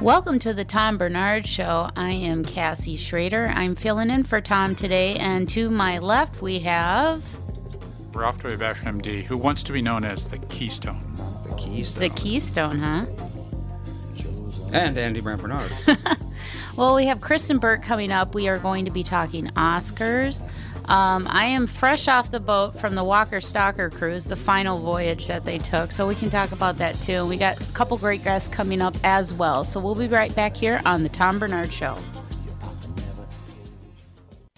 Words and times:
Welcome 0.00 0.38
to 0.40 0.52
the 0.52 0.64
Tom 0.64 0.98
Barnard 0.98 1.46
Show. 1.46 1.88
I 1.96 2.10
am 2.10 2.44
Cassie 2.44 2.96
Schrader. 2.96 3.52
I'm 3.54 3.74
filling 3.74 4.10
in 4.10 4.24
for 4.24 4.40
Tom 4.40 4.74
today, 4.74 5.16
and 5.16 5.48
to 5.50 5.70
my 5.70 5.98
left 5.98 6.42
we 6.42 6.58
have 6.60 7.22
Ralph 8.12 8.42
W. 8.42 8.56
Basham, 8.56 9.00
MD, 9.00 9.22
who 9.22 9.36
wants 9.36 9.62
to 9.64 9.72
be 9.72 9.82
known 9.82 10.04
as 10.04 10.26
the 10.26 10.38
Keystone. 10.38 11.14
The 11.48 11.54
keys. 11.56 11.94
the 11.94 12.08
Keystone, 12.10 12.78
huh? 12.78 13.06
and 14.72 14.98
Andy 14.98 15.20
Brand 15.20 15.40
Barnard. 15.40 15.70
Well, 16.76 16.96
we 16.96 17.06
have 17.06 17.20
Kristen 17.20 17.58
Burt 17.58 17.82
coming 17.82 18.10
up. 18.10 18.34
We 18.34 18.48
are 18.48 18.58
going 18.58 18.84
to 18.86 18.90
be 18.90 19.04
talking 19.04 19.46
Oscars. 19.50 20.42
Um, 20.86 21.26
I 21.30 21.46
am 21.46 21.66
fresh 21.66 22.08
off 22.08 22.30
the 22.30 22.40
boat 22.40 22.78
from 22.78 22.94
the 22.94 23.04
Walker 23.04 23.40
Stalker 23.40 23.88
cruise, 23.88 24.24
the 24.24 24.36
final 24.36 24.78
voyage 24.80 25.26
that 25.28 25.44
they 25.44 25.58
took, 25.58 25.92
so 25.92 26.06
we 26.06 26.14
can 26.14 26.30
talk 26.30 26.52
about 26.52 26.76
that 26.78 27.00
too. 27.00 27.26
We 27.26 27.36
got 27.36 27.60
a 27.60 27.72
couple 27.72 27.96
great 27.96 28.22
guests 28.22 28.48
coming 28.48 28.82
up 28.82 28.94
as 29.02 29.32
well. 29.32 29.64
So 29.64 29.80
we'll 29.80 29.94
be 29.94 30.08
right 30.08 30.34
back 30.34 30.54
here 30.54 30.80
on 30.84 31.02
the 31.02 31.08
Tom 31.08 31.38
Barnard 31.38 31.72
Show. 31.72 31.96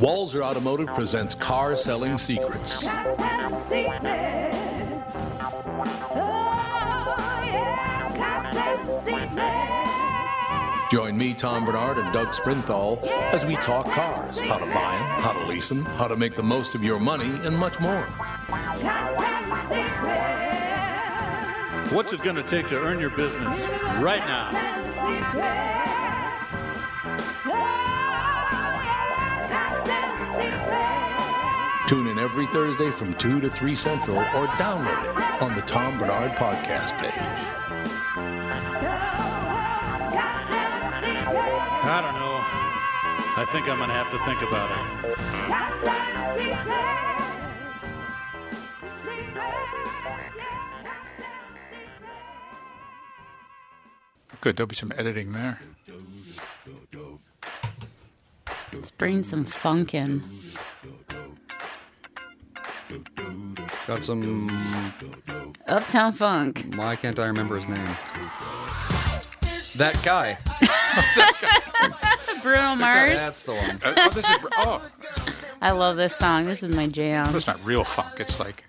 Walser 0.00 0.42
Automotive 0.42 0.88
presents 0.88 1.34
Car 1.34 1.76
Selling 1.76 2.18
Secrets. 2.18 2.82
Join 10.90 11.16
me, 11.16 11.32
Tom 11.32 11.64
Barnard, 11.64 11.96
and 11.96 12.12
Doug 12.12 12.28
Sprinthal 12.28 13.02
as 13.32 13.46
we 13.46 13.56
talk 13.56 13.86
cars, 13.86 14.38
how 14.40 14.58
to 14.58 14.66
buy 14.66 14.72
them, 14.72 15.22
how 15.22 15.32
to 15.32 15.46
lease 15.46 15.70
them, 15.70 15.84
how 15.84 16.06
to 16.06 16.16
make 16.16 16.34
the 16.34 16.42
most 16.42 16.74
of 16.74 16.84
your 16.84 17.00
money, 17.00 17.30
and 17.46 17.56
much 17.56 17.80
more. 17.80 18.02
What's 21.92 22.12
it 22.12 22.22
going 22.22 22.36
to 22.36 22.42
take 22.42 22.66
to 22.68 22.78
earn 22.78 23.00
your 23.00 23.10
business? 23.10 23.60
Right 24.00 24.20
now? 24.26 25.95
Tune 31.88 32.08
in 32.08 32.18
every 32.18 32.46
Thursday 32.46 32.90
from 32.90 33.14
2 33.14 33.40
to 33.40 33.48
3 33.48 33.76
Central 33.76 34.16
or 34.18 34.48
download 34.58 34.90
it 35.04 35.42
on 35.42 35.54
the 35.54 35.60
Tom 35.62 35.96
Barnard 36.00 36.32
podcast 36.32 36.98
page. 36.98 37.12
I 41.88 42.00
don't 42.02 42.14
know. 42.14 42.26
I 43.38 43.44
think 43.52 43.68
I'm 43.68 43.76
going 43.76 43.88
to 43.88 43.94
have 43.94 44.10
to 44.10 44.18
think 44.24 44.42
about 44.42 44.70
it. 44.72 44.78
Good, 54.40 54.56
there'll 54.56 54.66
be 54.66 54.74
some 54.74 54.92
editing 54.96 55.30
there. 55.32 55.60
Let's 58.72 58.90
bring 58.90 59.22
some 59.22 59.44
funk 59.44 59.94
in. 59.94 60.22
Got 63.86 64.04
some. 64.04 64.50
Uptown 65.68 66.12
Funk. 66.12 66.74
Why 66.74 66.96
can't 66.96 67.18
I 67.20 67.26
remember 67.26 67.54
his 67.54 67.68
name? 67.68 67.84
That 69.76 70.00
guy. 70.02 70.38
Bruno 72.42 72.74
Mars. 72.74 73.12
That's 73.12 73.42
the 73.44 73.54
one. 73.54 73.78
Uh, 73.84 73.94
oh, 73.96 74.10
this 74.10 74.28
is, 74.28 74.36
oh, 74.58 74.82
I 75.60 75.70
love 75.70 75.96
this 75.96 76.16
song. 76.16 76.46
This 76.46 76.62
is 76.62 76.74
my 76.74 76.88
jam. 76.88 77.32
that's 77.32 77.46
not 77.46 77.64
real 77.64 77.84
funk. 77.84 78.18
It's 78.18 78.40
like 78.40 78.64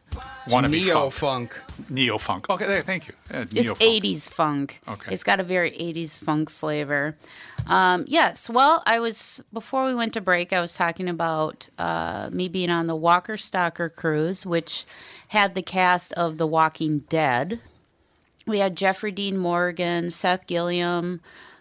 wannabe 0.50 0.72
Neo 0.72 1.10
funk. 1.10 1.54
funk. 1.54 1.90
Neo 1.90 2.18
funk. 2.18 2.50
Okay, 2.50 2.66
there, 2.66 2.82
thank 2.82 3.08
you. 3.08 3.14
Uh, 3.34 3.46
It's 3.54 3.72
80s 3.74 4.30
funk. 4.30 4.80
Okay. 4.88 5.14
It's 5.14 5.24
got 5.24 5.40
a 5.40 5.44
very 5.44 5.72
80s 5.72 6.18
funk 6.18 6.50
flavor. 6.50 7.16
Um, 7.68 8.06
yes. 8.08 8.50
Well, 8.50 8.84
I 8.86 9.00
was, 9.00 9.44
before 9.54 9.86
we 9.86 9.94
went 9.96 10.14
to 10.14 10.22
break, 10.22 10.54
I 10.54 10.62
was 10.62 10.74
talking 10.74 11.08
about 11.10 11.70
uh, 11.78 12.30
me 12.32 12.48
being 12.48 12.70
on 12.70 12.88
the 12.88 12.96
Walker 12.96 13.38
Stalker 13.38 13.90
cruise, 13.90 14.46
which 14.46 14.86
had 15.30 15.56
the 15.56 15.62
cast 15.62 16.14
of 16.14 16.38
The 16.38 16.48
Walking 16.48 17.00
Dead. 17.10 17.60
We 18.46 18.60
had 18.60 18.78
Jeffrey 18.78 19.12
Dean 19.12 19.38
Morgan, 19.38 20.10
Seth 20.10 20.48
Gilliam, 20.48 21.20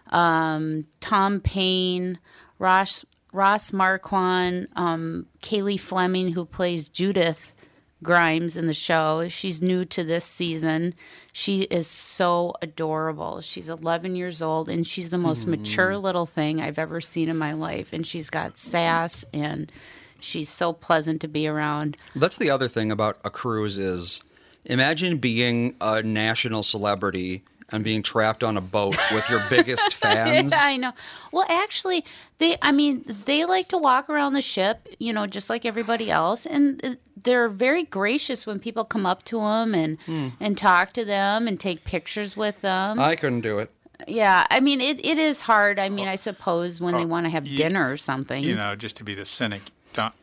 um, 0.09 0.85
Tom 1.01 1.41
Payne, 1.41 2.17
Ross, 2.59 3.05
Ross 3.33 3.73
Marquand, 3.73 4.69
um, 4.77 5.25
Cailey 5.41 5.77
Fleming, 5.77 6.31
who 6.31 6.45
plays 6.45 6.87
Judith 6.87 7.53
Grimes 8.03 8.55
in 8.55 8.67
the 8.67 8.73
show. 8.73 9.27
She's 9.29 9.61
new 9.61 9.83
to 9.85 10.03
this 10.03 10.25
season. 10.25 10.93
She 11.33 11.61
is 11.63 11.87
so 11.87 12.53
adorable. 12.61 13.41
She's 13.41 13.69
11 13.69 14.15
years 14.15 14.41
old 14.41 14.69
and 14.69 14.85
she's 14.85 15.09
the 15.09 15.17
most 15.17 15.47
mature 15.47 15.93
hmm. 15.93 16.01
little 16.01 16.25
thing 16.25 16.61
I've 16.61 16.79
ever 16.79 17.01
seen 17.01 17.29
in 17.29 17.37
my 17.37 17.53
life. 17.53 17.93
And 17.93 18.05
she's 18.05 18.29
got 18.29 18.57
sass 18.57 19.25
and 19.33 19.71
she's 20.19 20.49
so 20.49 20.73
pleasant 20.73 21.21
to 21.21 21.27
be 21.27 21.47
around. 21.47 21.97
That's 22.15 22.37
the 22.37 22.49
other 22.49 22.67
thing 22.67 22.91
about 22.91 23.17
a 23.23 23.29
cruise 23.29 23.77
is 23.77 24.21
imagine 24.65 25.17
being 25.17 25.75
a 25.81 26.03
national 26.03 26.63
celebrity 26.63 27.43
and 27.69 27.83
being 27.83 28.01
trapped 28.01 28.43
on 28.43 28.55
a 28.57 28.61
boat 28.61 28.95
with 29.13 29.29
your 29.29 29.41
biggest 29.49 29.93
fans. 29.95 30.51
Yeah, 30.51 30.59
I 30.61 30.77
know. 30.77 30.93
Well, 31.31 31.45
actually, 31.49 32.05
they, 32.37 32.55
I 32.61 32.71
mean, 32.71 33.03
they 33.25 33.45
like 33.45 33.67
to 33.69 33.77
walk 33.77 34.09
around 34.09 34.33
the 34.33 34.41
ship, 34.41 34.87
you 34.99 35.11
know, 35.13 35.27
just 35.27 35.49
like 35.49 35.65
everybody 35.65 36.09
else. 36.09 36.45
And 36.45 36.97
they're 37.21 37.49
very 37.49 37.83
gracious 37.83 38.45
when 38.45 38.59
people 38.59 38.85
come 38.85 39.05
up 39.05 39.23
to 39.23 39.39
them 39.39 39.75
and, 39.75 39.97
and 40.39 40.57
talk 40.57 40.93
to 40.93 41.03
them 41.03 41.47
and 41.47 41.59
take 41.59 41.83
pictures 41.83 42.37
with 42.37 42.61
them. 42.61 42.99
I 42.99 43.15
couldn't 43.15 43.41
do 43.41 43.59
it. 43.59 43.69
yeah, 44.07 44.45
I 44.51 44.59
mean, 44.59 44.79
it, 44.79 45.03
it 45.05 45.17
is 45.17 45.41
hard. 45.41 45.79
I 45.79 45.89
mean, 45.89 46.07
I 46.07 46.15
suppose 46.15 46.79
when 46.79 46.95
they 46.95 47.05
want 47.05 47.25
to 47.25 47.29
have 47.31 47.45
you- 47.45 47.57
dinner 47.57 47.91
or 47.91 47.97
something. 47.97 48.43
You 48.43 48.55
know, 48.55 48.75
just 48.75 48.95
to 48.97 49.03
be 49.03 49.13
the 49.15 49.25
cynic, 49.25 49.61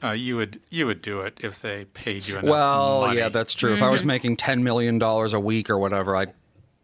uh, 0.05 0.11
you 0.13 0.37
would 0.37 0.61
you 0.71 0.87
would 0.87 1.03
do 1.03 1.21
it 1.23 1.37
if 1.43 1.61
they 1.61 1.85
paid 1.87 2.27
you 2.29 2.35
enough 2.39 2.49
Well, 2.49 3.01
money. 3.01 3.19
yeah, 3.19 3.29
that's 3.29 3.53
true. 3.55 3.75
If 3.75 3.83
I 3.83 3.91
was 3.91 4.05
making 4.05 4.37
ten 4.37 4.63
million 4.63 5.01
dollars 5.01 5.33
a 5.33 5.41
week 5.41 5.69
or 5.69 5.77
whatever, 5.77 6.15
I'd 6.15 6.33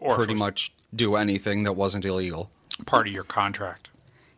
Or 0.00 0.16
pretty 0.16 0.32
it 0.32 0.38
much 0.38 0.72
do 0.94 1.14
anything 1.16 1.64
that 1.64 1.74
wasn't 1.74 2.04
illegal. 2.04 2.50
part 2.86 3.06
of 3.06 3.12
your 3.12 3.24
contract. 3.24 3.90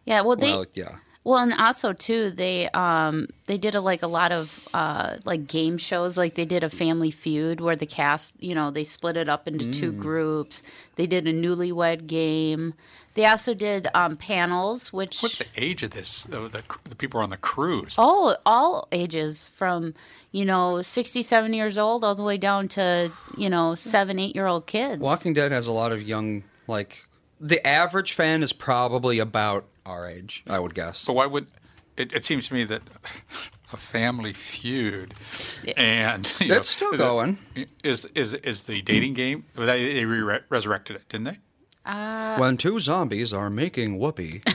yeah, 0.04 0.20
well, 0.20 0.36
they, 0.36 0.50
well, 0.50 0.66
yeah. 0.74 0.96
Well, 1.24 1.38
and 1.38 1.54
also 1.54 1.92
too, 1.92 2.30
they 2.30 2.68
um 2.70 3.28
they 3.46 3.56
did 3.56 3.76
a, 3.76 3.80
like 3.80 4.02
a 4.02 4.08
lot 4.08 4.32
of 4.32 4.68
uh 4.74 5.18
like 5.24 5.46
game 5.46 5.78
shows. 5.78 6.18
Like 6.18 6.34
they 6.34 6.44
did 6.44 6.64
a 6.64 6.68
Family 6.68 7.12
Feud 7.12 7.60
where 7.60 7.76
the 7.76 7.86
cast, 7.86 8.42
you 8.42 8.54
know, 8.54 8.70
they 8.72 8.82
split 8.84 9.16
it 9.16 9.28
up 9.28 9.46
into 9.46 9.70
two 9.70 9.92
groups. 9.92 10.62
They 10.96 11.06
did 11.06 11.26
a 11.28 11.32
newlywed 11.32 12.08
game. 12.08 12.74
They 13.14 13.26
also 13.26 13.54
did 13.54 13.88
um 13.94 14.16
panels, 14.16 14.92
which 14.92 15.20
What's 15.20 15.38
the 15.38 15.46
age 15.56 15.82
of 15.82 15.90
this? 15.90 16.24
The, 16.24 16.48
the, 16.48 16.62
the 16.84 16.96
people 16.96 17.20
on 17.20 17.30
the 17.30 17.36
cruise. 17.36 17.94
all 17.98 18.36
all 18.46 18.88
ages 18.92 19.48
from 19.48 19.94
you 20.30 20.44
know 20.44 20.82
67 20.82 21.52
years 21.52 21.76
old 21.76 22.04
all 22.04 22.14
the 22.14 22.22
way 22.22 22.38
down 22.38 22.68
to 22.68 23.10
you 23.36 23.50
know 23.50 23.74
seven 23.74 24.18
eight 24.18 24.34
year 24.34 24.46
old 24.46 24.66
kids. 24.66 25.00
Walking 25.02 25.34
Dead 25.34 25.52
has 25.52 25.66
a 25.66 25.72
lot 25.72 25.92
of 25.92 26.02
young, 26.02 26.44
like, 26.66 27.06
the 27.40 27.64
average 27.66 28.12
fan 28.12 28.42
is 28.42 28.52
probably 28.52 29.18
about 29.18 29.66
our 29.84 30.06
age, 30.08 30.44
I 30.46 30.58
would 30.58 30.74
guess. 30.74 31.04
But 31.04 31.14
why 31.14 31.26
would 31.26 31.46
it, 31.96 32.12
it 32.12 32.24
seems 32.24 32.48
to 32.48 32.54
me 32.54 32.64
that 32.64 32.82
a 33.72 33.76
family 33.76 34.32
feud 34.32 35.14
and 35.76 36.32
you 36.40 36.48
That's 36.48 36.68
still 36.68 36.96
going. 36.96 37.38
Is 37.82 38.06
is 38.14 38.34
is 38.34 38.62
the 38.62 38.80
dating 38.82 39.14
game? 39.14 39.44
They, 39.54 39.94
they 39.94 40.04
re- 40.04 40.40
resurrected 40.48 40.96
it, 40.96 41.08
didn't 41.08 41.24
they? 41.24 41.38
When 41.84 42.56
two 42.56 42.78
zombies 42.80 43.32
are 43.32 43.50
making 43.50 43.98
whoopee. 43.98 44.42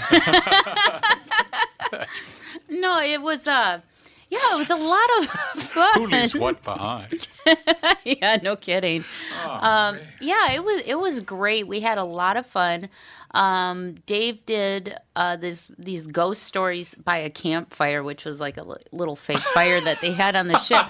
No, 2.69 2.99
it 2.99 3.21
was 3.21 3.47
uh 3.47 3.81
yeah, 4.29 4.39
it 4.55 4.57
was 4.57 4.69
a 4.69 4.75
lot 4.75 5.09
of 5.19 5.25
fun. 5.63 5.93
Who 5.93 6.07
leaves 6.07 6.35
what 6.35 6.61
behind? 6.63 7.27
yeah, 8.03 8.37
no 8.43 8.57
kidding. 8.57 9.05
um, 9.45 9.97
yeah, 10.19 10.51
it 10.51 10.63
was 10.63 10.81
it 10.85 10.99
was 10.99 11.21
great. 11.21 11.67
We 11.67 11.79
had 11.79 11.97
a 11.97 12.03
lot 12.03 12.35
of 12.35 12.45
fun. 12.45 12.89
Um, 13.31 13.95
Dave 14.05 14.45
did 14.45 14.95
uh, 15.15 15.37
this 15.37 15.71
these 15.79 16.07
ghost 16.07 16.43
stories 16.43 16.93
by 16.95 17.17
a 17.17 17.29
campfire, 17.29 18.03
which 18.03 18.25
was 18.25 18.41
like 18.41 18.57
a 18.57 18.65
little 18.91 19.15
fake 19.15 19.39
fire 19.39 19.79
that 19.81 20.01
they 20.01 20.11
had 20.11 20.35
on 20.35 20.49
the 20.49 20.59
ship. 20.59 20.85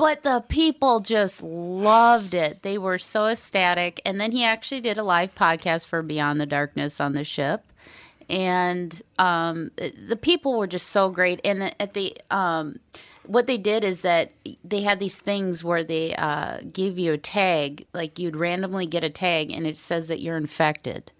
But 0.00 0.22
the 0.22 0.42
people 0.48 1.00
just 1.00 1.42
loved 1.42 2.32
it. 2.32 2.62
They 2.62 2.78
were 2.78 2.96
so 2.96 3.26
ecstatic. 3.26 4.00
And 4.06 4.18
then 4.18 4.32
he 4.32 4.42
actually 4.44 4.80
did 4.80 4.96
a 4.96 5.02
live 5.02 5.34
podcast 5.34 5.88
for 5.88 6.00
Beyond 6.00 6.40
the 6.40 6.46
Darkness 6.46 7.02
on 7.02 7.12
the 7.12 7.22
ship. 7.22 7.66
And 8.26 9.02
um, 9.18 9.72
the 9.76 10.16
people 10.16 10.58
were 10.58 10.66
just 10.66 10.86
so 10.86 11.10
great. 11.10 11.38
And 11.44 11.74
at 11.78 11.92
the 11.92 12.16
um, 12.30 12.76
what 13.26 13.46
they 13.46 13.58
did 13.58 13.84
is 13.84 14.00
that 14.00 14.32
they 14.64 14.80
had 14.80 15.00
these 15.00 15.18
things 15.18 15.62
where 15.62 15.84
they 15.84 16.14
uh, 16.14 16.60
gave 16.72 16.98
you 16.98 17.12
a 17.12 17.18
tag, 17.18 17.84
like 17.92 18.18
you'd 18.18 18.36
randomly 18.36 18.86
get 18.86 19.04
a 19.04 19.10
tag, 19.10 19.50
and 19.50 19.66
it 19.66 19.76
says 19.76 20.08
that 20.08 20.22
you're 20.22 20.38
infected 20.38 21.12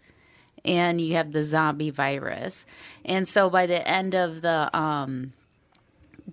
and 0.65 1.03
you 1.03 1.17
have 1.17 1.33
the 1.33 1.43
zombie 1.43 1.91
virus. 1.91 2.65
And 3.05 3.29
so 3.29 3.51
by 3.51 3.67
the 3.67 3.87
end 3.87 4.15
of 4.15 4.41
the 4.41 4.75
um, 4.75 5.35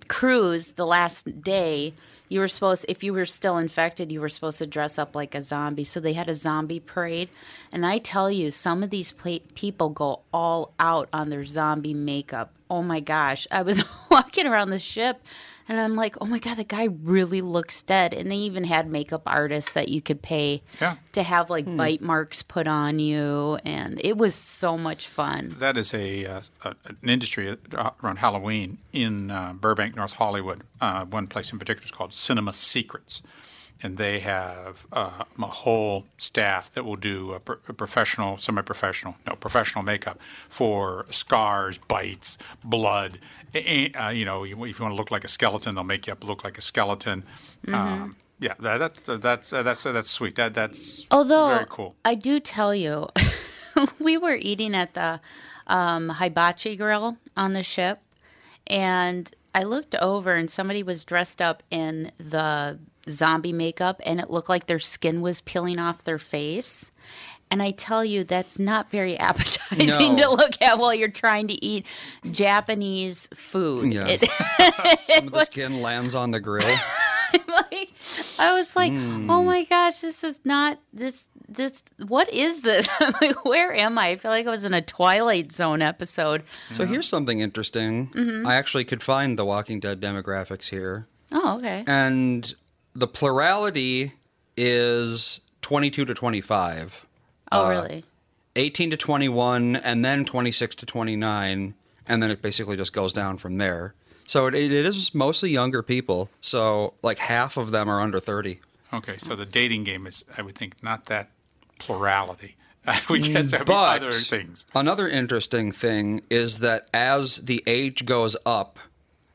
cruise, 0.08 0.72
the 0.72 0.86
last 0.86 1.42
day, 1.42 1.92
you 2.28 2.40
were 2.40 2.48
supposed, 2.48 2.84
if 2.88 3.02
you 3.02 3.12
were 3.12 3.26
still 3.26 3.58
infected, 3.58 4.12
you 4.12 4.20
were 4.20 4.28
supposed 4.28 4.58
to 4.58 4.66
dress 4.66 4.98
up 4.98 5.14
like 5.14 5.34
a 5.34 5.42
zombie. 5.42 5.84
So 5.84 6.00
they 6.00 6.12
had 6.12 6.28
a 6.28 6.34
zombie 6.34 6.80
parade. 6.80 7.30
And 7.72 7.86
I 7.86 7.98
tell 7.98 8.30
you, 8.30 8.50
some 8.50 8.82
of 8.82 8.90
these 8.90 9.14
people 9.54 9.88
go 9.90 10.20
all 10.32 10.72
out 10.78 11.08
on 11.12 11.30
their 11.30 11.44
zombie 11.44 11.94
makeup. 11.94 12.52
Oh 12.70 12.82
my 12.82 13.00
gosh. 13.00 13.46
I 13.50 13.62
was 13.62 13.82
walking 14.10 14.46
around 14.46 14.70
the 14.70 14.78
ship 14.78 15.22
and 15.68 15.78
I'm 15.78 15.94
like, 15.94 16.16
oh 16.20 16.24
my 16.24 16.38
God, 16.38 16.56
the 16.56 16.64
guy 16.64 16.88
really 17.02 17.40
looks 17.42 17.82
dead. 17.82 18.14
And 18.14 18.30
they 18.30 18.36
even 18.36 18.64
had 18.64 18.90
makeup 18.90 19.22
artists 19.26 19.72
that 19.72 19.88
you 19.88 20.00
could 20.00 20.22
pay 20.22 20.62
Yeah. 20.80 20.96
to 21.12 21.22
have 21.22 21.50
like 21.50 21.66
bite 21.76 22.00
marks 22.02 22.42
put 22.42 22.66
on 22.66 22.98
you. 22.98 23.58
And 23.64 24.00
it 24.02 24.16
was 24.16 24.34
so 24.34 24.78
much 24.78 25.06
fun. 25.06 25.54
That 25.58 25.76
is 25.76 25.92
a, 25.94 26.24
uh, 26.26 26.40
a 26.64 26.74
an 26.86 27.08
industry 27.08 27.56
around 28.02 28.16
Halloween 28.16 28.78
in 28.92 29.30
uh, 29.30 29.52
Burbank, 29.52 29.94
North 29.96 30.14
Hollywood. 30.14 30.62
Uh, 30.80 31.04
one 31.04 31.26
place 31.26 31.52
in 31.52 31.58
particular 31.58 31.84
is 31.84 31.90
called 31.90 32.12
Cinema 32.12 32.52
Secrets, 32.52 33.22
and 33.82 33.96
they 33.96 34.20
have 34.20 34.86
uh, 34.92 35.24
a 35.40 35.46
whole 35.46 36.06
staff 36.18 36.72
that 36.72 36.84
will 36.84 36.96
do 36.96 37.32
a, 37.32 37.40
pro- 37.40 37.58
a 37.68 37.72
professional, 37.72 38.36
semi-professional, 38.36 39.16
no, 39.26 39.34
professional 39.34 39.84
makeup 39.84 40.18
for 40.48 41.06
scars, 41.10 41.78
bites, 41.78 42.38
blood. 42.64 43.18
A- 43.54 43.92
a- 43.94 44.06
uh, 44.06 44.08
you 44.10 44.24
know, 44.24 44.44
if 44.44 44.50
you 44.50 44.56
want 44.56 44.74
to 44.74 44.94
look 44.94 45.10
like 45.10 45.24
a 45.24 45.28
skeleton, 45.28 45.74
they'll 45.74 45.84
make 45.84 46.06
you 46.06 46.12
up 46.12 46.24
look 46.24 46.44
like 46.44 46.58
a 46.58 46.60
skeleton. 46.60 47.24
Um, 47.68 48.16
yeah, 48.40 48.54
that, 48.60 48.94
that, 49.04 49.20
that's 49.20 49.50
that's 49.50 49.82
that's 49.82 50.10
sweet. 50.10 50.36
That 50.36 50.54
that's 50.54 51.06
Although 51.10 51.48
very 51.48 51.66
cool. 51.68 51.96
I 52.04 52.14
do 52.14 52.38
tell 52.38 52.74
you, 52.74 53.08
we 53.98 54.16
were 54.16 54.36
eating 54.40 54.74
at 54.76 54.94
the 54.94 55.20
um, 55.66 56.08
hibachi 56.10 56.76
grill 56.76 57.18
on 57.36 57.52
the 57.52 57.64
ship, 57.64 58.00
and 58.66 59.30
I 59.54 59.64
looked 59.64 59.96
over 59.96 60.34
and 60.34 60.48
somebody 60.50 60.82
was 60.82 61.04
dressed 61.04 61.42
up 61.42 61.62
in 61.70 62.12
the 62.18 62.78
zombie 63.10 63.52
makeup, 63.52 64.00
and 64.06 64.20
it 64.20 64.30
looked 64.30 64.48
like 64.48 64.66
their 64.66 64.78
skin 64.78 65.20
was 65.20 65.40
peeling 65.40 65.78
off 65.78 66.04
their 66.04 66.18
face. 66.18 66.90
And 67.50 67.62
I 67.62 67.70
tell 67.70 68.04
you, 68.04 68.24
that's 68.24 68.58
not 68.58 68.90
very 68.90 69.16
appetizing 69.18 70.16
No. 70.16 70.22
to 70.22 70.30
look 70.36 70.60
at 70.60 70.78
while 70.78 70.92
you're 70.94 71.08
trying 71.08 71.48
to 71.48 71.64
eat 71.64 71.86
Japanese 72.30 73.28
food. 73.34 73.92
Yeah. 73.92 74.06
It- 74.06 74.20
Some 75.06 75.26
of 75.26 75.32
the 75.32 75.38
was- 75.38 75.46
skin 75.46 75.82
lands 75.82 76.14
on 76.14 76.30
the 76.30 76.40
grill. 76.40 76.66
like 77.48 77.92
I 78.38 78.54
was 78.54 78.74
like, 78.76 78.92
Hmm. 78.92 79.30
oh 79.30 79.42
my 79.42 79.64
gosh, 79.64 79.98
this 80.00 80.24
is 80.24 80.40
not 80.44 80.78
this 80.92 81.28
this 81.48 81.82
what 82.06 82.30
is 82.32 82.62
this? 82.62 82.88
I'm 83.00 83.12
like, 83.20 83.44
where 83.44 83.72
am 83.74 83.98
I? 83.98 84.08
I 84.10 84.16
feel 84.16 84.30
like 84.30 84.46
I 84.46 84.50
was 84.50 84.64
in 84.64 84.72
a 84.74 84.80
Twilight 84.82 85.52
Zone 85.52 85.82
episode. 85.82 86.42
So 86.72 86.86
here's 86.86 87.08
something 87.08 87.40
interesting. 87.40 88.08
Mm-hmm. 88.10 88.46
I 88.46 88.54
actually 88.54 88.84
could 88.84 89.02
find 89.02 89.38
the 89.38 89.44
Walking 89.44 89.80
Dead 89.80 90.00
demographics 90.00 90.68
here. 90.70 91.06
Oh, 91.32 91.58
okay. 91.58 91.84
And 91.86 92.54
the 92.98 93.06
plurality 93.06 94.12
is 94.56 95.40
22 95.62 96.04
to 96.04 96.14
25, 96.14 97.06
Oh, 97.52 97.68
really? 97.70 98.04
18 98.56 98.90
to 98.90 98.96
21, 98.96 99.76
and 99.76 100.04
then 100.04 100.24
26 100.24 100.74
to 100.76 100.86
29, 100.86 101.74
and 102.06 102.22
then 102.22 102.30
it 102.30 102.42
basically 102.42 102.76
just 102.76 102.92
goes 102.92 103.12
down 103.12 103.38
from 103.38 103.56
there. 103.58 103.94
So 104.26 104.46
it, 104.46 104.54
it 104.54 104.72
is 104.72 105.14
mostly 105.14 105.50
younger 105.50 105.82
people. 105.82 106.28
So 106.40 106.94
like 107.02 107.18
half 107.18 107.56
of 107.56 107.70
them 107.70 107.88
are 107.88 108.00
under 108.00 108.20
30. 108.20 108.60
Okay, 108.92 109.16
so 109.18 109.36
the 109.36 109.46
dating 109.46 109.84
game 109.84 110.06
is, 110.06 110.24
I 110.36 110.42
would 110.42 110.56
think, 110.56 110.82
not 110.82 111.06
that 111.06 111.30
plurality. 111.78 112.56
I 112.86 113.00
would 113.08 113.22
guess 113.22 113.50
there 113.52 113.60
would 113.60 113.66
But 113.66 114.02
other 114.02 114.12
things. 114.12 114.66
another 114.74 115.08
interesting 115.08 115.72
thing 115.72 116.22
is 116.30 116.58
that 116.58 116.88
as 116.92 117.36
the 117.36 117.62
age 117.66 118.04
goes 118.06 118.36
up, 118.44 118.78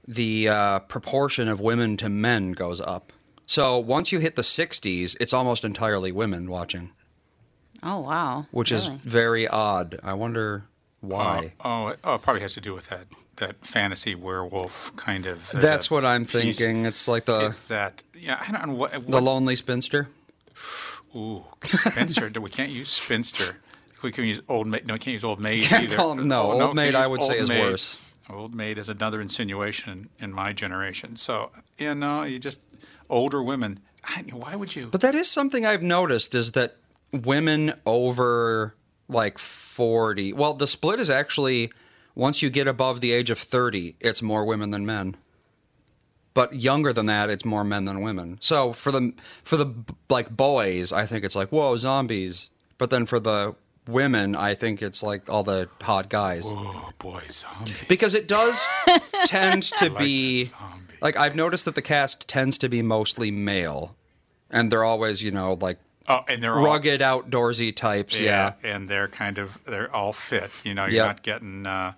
the 0.08 0.50
uh, 0.50 0.80
proportion 0.80 1.48
of 1.48 1.60
women 1.62 1.96
to 1.98 2.10
men 2.10 2.52
goes 2.52 2.82
up. 2.82 3.14
So 3.54 3.78
once 3.78 4.12
you 4.12 4.18
hit 4.18 4.36
the 4.36 4.42
60s, 4.42 5.16
it's 5.20 5.32
almost 5.32 5.64
entirely 5.64 6.12
women 6.12 6.50
watching, 6.50 6.90
Oh, 7.84 8.00
wow. 8.00 8.48
which 8.50 8.72
is 8.72 8.88
very 8.88 9.48
odd. 9.48 10.00
I 10.04 10.14
wonder 10.14 10.64
why. 11.02 11.54
Oh, 11.64 11.90
it, 11.90 12.00
oh, 12.04 12.16
it 12.16 12.24
probably 12.24 12.42
has 12.42 12.56
to 12.56 12.62
do 12.62 12.74
with 12.74 12.88
that 12.90 13.06
that 13.36 13.64
fantasy 13.64 14.16
werewolf 14.16 14.96
kind 14.96 15.28
of. 15.28 15.54
uh, 15.54 15.60
That's 15.60 15.92
what 15.92 16.04
I'm 16.04 16.24
piece. 16.26 16.58
thinking. 16.58 16.86
It's 16.88 17.08
like 17.08 17.26
the 17.26 17.48
It's 17.52 17.68
that. 17.68 18.02
Yeah, 18.20 18.42
I 18.42 18.52
don't 18.52 18.70
know 18.70 18.74
what. 18.76 19.06
the 19.08 19.22
lonely 19.22 19.56
spinster. 19.56 20.08
ooh, 21.16 21.44
spinster. 21.64 22.32
we 22.42 22.50
can't 22.50 22.72
use 22.72 22.90
spinster. 22.90 23.58
We 24.02 24.12
can 24.12 24.24
use 24.26 24.42
old 24.50 24.66
maid. 24.68 24.88
No, 24.88 24.96
we 24.96 25.00
can't 25.00 25.14
use 25.14 25.24
old 25.24 25.40
maid 25.40 25.62
Can't 25.70 25.84
either. 25.84 25.96
call 25.96 26.12
'em- 26.12 26.28
no, 26.28 26.42
Oh, 26.42 26.52
old 26.54 26.62
can't 26.62 26.76
maid 26.76 26.96
I 26.96 27.06
would 27.06 27.22
say 27.22 27.38
is 27.38 27.50
maid. 27.50 27.62
worse. 27.62 28.00
Old 28.30 28.56
maid 28.56 28.78
is 28.80 28.90
another 28.90 29.22
insinuation 29.22 30.10
in 30.20 30.32
my 30.34 30.54
generation. 30.54 31.18
So 31.18 31.52
you 31.78 31.94
know, 31.94 32.24
you 32.24 32.40
just 32.40 32.60
older 33.10 33.44
women. 33.44 33.80
I, 34.04 34.24
why 34.32 34.56
would 34.56 34.76
you? 34.76 34.88
But 34.88 35.02
that 35.02 35.16
is 35.16 35.30
something 35.30 35.66
I've 35.66 35.84
noticed 35.84 36.36
is 36.36 36.54
that 36.54 36.76
women 37.12 37.74
over 37.86 38.76
like 39.08 39.38
40. 39.38 40.34
Well, 40.34 40.54
the 40.54 40.68
split 40.68 41.00
is 41.00 41.10
actually 41.10 41.72
once 42.16 42.42
you 42.42 42.50
get 42.50 42.68
above 42.68 43.02
the 43.02 43.12
age 43.12 43.30
of 43.30 43.40
30, 43.40 43.96
it's 44.00 44.22
more 44.22 44.46
women 44.46 44.72
than 44.72 44.86
men. 44.86 45.16
But 46.34 46.62
younger 46.62 46.94
than 46.94 47.06
that, 47.06 47.30
it's 47.30 47.46
more 47.46 47.64
men 47.64 47.86
than 47.86 48.02
women. 48.02 48.38
So 48.42 48.74
for 48.74 48.92
the 48.92 49.14
for 49.44 49.56
the 49.56 49.72
like 50.10 50.36
boys, 50.36 50.92
I 50.92 51.06
think 51.06 51.24
it's 51.24 51.36
like 51.36 51.50
whoa 51.50 51.78
zombies. 51.78 52.50
But 52.80 52.90
then 52.90 53.06
for 53.06 53.20
the 53.20 53.56
women, 53.88 54.36
I 54.36 54.56
think 54.56 54.82
it's 54.82 55.04
like 55.04 55.30
all 55.30 55.44
the 55.44 55.70
hot 55.82 56.10
guys 56.10 56.44
oh 56.46 56.90
boy, 56.98 57.22
zombie. 57.30 57.74
because 57.88 58.16
it 58.16 58.28
does 58.28 58.68
tend 59.26 59.64
to 59.64 59.92
be 59.92 60.46
that 60.46 60.60
zombie. 60.60 60.93
Like 61.04 61.16
I've 61.18 61.36
noticed 61.36 61.66
that 61.66 61.76
the 61.76 61.82
cast 61.84 62.28
tends 62.28 62.58
to 62.60 62.70
be 62.70 62.82
mostly 62.82 63.30
male, 63.30 63.96
and 64.50 64.72
they're 64.72 64.84
always 64.84 65.22
you 65.22 65.30
know 65.32 65.58
like 65.62 65.78
Oh, 66.08 66.20
and 66.28 66.44
they're 66.44 66.58
all, 66.58 66.66
rugged 66.66 67.00
outdoorsy 67.00 67.74
types. 67.74 68.20
Yeah. 68.20 68.54
and 68.64 68.90
they're 68.90 69.08
kind 69.08 69.38
of 69.38 69.58
they're 69.66 69.94
all 69.96 70.12
fit. 70.12 70.50
You 70.64 70.74
know, 70.74 70.84
you're 70.86 70.96
Yep. 70.96 71.06
not 71.08 71.22
getting 71.24 71.66
uh, 71.66 71.94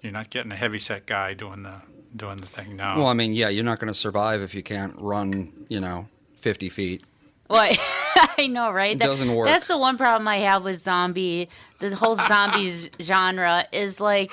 you're 0.00 0.12
not 0.12 0.30
getting 0.30 0.52
a 0.52 0.56
heavy 0.56 0.78
set 0.78 1.04
guy 1.06 1.34
doing 1.34 1.62
the 1.64 1.82
doing 2.14 2.36
the 2.38 2.46
thing. 2.46 2.76
No, 2.76 2.94
Well, 2.98 3.08
I 3.08 3.12
mean, 3.14 3.32
yeah, 3.34 3.48
you're 3.50 3.64
not 3.64 3.78
going 3.78 3.92
to 3.92 3.98
survive 3.98 4.40
if 4.40 4.54
you 4.54 4.62
can't 4.62 4.94
run, 4.96 5.52
you 5.68 5.80
know, 5.80 6.08
50 6.38 6.70
feet. 6.70 7.04
What? 7.48 7.78
I 8.38 8.46
know, 8.46 8.70
right? 8.70 8.98
Doesn't 8.98 9.34
work. 9.34 9.46
That's 9.48 9.68
the 9.68 9.78
one 9.78 9.96
problem 9.96 10.26
I 10.28 10.38
have 10.38 10.64
with 10.64 10.78
zombie. 10.78 11.48
The 11.78 11.94
whole 11.94 12.16
zombies 12.16 12.90
genre 13.00 13.66
is 13.72 14.00
like 14.00 14.30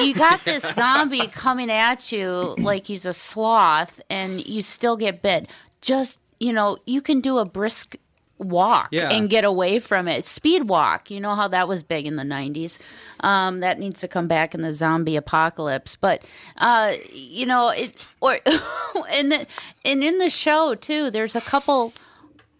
you 0.00 0.14
got 0.14 0.44
this 0.44 0.62
zombie 0.74 1.26
coming 1.28 1.70
at 1.70 2.10
you 2.12 2.54
like 2.58 2.86
he's 2.86 3.06
a 3.06 3.12
sloth, 3.12 4.00
and 4.10 4.44
you 4.46 4.62
still 4.62 4.96
get 4.96 5.22
bit. 5.22 5.48
Just 5.80 6.18
you 6.38 6.52
know, 6.52 6.76
you 6.86 7.00
can 7.00 7.20
do 7.20 7.38
a 7.38 7.44
brisk 7.44 7.96
walk 8.42 8.88
Yeah. 8.92 9.10
and 9.10 9.30
get 9.30 9.44
away 9.44 9.78
from 9.78 10.08
it. 10.08 10.24
Speed 10.24 10.68
walk. 10.68 11.10
You 11.10 11.20
know 11.20 11.34
how 11.34 11.48
that 11.48 11.68
was 11.68 11.82
big 11.82 12.06
in 12.06 12.16
the 12.16 12.22
'90s. 12.24 12.78
Um, 13.20 13.60
that 13.60 13.78
needs 13.78 14.00
to 14.00 14.08
come 14.08 14.26
back 14.28 14.54
in 14.54 14.62
the 14.62 14.72
zombie 14.74 15.16
apocalypse. 15.16 15.96
But 15.96 16.24
uh, 16.58 16.94
you 17.12 17.46
know, 17.46 17.68
it 17.70 17.94
or 18.20 18.38
and 19.12 19.32
the, 19.32 19.46
and 19.84 20.02
in 20.02 20.18
the 20.18 20.30
show 20.30 20.74
too, 20.74 21.10
there's 21.10 21.34
a 21.36 21.40
couple 21.40 21.92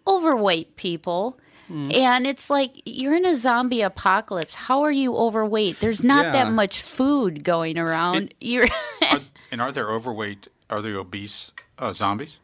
overweight 0.07 0.77
people. 0.77 1.39
And 1.95 2.27
it's 2.27 2.51
like 2.51 2.83
you're 2.85 3.15
in 3.15 3.25
a 3.25 3.35
zombie 3.35 3.81
apocalypse. 3.81 4.55
How 4.55 4.83
are 4.83 4.93
you 4.93 5.17
overweight? 5.17 5.81
There's 5.81 6.05
not 6.05 6.27
Yeah. 6.27 6.33
that 6.33 6.53
much 6.53 6.83
food 6.83 7.45
going 7.45 7.79
around. 7.79 8.35
you're 8.41 8.67
Are, 9.11 9.21
and 9.51 9.63
are 9.63 9.73
there 9.73 9.91
overweight? 9.91 10.49
Are 10.69 10.83
there 10.83 10.97
obese 10.99 11.55
uh, 11.79 11.95
zombies? 11.95 12.41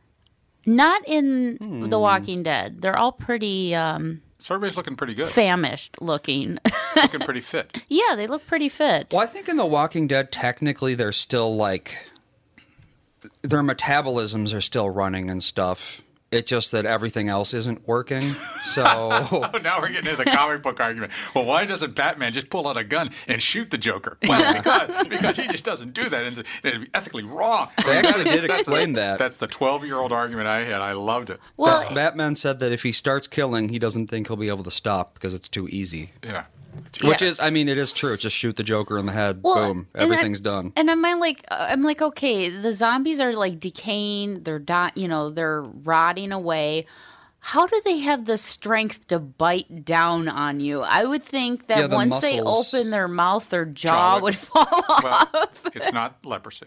Not 0.68 1.02
in 1.08 1.88
The 1.88 1.98
Walking 1.98 2.42
Dead. 2.42 2.80
They're 2.82 2.98
all 2.98 3.12
pretty 3.12 3.74
um, 3.74 4.20
So 4.38 4.54
everybody's 4.54 4.76
looking 4.76 4.96
pretty 4.96 5.14
good, 5.14 5.28
famished 5.30 6.00
looking. 6.00 6.58
looking 6.94 7.20
pretty 7.20 7.40
fit. 7.40 7.82
yeah, 7.88 8.14
they 8.14 8.26
look 8.26 8.46
pretty 8.46 8.68
fit. 8.68 9.08
Well, 9.10 9.20
I 9.22 9.26
think 9.26 9.48
in 9.48 9.56
The 9.56 9.66
Walking 9.66 10.06
Dead, 10.06 10.30
technically, 10.30 10.94
they're 10.94 11.12
still 11.12 11.56
like 11.56 12.08
their 13.42 13.62
metabolisms 13.62 14.54
are 14.54 14.60
still 14.60 14.88
running 14.90 15.30
and 15.30 15.42
stuff. 15.42 16.02
It's 16.30 16.48
just 16.50 16.72
that 16.72 16.84
everything 16.84 17.30
else 17.30 17.54
isn't 17.54 17.88
working. 17.88 18.20
So 18.64 18.84
Oh, 18.86 19.50
now 19.62 19.80
we're 19.80 19.88
getting 19.88 20.10
into 20.10 20.22
the 20.22 20.30
comic 20.30 20.62
book 20.62 20.78
argument. 20.78 21.10
Well, 21.34 21.46
why 21.46 21.64
doesn't 21.64 21.94
Batman 21.94 22.32
just 22.32 22.50
pull 22.50 22.68
out 22.68 22.76
a 22.76 22.84
gun 22.84 23.10
and 23.26 23.42
shoot 23.42 23.70
the 23.70 23.78
Joker? 23.78 24.18
Well, 24.28 24.54
because, 24.54 25.08
because 25.08 25.36
he 25.38 25.48
just 25.48 25.64
doesn't 25.64 25.94
do 25.94 26.08
that, 26.10 26.24
and 26.26 26.44
it'd 26.62 26.80
be 26.82 26.88
ethically 26.92 27.22
wrong. 27.24 27.68
they 27.86 27.96
actually 27.96 28.24
did 28.24 28.44
explain 28.44 28.92
that. 28.94 29.18
That's 29.18 29.38
the 29.38 29.46
12 29.46 29.86
year 29.86 29.96
old 29.96 30.12
argument 30.12 30.48
I 30.48 30.64
had. 30.64 30.82
I 30.82 30.92
loved 30.92 31.30
it. 31.30 31.40
Well, 31.56 31.88
Ba- 31.88 31.94
Batman 31.94 32.36
said 32.36 32.60
that 32.60 32.72
if 32.72 32.82
he 32.82 32.92
starts 32.92 33.26
killing, 33.26 33.70
he 33.70 33.78
doesn't 33.78 34.08
think 34.08 34.26
he'll 34.28 34.36
be 34.36 34.48
able 34.48 34.64
to 34.64 34.70
stop 34.70 35.14
because 35.14 35.32
it's 35.32 35.48
too 35.48 35.66
easy. 35.68 36.10
Yeah. 36.22 36.44
Which 37.02 37.22
Yeah. 37.22 37.28
is, 37.28 37.40
I 37.40 37.50
mean, 37.50 37.68
it 37.68 37.78
is 37.78 37.92
true. 37.92 38.16
Just 38.16 38.34
shoot 38.36 38.56
the 38.56 38.62
Joker 38.62 38.98
in 38.98 39.06
the 39.06 39.12
head. 39.12 39.40
Well, 39.42 39.54
boom, 39.74 39.88
and 39.94 40.00
I- 40.02 40.04
everything's 40.04 40.40
done. 40.40 40.72
And 40.76 40.90
I'm 40.90 41.02
like, 41.20 41.44
uh, 41.50 41.66
I'm 41.70 41.82
like, 41.82 42.00
okay, 42.02 42.48
the 42.48 42.72
zombies 42.72 43.20
are 43.20 43.34
like 43.34 43.60
decaying. 43.60 44.42
They're 44.44 44.62
not, 44.66 44.96
you 44.96 45.08
know, 45.08 45.30
they're 45.30 45.62
rotting 45.62 46.32
away. 46.32 46.86
How 47.40 47.66
do 47.66 47.80
they 47.84 47.98
have 47.98 48.24
the 48.24 48.36
strength 48.36 49.06
to 49.08 49.18
bite 49.20 49.84
down 49.84 50.28
on 50.28 50.58
you? 50.60 50.82
I 50.82 51.04
would 51.04 51.22
think 51.22 51.68
that 51.68 51.78
Yeah, 51.78 51.86
the 51.86 51.96
once 51.96 52.18
they 52.20 52.40
muscles- 52.40 52.74
open 52.74 52.90
their 52.90 53.06
mouth, 53.08 53.48
their 53.50 53.64
jaw, 53.64 53.90
Jaw 53.90 54.14
would- 54.16 54.22
would 54.22 54.36
fall 54.36 54.66
off. 54.88 55.04
Well, 55.32 55.50
it's 55.74 55.92
not 55.92 56.18
leprosy. 56.24 56.66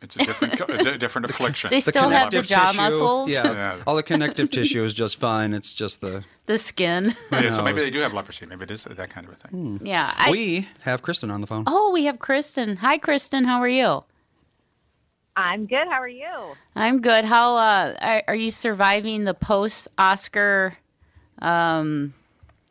It's 0.00 0.14
a 0.14 0.18
different, 0.24 0.58
co- 0.58 0.66
it's 0.68 0.86
a 0.86 0.96
different 0.96 1.24
affliction. 1.28 1.70
They 1.70 1.80
still 1.80 2.08
have 2.08 2.30
the 2.30 2.42
jaw 2.42 2.66
tissue- 2.66 2.76
muscles, 2.80 3.28
Yeah, 3.30 3.52
Yeah. 3.52 3.76
all 3.86 3.96
the 3.96 4.02
connective 4.04 4.48
tissue 4.50 4.84
is 4.84 4.94
just 4.94 5.18
fine. 5.18 5.52
It's 5.54 5.74
just 5.74 6.00
the. 6.00 6.24
the 6.46 6.56
skin. 6.56 7.14
yeah, 7.32 7.50
so 7.50 7.62
maybe 7.62 7.80
they 7.80 7.90
do 7.90 7.98
have 8.00 8.14
leprosy. 8.14 8.46
Maybe 8.46 8.62
it 8.62 8.70
is 8.70 8.84
that 8.84 9.10
kind 9.10 9.26
of 9.26 9.32
a 9.32 9.36
thing. 9.36 9.80
Yeah. 9.82 10.12
I, 10.16 10.30
we 10.30 10.68
have 10.82 11.02
Kristen 11.02 11.30
on 11.32 11.40
the 11.40 11.46
phone. 11.48 11.64
oh, 11.66 11.90
we 11.92 12.04
have 12.04 12.18
Kristen. 12.20 12.76
Hi, 12.76 12.96
Kristen. 12.98 13.44
How 13.44 13.58
are 13.60 13.68
you? 13.68 14.04
I'm 15.36 15.66
good. 15.66 15.86
How 15.88 16.00
are 16.00 16.08
you? 16.08 16.54
I'm 16.74 17.00
good. 17.00 17.24
How 17.24 17.56
uh, 17.56 17.94
are, 18.00 18.22
are 18.28 18.34
you 18.34 18.50
surviving 18.50 19.24
the 19.24 19.34
post 19.34 19.86
Oscar? 19.96 20.76
Um, 21.40 22.14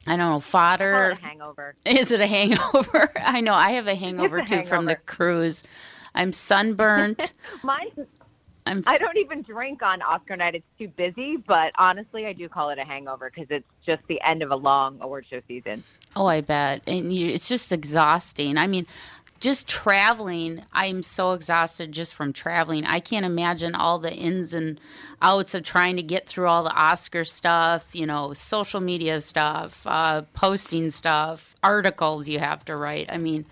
I 0.06 0.12
don't 0.12 0.20
know 0.20 0.30
Call 0.32 0.40
fodder. 0.42 1.10
it 1.12 1.18
a 1.18 1.22
hangover. 1.26 1.76
Is 1.86 2.12
it 2.12 2.20
a 2.22 2.28
hangover? 2.28 3.10
I 3.22 3.42
know 3.42 3.54
I 3.54 3.72
have 3.72 3.88
a 3.88 3.96
hangover 3.96 4.40
a 4.40 4.46
too 4.46 4.64
from 4.64 4.86
the 4.86 4.96
cruise. 4.96 5.64
I'm 6.18 6.34
sunburnt. 6.34 7.32
Mine, 7.64 7.92
I'm 8.66 8.84
I 8.88 8.98
don't 8.98 9.18
even 9.18 9.44
drink 9.44 9.84
on 9.84 10.02
Oscar 10.02 10.36
night. 10.36 10.56
It's 10.56 10.66
too 10.78 10.88
busy. 10.88 11.38
But 11.38 11.72
honestly, 11.78 12.26
I 12.26 12.34
do 12.34 12.50
call 12.50 12.70
it 12.70 12.80
a 12.80 12.84
hangover 12.84 13.32
because 13.34 13.48
it's 13.52 13.70
just 13.86 14.06
the 14.08 14.20
end 14.22 14.42
of 14.42 14.50
a 14.50 14.56
long 14.56 14.98
award 15.00 15.28
show 15.30 15.42
season. 15.48 15.84
oh, 16.16 16.26
I 16.26 16.42
bet, 16.42 16.82
and 16.88 17.14
you, 17.14 17.28
it's 17.28 17.48
just 17.48 17.72
exhausting. 17.72 18.58
I 18.58 18.66
mean, 18.66 18.88
just 19.40 19.68
traveling. 19.68 20.64
I'm 20.74 21.04
so 21.04 21.34
exhausted 21.34 21.92
just 21.92 22.16
from 22.16 22.34
traveling. 22.34 22.84
I 22.86 23.00
can't 23.00 23.26
imagine 23.26 23.76
all 23.76 24.00
the 24.00 24.12
ins 24.12 24.56
and 24.56 24.80
outs 25.22 25.54
of 25.54 25.62
trying 25.62 25.96
to 25.98 26.04
get 26.04 26.28
through 26.28 26.48
all 26.48 26.64
the 26.64 26.76
Oscar 26.76 27.26
stuff. 27.26 27.94
You 27.94 28.08
know, 28.08 28.34
social 28.34 28.82
media 28.82 29.22
stuff, 29.22 29.84
uh, 29.86 30.24
posting 30.34 30.90
stuff, 30.90 31.54
articles 31.62 32.28
you 32.28 32.40
have 32.40 32.66
to 32.66 32.76
write. 32.76 33.06
I 33.12 33.18
mean, 33.18 33.46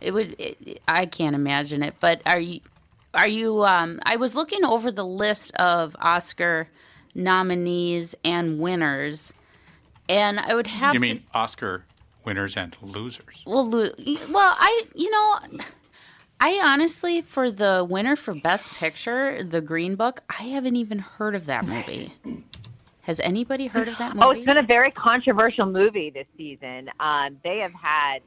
it 0.00 0.12
would. 0.12 0.36
It, 0.38 0.80
I 0.86 1.06
can't 1.06 1.34
imagine 1.34 1.82
it. 1.82 1.94
But 2.00 2.22
are 2.26 2.40
you? 2.40 2.60
Are 3.14 3.28
you? 3.28 3.64
Um, 3.64 4.00
I 4.04 4.16
was 4.16 4.34
looking 4.34 4.64
over 4.64 4.92
the 4.92 5.04
list 5.04 5.54
of 5.56 5.96
Oscar 6.00 6.68
nominees 7.14 8.14
and 8.24 8.58
winners, 8.58 9.32
and 10.08 10.40
I 10.40 10.54
would 10.54 10.66
have. 10.66 10.94
You 10.94 11.00
to, 11.00 11.06
mean 11.06 11.24
Oscar 11.34 11.84
winners 12.24 12.56
and 12.56 12.76
losers? 12.82 13.42
well, 13.46 13.68
lo- 13.68 13.90
well, 14.30 14.56
I 14.58 14.84
you 14.94 15.10
know, 15.10 15.38
I 16.40 16.60
honestly 16.64 17.20
for 17.20 17.50
the 17.50 17.86
winner 17.88 18.14
for 18.14 18.34
Best 18.34 18.78
Picture, 18.78 19.42
The 19.42 19.60
Green 19.60 19.96
Book, 19.96 20.20
I 20.28 20.44
haven't 20.44 20.76
even 20.76 21.00
heard 21.00 21.34
of 21.34 21.46
that 21.46 21.66
movie. 21.66 22.14
Has 23.02 23.20
anybody 23.20 23.66
heard 23.66 23.88
of 23.88 23.96
that 23.98 24.14
movie? 24.14 24.26
Oh, 24.26 24.30
it's 24.32 24.44
been 24.44 24.58
a 24.58 24.62
very 24.62 24.90
controversial 24.90 25.64
movie 25.64 26.10
this 26.10 26.26
season. 26.36 26.90
Um, 27.00 27.38
they 27.42 27.58
have 27.60 27.72
had, 27.72 28.20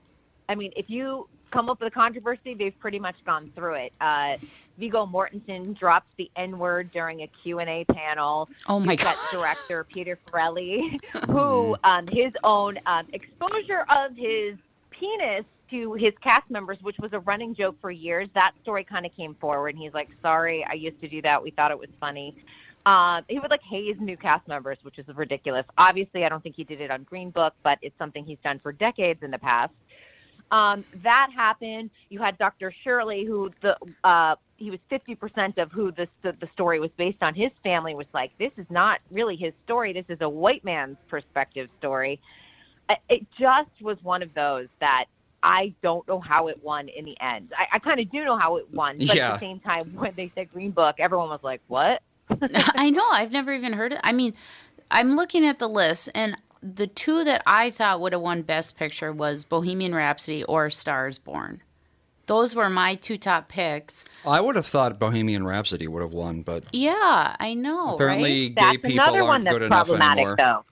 I 0.49 0.55
mean, 0.55 0.73
if 0.75 0.89
you 0.89 1.29
come 1.51 1.69
up 1.69 1.79
with 1.79 1.87
a 1.87 1.91
controversy, 1.91 2.53
they've 2.53 2.77
pretty 2.79 2.99
much 2.99 3.23
gone 3.25 3.51
through 3.55 3.75
it. 3.75 3.93
Uh, 4.01 4.37
Viggo 4.77 5.05
Mortensen 5.05 5.77
drops 5.77 6.09
the 6.17 6.31
N 6.35 6.57
word 6.57 6.91
during 6.91 7.21
a 7.21 7.27
Q&A 7.27 7.85
panel. 7.85 8.49
Oh 8.67 8.79
my 8.79 8.93
You've 8.93 9.01
got 9.01 9.17
director 9.31 9.83
Peter 9.83 10.17
Farrelly, 10.27 10.99
who 11.27 11.75
um, 11.83 12.07
his 12.07 12.33
own 12.43 12.79
um, 12.85 13.07
exposure 13.13 13.85
of 13.89 14.15
his 14.15 14.55
penis 14.89 15.45
to 15.69 15.93
his 15.93 16.13
cast 16.21 16.49
members, 16.49 16.77
which 16.81 16.97
was 16.99 17.13
a 17.13 17.19
running 17.19 17.53
joke 17.53 17.75
for 17.79 17.91
years. 17.91 18.27
That 18.33 18.53
story 18.61 18.83
kind 18.83 19.05
of 19.05 19.15
came 19.15 19.35
forward, 19.35 19.69
and 19.69 19.79
he's 19.79 19.93
like, 19.93 20.09
"Sorry, 20.21 20.65
I 20.65 20.73
used 20.73 20.99
to 21.01 21.07
do 21.07 21.21
that. 21.21 21.41
We 21.41 21.51
thought 21.51 21.71
it 21.71 21.79
was 21.79 21.89
funny." 21.99 22.35
Um, 22.85 23.23
he 23.27 23.39
would 23.39 23.51
like 23.51 23.61
haze 23.61 23.97
new 23.99 24.17
cast 24.17 24.47
members, 24.47 24.77
which 24.81 24.97
is 24.97 25.07
ridiculous. 25.09 25.65
Obviously, 25.77 26.25
I 26.25 26.29
don't 26.29 26.41
think 26.41 26.55
he 26.55 26.63
did 26.63 26.81
it 26.81 26.89
on 26.89 27.03
Green 27.03 27.29
Book, 27.29 27.53
but 27.63 27.77
it's 27.81 27.97
something 27.97 28.25
he's 28.25 28.39
done 28.43 28.59
for 28.59 28.71
decades 28.71 29.21
in 29.23 29.31
the 29.31 29.37
past. 29.37 29.73
Um, 30.51 30.83
that 31.01 31.29
happened. 31.33 31.89
You 32.09 32.19
had 32.19 32.37
Dr. 32.37 32.71
Shirley, 32.83 33.23
who 33.23 33.51
the 33.61 33.77
uh, 34.03 34.35
he 34.57 34.69
was 34.69 34.79
50% 34.91 35.57
of 35.57 35.71
who 35.71 35.91
this, 35.91 36.09
the, 36.21 36.33
the 36.33 36.47
story 36.53 36.79
was 36.79 36.91
based 36.95 37.23
on. 37.23 37.33
His 37.33 37.49
family 37.63 37.95
was 37.95 38.05
like, 38.13 38.31
this 38.37 38.51
is 38.57 38.67
not 38.69 39.01
really 39.09 39.35
his 39.35 39.53
story. 39.65 39.91
This 39.91 40.05
is 40.07 40.19
a 40.21 40.29
white 40.29 40.63
man's 40.63 40.97
perspective 41.07 41.67
story. 41.79 42.19
It 43.09 43.25
just 43.39 43.71
was 43.81 43.97
one 44.03 44.21
of 44.21 44.33
those 44.35 44.67
that 44.79 45.05
I 45.41 45.73
don't 45.81 46.07
know 46.07 46.19
how 46.19 46.47
it 46.47 46.61
won 46.63 46.89
in 46.89 47.05
the 47.05 47.19
end. 47.21 47.53
I, 47.57 47.67
I 47.73 47.79
kind 47.79 47.99
of 47.99 48.11
do 48.11 48.23
know 48.23 48.37
how 48.37 48.57
it 48.57 48.71
won, 48.71 48.97
but 48.99 49.15
Yeah. 49.15 49.29
at 49.29 49.39
the 49.39 49.45
same 49.45 49.59
time, 49.61 49.93
when 49.95 50.13
they 50.15 50.31
said 50.35 50.51
Green 50.51 50.69
Book, 50.71 50.97
everyone 50.99 51.29
was 51.29 51.39
like, 51.41 51.61
what? 51.67 52.03
I 52.75 52.91
know. 52.91 53.07
I've 53.11 53.31
never 53.31 53.51
even 53.53 53.73
heard 53.73 53.93
it. 53.93 53.99
I 54.03 54.11
mean, 54.11 54.35
I'm 54.91 55.15
looking 55.15 55.43
at 55.47 55.57
the 55.57 55.67
list, 55.69 56.09
and 56.13 56.37
the 56.61 56.87
two 56.87 57.23
that 57.23 57.41
I 57.45 57.69
thought 57.71 57.99
would 58.01 58.13
have 58.13 58.21
won 58.21 58.41
Best 58.43 58.77
Picture 58.77 59.11
was 59.11 59.45
Bohemian 59.45 59.95
Rhapsody 59.95 60.43
or 60.43 60.69
Stars 60.69 61.17
Born. 61.19 61.61
Those 62.27 62.55
were 62.55 62.69
my 62.69 62.95
two 62.95 63.17
top 63.17 63.49
picks. 63.49 64.05
I 64.25 64.39
would 64.39 64.55
have 64.55 64.65
thought 64.67 64.99
Bohemian 64.99 65.45
Rhapsody 65.45 65.87
would 65.87 66.01
have 66.01 66.13
won, 66.13 66.43
but 66.43 66.65
Yeah, 66.71 67.35
I 67.39 67.53
know. 67.55 67.95
apparently 67.95 68.43
right? 68.47 68.55
gay 68.55 68.61
That's 68.63 68.77
people 68.77 68.91
another 68.93 69.17
aren't 69.19 69.27
one 69.27 69.43
that's 69.43 69.53
good 69.55 69.61
enough 69.63 69.87
problematic, 69.87 70.17
anymore. 70.19 70.35
though. 70.37 70.65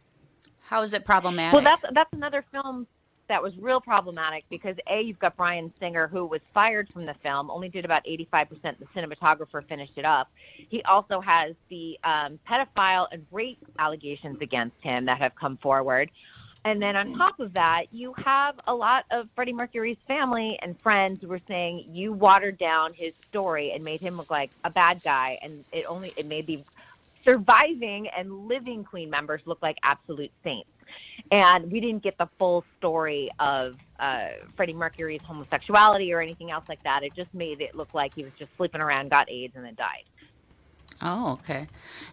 How 0.61 0.83
is 0.83 0.93
it 0.93 1.03
problematic? 1.05 1.53
Well, 1.53 1.63
that's 1.63 1.83
that's 1.93 2.13
another 2.13 2.45
film 2.51 2.85
that 3.29 3.41
was 3.41 3.57
real 3.57 3.79
problematic 3.79 4.43
because 4.49 4.75
a 4.87 5.01
you've 5.01 5.19
got 5.19 5.37
Bryan 5.37 5.71
Singer 5.79 6.07
who 6.07 6.25
was 6.25 6.41
fired 6.53 6.89
from 6.89 7.05
the 7.05 7.13
film, 7.23 7.49
only 7.49 7.69
did 7.69 7.85
about 7.85 8.01
eighty 8.05 8.27
five 8.29 8.49
percent. 8.49 8.77
The 8.79 8.85
cinematographer 8.87 9.65
finished 9.67 9.93
it 9.95 10.05
up. 10.05 10.29
He 10.35 10.83
also 10.83 11.21
has 11.21 11.55
the 11.69 11.97
um, 12.03 12.39
pedophile 12.47 13.07
and 13.11 13.25
rape 13.31 13.63
allegations 13.77 14.41
against 14.41 14.75
him 14.81 15.05
that 15.05 15.19
have 15.19 15.35
come 15.35 15.55
forward. 15.57 16.11
And 16.65 16.81
then 16.81 16.97
on 16.97 17.15
top 17.15 17.39
of 17.39 17.53
that, 17.53 17.85
you 17.93 18.13
have 18.17 18.59
a 18.67 18.75
lot 18.75 19.05
of 19.11 19.29
Freddie 19.33 19.53
Mercury's 19.53 19.97
family 20.07 20.59
and 20.61 20.77
friends 20.81 21.21
who 21.21 21.29
were 21.29 21.39
saying 21.47 21.85
you 21.87 22.11
watered 22.11 22.57
down 22.57 22.93
his 22.93 23.13
story 23.21 23.71
and 23.71 23.81
made 23.81 24.01
him 24.01 24.17
look 24.17 24.29
like 24.29 24.51
a 24.65 24.69
bad 24.69 25.01
guy, 25.01 25.39
and 25.41 25.63
it 25.71 25.85
only 25.85 26.11
it 26.17 26.25
made 26.25 26.47
the 26.47 26.61
surviving 27.23 28.07
and 28.09 28.47
living 28.47 28.83
Queen 28.83 29.09
members 29.09 29.41
look 29.45 29.61
like 29.61 29.77
absolute 29.83 30.31
saints 30.43 30.69
and 31.31 31.71
we 31.71 31.79
didn't 31.79 32.03
get 32.03 32.17
the 32.17 32.27
full 32.37 32.63
story 32.77 33.29
of 33.39 33.75
uh, 33.99 34.29
Freddie 34.55 34.73
Mercury's 34.73 35.21
homosexuality 35.21 36.13
or 36.13 36.21
anything 36.21 36.51
else 36.51 36.65
like 36.67 36.83
that. 36.83 37.03
It 37.03 37.13
just 37.15 37.33
made 37.33 37.61
it 37.61 37.75
look 37.75 37.93
like 37.93 38.13
he 38.13 38.23
was 38.23 38.33
just 38.37 38.55
sleeping 38.57 38.81
around, 38.81 39.09
got 39.09 39.29
AIDS, 39.29 39.55
and 39.55 39.65
then 39.65 39.75
died. 39.75 40.03
Oh, 41.01 41.33
okay. 41.33 41.67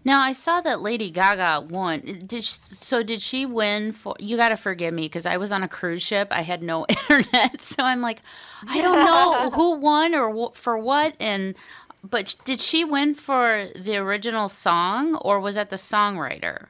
Now 0.04 0.20
I 0.20 0.32
saw 0.32 0.60
that 0.60 0.80
Lady 0.80 1.10
Gaga 1.10 1.66
won. 1.68 2.22
Did 2.26 2.44
she, 2.44 2.52
so? 2.52 3.02
Did 3.02 3.20
she 3.20 3.44
win 3.44 3.92
for? 3.92 4.14
You 4.20 4.36
got 4.36 4.50
to 4.50 4.56
forgive 4.56 4.94
me 4.94 5.06
because 5.06 5.26
I 5.26 5.38
was 5.38 5.50
on 5.50 5.64
a 5.64 5.68
cruise 5.68 6.02
ship. 6.02 6.28
I 6.30 6.42
had 6.42 6.62
no 6.62 6.86
internet, 6.88 7.60
so 7.60 7.82
I'm 7.82 8.00
like, 8.00 8.22
I 8.68 8.80
don't 8.80 9.04
know 9.04 9.50
who 9.54 9.76
won 9.76 10.14
or 10.14 10.52
for 10.54 10.78
what. 10.78 11.16
And 11.18 11.56
but 12.08 12.36
did 12.44 12.60
she 12.60 12.84
win 12.84 13.14
for 13.14 13.66
the 13.74 13.96
original 13.96 14.48
song 14.48 15.16
or 15.16 15.40
was 15.40 15.56
that 15.56 15.70
the 15.70 15.76
songwriter? 15.76 16.66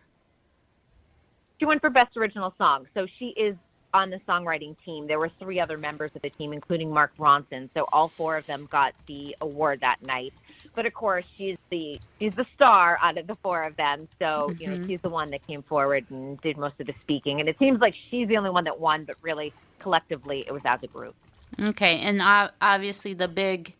She 1.58 1.64
won 1.64 1.80
for 1.80 1.90
Best 1.90 2.16
Original 2.16 2.54
Song. 2.58 2.86
So 2.94 3.06
she 3.06 3.28
is 3.28 3.56
on 3.94 4.10
the 4.10 4.18
songwriting 4.28 4.76
team. 4.84 5.06
There 5.06 5.18
were 5.18 5.30
three 5.38 5.58
other 5.58 5.78
members 5.78 6.10
of 6.14 6.22
the 6.22 6.30
team, 6.30 6.52
including 6.52 6.92
Mark 6.92 7.12
Ronson. 7.18 7.70
So 7.75 7.88
all 7.92 8.08
four 8.08 8.36
of 8.36 8.46
them 8.46 8.68
got 8.70 8.94
the 9.06 9.34
award 9.40 9.80
that 9.80 10.02
night. 10.02 10.34
But 10.75 10.84
of 10.84 10.92
course, 10.92 11.25
she's 11.36 11.56
the 11.70 11.98
she's 12.20 12.34
the 12.34 12.46
star 12.54 12.98
out 13.00 13.16
of 13.16 13.26
the 13.26 13.36
four 13.36 13.62
of 13.62 13.75
them. 13.76 14.06
So 14.18 14.54
you 14.58 14.66
know, 14.66 14.86
she's 14.86 15.00
the 15.00 15.08
one 15.08 15.30
that 15.30 15.46
came 15.46 15.62
forward 15.62 16.04
and 16.10 16.38
did 16.42 16.58
most 16.58 16.75
of 16.78 16.86
the 16.86 16.94
speaking. 17.00 17.40
And 17.40 17.48
it 17.48 17.58
seems 17.58 17.80
like 17.80 17.94
she's 18.10 18.28
the 18.28 18.36
only 18.36 18.50
one 18.50 18.64
that 18.64 18.78
won, 18.78 19.04
but 19.04 19.16
really 19.22 19.52
collectively, 19.78 20.44
it 20.46 20.52
was 20.52 20.62
as 20.66 20.82
a 20.82 20.86
group. 20.88 21.14
Okay, 21.60 22.00
and 22.00 22.20
uh, 22.20 22.50
obviously 22.60 23.14
the 23.14 23.28
big, 23.28 23.75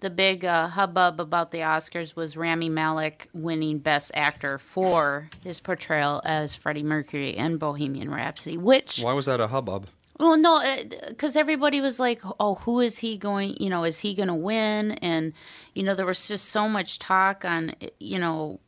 the 0.00 0.10
big 0.10 0.44
uh, 0.44 0.68
hubbub 0.68 1.20
about 1.20 1.50
the 1.50 1.58
Oscars 1.58 2.14
was 2.14 2.36
Rami 2.36 2.68
Malek 2.68 3.28
winning 3.32 3.78
Best 3.78 4.10
Actor 4.14 4.58
for 4.58 5.30
his 5.42 5.60
portrayal 5.60 6.20
as 6.24 6.54
Freddie 6.54 6.82
Mercury 6.82 7.36
in 7.36 7.56
Bohemian 7.56 8.10
Rhapsody. 8.10 8.58
Which, 8.58 9.00
Why 9.00 9.12
was 9.12 9.26
that 9.26 9.40
a 9.40 9.46
hubbub? 9.46 9.86
well, 10.18 10.36
no, 10.36 10.62
because 11.08 11.34
everybody 11.36 11.80
was 11.80 11.98
like, 11.98 12.20
"Oh, 12.38 12.54
who 12.56 12.80
is 12.80 12.98
he 12.98 13.18
going? 13.18 13.56
You 13.58 13.68
know, 13.68 13.84
is 13.84 13.98
he 13.98 14.14
going 14.14 14.28
to 14.28 14.34
win?" 14.34 14.92
And 14.92 15.32
you 15.74 15.82
know, 15.82 15.94
there 15.94 16.06
was 16.06 16.28
just 16.28 16.50
so 16.50 16.68
much 16.68 16.98
talk 16.98 17.44
on, 17.44 17.74
you 17.98 18.18
know, 18.18 18.60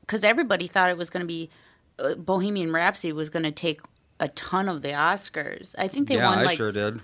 because 0.00 0.22
everybody 0.22 0.66
thought 0.66 0.90
it 0.90 0.96
was 0.96 1.10
going 1.10 1.22
to 1.22 1.26
be 1.26 1.50
uh, 1.98 2.14
Bohemian 2.14 2.72
Rhapsody 2.72 3.12
was 3.12 3.28
going 3.28 3.42
to 3.42 3.52
take 3.52 3.80
a 4.20 4.28
ton 4.28 4.68
of 4.68 4.82
the 4.82 4.88
Oscars. 4.88 5.74
I 5.78 5.88
think 5.88 6.08
they 6.08 6.16
yeah, 6.16 6.28
won 6.28 6.38
I 6.38 6.44
like 6.44 6.56
sure 6.56 6.70
did. 6.70 7.00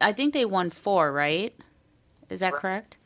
I 0.00 0.12
think 0.12 0.32
they 0.32 0.46
won 0.46 0.70
four, 0.70 1.12
right? 1.12 1.54
Is 2.30 2.40
that 2.40 2.54
correct? 2.54 2.96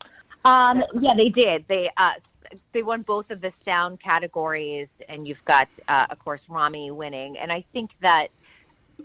Um, 0.49 0.83
yeah, 0.99 1.13
they 1.13 1.29
did. 1.29 1.65
They 1.67 1.91
uh, 1.97 2.13
they 2.73 2.81
won 2.81 3.03
both 3.03 3.29
of 3.29 3.41
the 3.41 3.53
sound 3.63 4.01
categories, 4.01 4.87
and 5.07 5.27
you've 5.27 5.43
got, 5.45 5.67
uh, 5.87 6.07
of 6.09 6.17
course, 6.19 6.41
Rami 6.49 6.89
winning. 6.89 7.37
And 7.37 7.51
I 7.51 7.63
think 7.73 7.91
that 8.01 8.29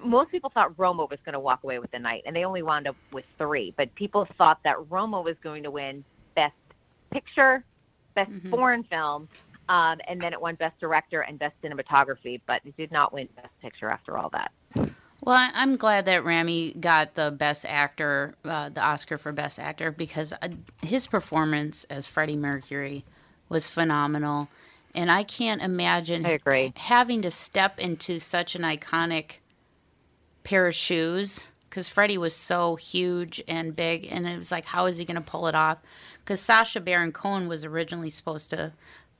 most 0.03 0.31
people 0.31 0.51
thought 0.51 0.73
Roma 0.79 1.05
was 1.05 1.19
going 1.25 1.35
to 1.35 1.41
walk 1.41 1.63
away 1.63 1.79
with 1.79 1.91
the 1.91 1.99
night, 1.99 2.23
and 2.25 2.35
they 2.35 2.45
only 2.45 2.63
wound 2.63 2.89
up 2.89 2.97
with 3.13 3.27
three. 3.37 3.75
But 3.77 3.95
people 3.95 4.27
thought 4.39 4.61
that 4.65 4.77
Roma 4.91 5.21
was 5.21 5.37
going 5.43 5.63
to 5.65 5.71
win 5.71 6.03
Best 6.35 6.55
Picture, 7.11 7.63
Best 8.15 8.31
Foreign 8.51 8.83
Film, 8.85 9.29
um, 9.69 10.01
and 10.09 10.21
then 10.21 10.33
it 10.33 10.41
won 10.41 10.55
Best 10.55 10.81
Director 10.81 11.21
and 11.21 11.39
Best 11.39 11.55
Cinematography. 11.63 12.41
But 12.47 12.63
it 12.65 12.75
did 12.79 12.91
not 12.91 13.13
win 13.13 13.29
Best 13.37 13.61
Picture 13.61 13.91
after 13.91 14.17
all 14.17 14.31
that. 14.31 14.51
Well, 15.25 15.37
I- 15.37 15.53
I'm 15.55 15.77
glad 15.77 16.05
that 16.05 16.23
Rami 16.23 16.75
got 16.75 17.15
the 17.15 17.31
Best 17.31 17.65
Actor, 17.67 18.35
uh, 18.45 18.69
the 18.69 18.83
Oscar 18.83 19.17
for 19.17 19.33
Best 19.33 19.59
Actor, 19.59 19.93
because 19.93 20.35
uh, 20.35 20.49
his 20.83 21.07
performance 21.07 21.85
as 21.85 22.07
Freddie 22.07 22.37
Mercury 22.37 23.07
was 23.49 23.67
phenomenal. 23.67 24.49
And 24.95 25.11
I 25.11 25.23
can't 25.23 25.63
imagine 25.63 26.27
I 26.27 26.31
agree. 26.33 26.73
having 26.77 27.23
to 27.23 27.31
step 27.31 27.81
into 27.81 28.21
such 28.21 28.55
an 28.55 28.63
iconic 28.63 29.39
pair 30.45 30.67
of 30.67 30.75
shoes 30.75 31.47
because 31.71 31.89
Freddie 31.89 32.19
was 32.19 32.37
so 32.37 32.77
huge 32.77 33.43
and 33.49 33.75
big, 33.75 34.07
and 34.09 34.29
it 34.29 34.37
was 34.37 34.53
like, 34.53 34.67
how 34.67 34.87
is 34.87 34.99
he 34.99 35.05
going 35.05 35.17
to 35.17 35.21
pull 35.21 35.49
it 35.49 35.55
off? 35.55 35.79
Because 36.19 36.41
Sacha 36.41 36.81
Baron 36.81 37.11
Cohen 37.13 37.49
was 37.49 37.65
originally 37.65 38.11
supposed 38.11 38.51
to 38.51 38.73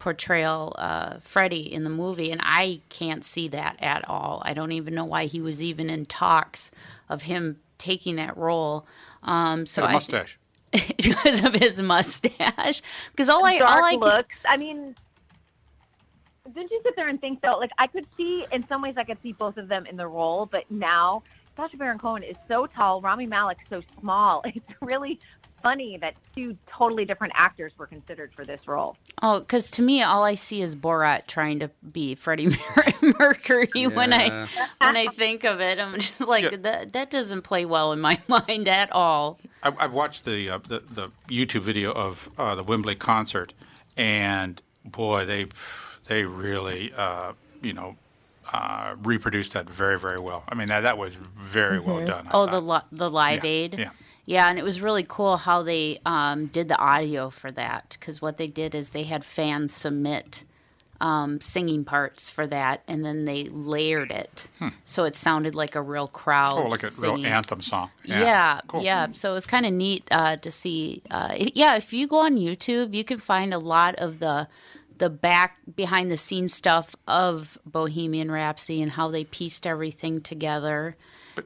portray 0.05 0.45
uh, 0.45 1.19
Freddie 1.21 1.73
in 1.73 1.83
the 1.83 1.89
movie, 1.89 2.31
and 2.31 2.39
I 2.45 2.83
can't 2.91 3.25
see 3.25 3.49
that 3.49 3.77
at 3.81 4.07
all. 4.07 4.43
I 4.45 4.53
don't 4.53 4.73
even 4.73 4.95
know 4.95 5.07
why 5.07 5.25
he 5.25 5.41
was 5.41 5.63
even 5.63 5.89
in 5.89 6.05
talks 6.05 6.71
of 7.09 7.23
him 7.23 7.59
taking 7.79 8.17
that 8.17 8.37
role. 8.37 8.87
Um, 9.23 9.65
so 9.65 9.81
Got 9.81 9.87
a 9.87 9.91
I- 9.91 9.95
mustache. 9.95 10.39
because 10.73 11.43
of 11.43 11.55
his 11.55 11.81
mustache. 11.81 12.83
Because 13.13 13.31
all 13.31 13.47
I 13.47 13.57
dark 13.59 13.71
all 13.71 13.85
I 13.85 13.91
can- 13.93 14.01
looks. 14.01 14.37
I 14.47 14.59
mean, 14.59 14.95
didn't 16.55 16.71
you 16.71 16.81
sit 16.85 16.97
there 16.97 17.09
and 17.09 17.19
think 17.19 17.41
though? 17.41 17.57
Like 17.57 17.71
I 17.79 17.87
could 17.87 18.07
see, 18.15 18.45
in 18.53 18.63
some 18.67 18.83
ways, 18.83 18.95
I 18.99 19.05
could 19.05 19.19
see 19.23 19.33
both 19.33 19.57
of 19.57 19.69
them 19.69 19.87
in 19.87 19.97
the 19.97 20.07
role, 20.07 20.45
but 20.45 20.71
now 20.71 21.23
Sacha 21.57 21.79
Baron 21.79 21.99
Cohen 21.99 22.23
is 22.23 22.37
so 22.47 22.67
tall, 22.67 23.01
Rami 23.01 23.27
Malek's 23.27 23.69
so 23.71 23.81
small. 24.01 24.43
It's 24.55 24.67
really 24.83 25.19
funny 25.65 25.97
that 25.97 26.15
two 26.35 26.57
totally 26.69 27.05
different 27.07 27.33
actors 27.35 27.73
were 27.79 27.87
considered 27.87 28.31
for 28.37 28.45
this 28.45 28.69
role. 28.69 28.97
Oh, 29.23 29.41
because 29.41 29.71
to 29.73 29.83
me, 29.83 30.03
all 30.03 30.23
I 30.23 30.35
see 30.37 30.61
is 30.63 30.77
Borat 30.77 31.27
trying 31.27 31.59
to 31.61 31.71
be 31.91 32.15
Freddie 32.15 32.49
Mer- 33.03 33.15
Mercury 33.19 33.87
when 33.89 34.13
I 34.13 34.47
when 34.81 34.97
I 34.97 35.07
think 35.09 35.43
of 35.45 35.61
it. 35.61 35.81
I'm 35.81 35.99
just 35.99 36.21
like 36.21 36.45
Yeah. 36.45 36.57
that. 36.59 36.93
That 36.93 37.11
doesn't 37.11 37.43
play 37.43 37.65
well 37.65 37.93
in 37.93 38.01
my 38.01 38.21
mind 38.29 38.69
at 38.69 38.93
all. 38.93 39.39
I, 39.63 39.73
I've 39.79 39.95
watched 39.95 40.25
the, 40.27 40.51
uh, 40.51 40.59
the 40.59 40.81
the 40.81 41.09
YouTube 41.29 41.63
video 41.63 41.93
of 41.93 42.29
uh, 42.39 42.55
the 42.55 42.63
Wembley 42.63 42.95
concert, 42.95 43.55
and 43.97 44.61
boy, 44.85 45.25
they 45.25 45.47
they 46.09 46.25
really 46.27 46.93
uh, 46.95 47.33
you 47.63 47.73
know 47.73 47.97
uh, 48.53 48.95
reproduced 49.03 49.55
that 49.55 49.69
very 49.71 49.99
very 49.99 50.19
well. 50.21 50.45
I 50.47 50.55
mean 50.55 50.69
that 50.69 50.81
that 50.81 50.99
was 50.99 51.15
very 51.15 51.81
well 51.81 52.05
done. 52.05 52.27
I 52.27 52.31
Oh, 52.35 52.45
the 52.47 52.61
li- 52.61 52.89
the 52.93 53.11
Live 53.11 53.45
Yeah, 53.45 53.51
Aid. 53.51 53.79
yeah. 53.79 53.91
Yeah, 54.27 54.49
and 54.49 54.59
it 54.59 54.65
was 54.65 54.81
really 54.81 55.05
cool 55.07 55.37
how 55.37 55.63
they 55.63 55.99
um, 56.07 56.47
did 56.47 56.69
the 56.69 56.79
audio 56.79 57.31
for 57.31 57.53
that 57.53 57.97
because 57.99 58.23
what 58.23 58.39
they 58.39 58.47
did 58.47 58.75
is 58.75 58.91
they 58.91 59.03
had 59.03 59.25
fans 59.25 59.75
submit 59.75 60.45
um, 61.01 61.41
singing 61.41 61.85
parts 61.85 62.29
for 62.31 62.47
that, 62.47 62.83
and 62.89 63.05
then 63.05 63.27
they 63.27 63.45
layered 63.45 64.11
it 64.11 64.49
so 64.85 65.05
it 65.05 65.15
sounded 65.15 65.55
like 65.55 65.75
a 65.75 65.83
real 65.83 66.09
crowd. 66.09 66.61
Hmm. 66.61 66.67
oh, 66.67 66.71
like 66.71 66.83
a 66.83 66.91
singing. 66.91 67.25
real 67.25 67.33
anthem 67.35 67.61
song. 67.61 67.91
Yeah, 68.05 68.21
yeah. 68.21 68.61
cool. 68.67 68.83
So 69.15 69.31
it 69.31 69.35
was 69.35 69.47
kind 69.47 69.67
of 69.67 69.73
neat 69.73 70.05
uh, 70.11 70.37
to 70.37 70.51
see. 70.51 71.03
Uh, 71.11 71.35
yeah, 71.39 71.77
if 71.77 71.93
you 71.93 72.07
go 72.07 72.21
on 72.21 72.37
YouTube, 72.37 72.95
you 72.95 73.05
can 73.05 73.19
find 73.19 73.53
a 73.53 73.59
lot 73.59 73.95
of 73.97 74.19
the 74.19 74.49
the 74.97 75.11
back 75.11 75.59
behind 75.75 76.11
the 76.11 76.17
scenes 76.17 76.55
stuff 76.55 76.95
of 77.09 77.59
Bohemian 77.67 78.31
Rhapsody 78.31 78.81
and 78.81 78.93
how 78.93 79.11
they 79.11 79.25
pieced 79.25 79.67
everything 79.67 80.21
together. 80.21 80.97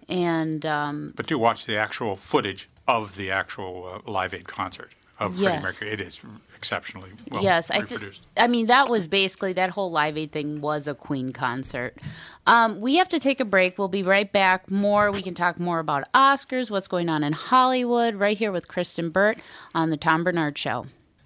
And 0.09 0.65
um, 0.67 1.13
But 1.17 1.27
do 1.27 1.39
watch 1.39 1.67
the 1.67 1.77
actual 1.77 2.17
footage 2.17 2.69
of 2.87 3.17
the 3.17 3.31
actual 3.31 4.03
uh, 4.07 4.11
Live 4.11 4.35
Aid 4.35 4.49
concert 4.49 4.95
of 5.19 5.35
Freddie 5.35 5.55
Yes. 5.55 5.63
Mercury. 5.63 5.91
It 5.91 6.01
is 6.01 6.25
exceptionally 6.57 7.11
well 7.31 7.43
yes, 7.43 7.71
I 7.71 7.81
reproduced. 7.81 8.27
I 8.37 8.49
mean 8.49 8.67
that 8.67 8.89
was 8.89 9.07
basically 9.07 9.53
that 9.55 9.71
whole 9.71 9.91
Live 9.91 10.17
Aid 10.17 10.33
thing 10.33 10.61
was 10.61 10.89
a 10.89 10.95
Queen 10.95 11.33
concert. 11.33 11.97
Um, 12.47 12.81
we 12.81 12.97
have 12.97 13.09
to 13.11 13.21
take 13.21 13.41
a 13.41 13.45
break. 13.45 13.79
We'll 13.79 13.89
be 13.89 14.03
right 14.03 14.31
back. 14.31 14.71
More. 14.71 15.13
We 15.13 15.23
can 15.23 15.35
talk 15.35 15.61
more 15.61 15.79
about 15.81 16.11
Oscars, 16.15 16.71
what's 16.71 16.89
going 16.89 17.09
on 17.09 17.23
in 17.23 17.33
Hollywood, 17.33 18.15
right 18.15 18.39
here 18.39 18.51
with 18.51 18.69
Kristen 18.69 19.11
Burt 19.11 19.39
on 19.75 19.91
the 19.91 19.97
Tom 19.97 20.25
Barnard 20.25 20.57
Show. 20.57 20.87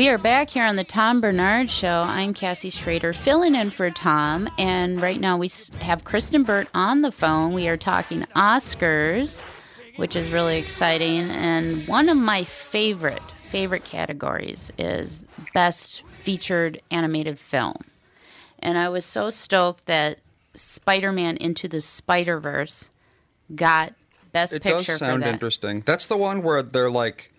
We 0.00 0.08
are 0.08 0.16
back 0.16 0.48
here 0.48 0.64
on 0.64 0.76
the 0.76 0.84
Tom 0.84 1.20
Barnard 1.20 1.68
Show. 1.68 2.04
I'm 2.06 2.32
Cassie 2.32 2.70
Schrader, 2.70 3.12
filling 3.12 3.54
in 3.54 3.70
for 3.70 3.90
Tom, 3.90 4.48
and 4.56 4.98
right 4.98 5.20
now 5.20 5.36
we 5.36 5.50
have 5.82 6.04
Kristen 6.04 6.42
Burt 6.42 6.68
on 6.72 7.02
the 7.02 7.12
phone. 7.12 7.52
We 7.52 7.68
are 7.68 7.76
talking 7.76 8.22
Oscars, 8.34 9.44
which 9.96 10.16
is 10.16 10.30
really 10.30 10.56
exciting, 10.56 11.28
and 11.28 11.86
one 11.86 12.08
of 12.08 12.16
my 12.16 12.44
favorite 12.44 13.20
favorite 13.50 13.84
categories 13.84 14.70
is 14.78 15.26
Best 15.52 16.04
Featured 16.22 16.80
Animated 16.90 17.38
Film. 17.38 17.76
And 18.60 18.78
I 18.78 18.88
was 18.88 19.04
so 19.04 19.28
stoked 19.30 19.86
that 19.86 20.18
Spider-Man 20.54 21.36
Into 21.36 21.66
the 21.66 21.80
Spider-Verse 21.80 22.90
got 23.54 23.94
Best 24.32 24.54
It 24.54 24.62
Picture 24.62 24.78
does 24.78 24.86
for 24.86 24.92
sound 24.98 25.22
that. 25.24 25.32
interesting. 25.32 25.80
That's 25.80 26.06
the 26.06 26.16
one 26.16 26.42
where 26.42 26.62
they're 26.62 26.90
like 26.90 27.32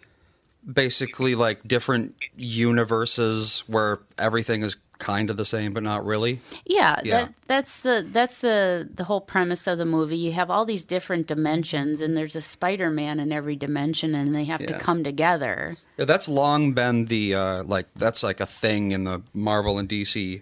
basically 0.71 1.33
like 1.35 1.65
different 1.67 2.15
universes 2.35 3.63
where 3.67 3.99
everything 4.17 4.63
is 4.63 4.77
kind 5.01 5.29
of 5.29 5.35
the 5.37 5.45
same 5.45 5.73
but 5.73 5.83
not 5.83 6.05
really. 6.05 6.39
Yeah, 6.65 7.01
Yeah. 7.03 7.25
That, 7.25 7.33
that's 7.47 7.79
the 7.79 8.07
that's 8.09 8.41
the 8.41 8.87
the 8.93 9.03
whole 9.03 9.19
premise 9.21 9.67
of 9.67 9.77
the 9.77 9.85
movie. 9.85 10.17
You 10.17 10.31
have 10.31 10.49
all 10.49 10.65
these 10.65 10.85
different 10.85 11.27
dimensions, 11.27 11.99
and 11.99 12.15
there's 12.15 12.35
a 12.35 12.41
Spider-Man 12.41 13.19
in 13.19 13.31
every 13.31 13.55
dimension, 13.55 14.15
and 14.15 14.33
they 14.33 14.45
have 14.45 14.65
to 14.65 14.79
come 14.79 15.03
together. 15.03 15.77
Yeah, 15.97 16.05
that's 16.05 16.29
long 16.29 16.71
been 16.73 17.05
the 17.05 17.35
uh, 17.35 17.63
like 17.63 17.87
that's 17.95 18.23
like 18.23 18.39
a 18.39 18.45
thing 18.45 18.91
in 18.91 19.03
the 19.03 19.21
Marvel 19.33 19.77
and 19.77 19.89
DC 19.89 20.41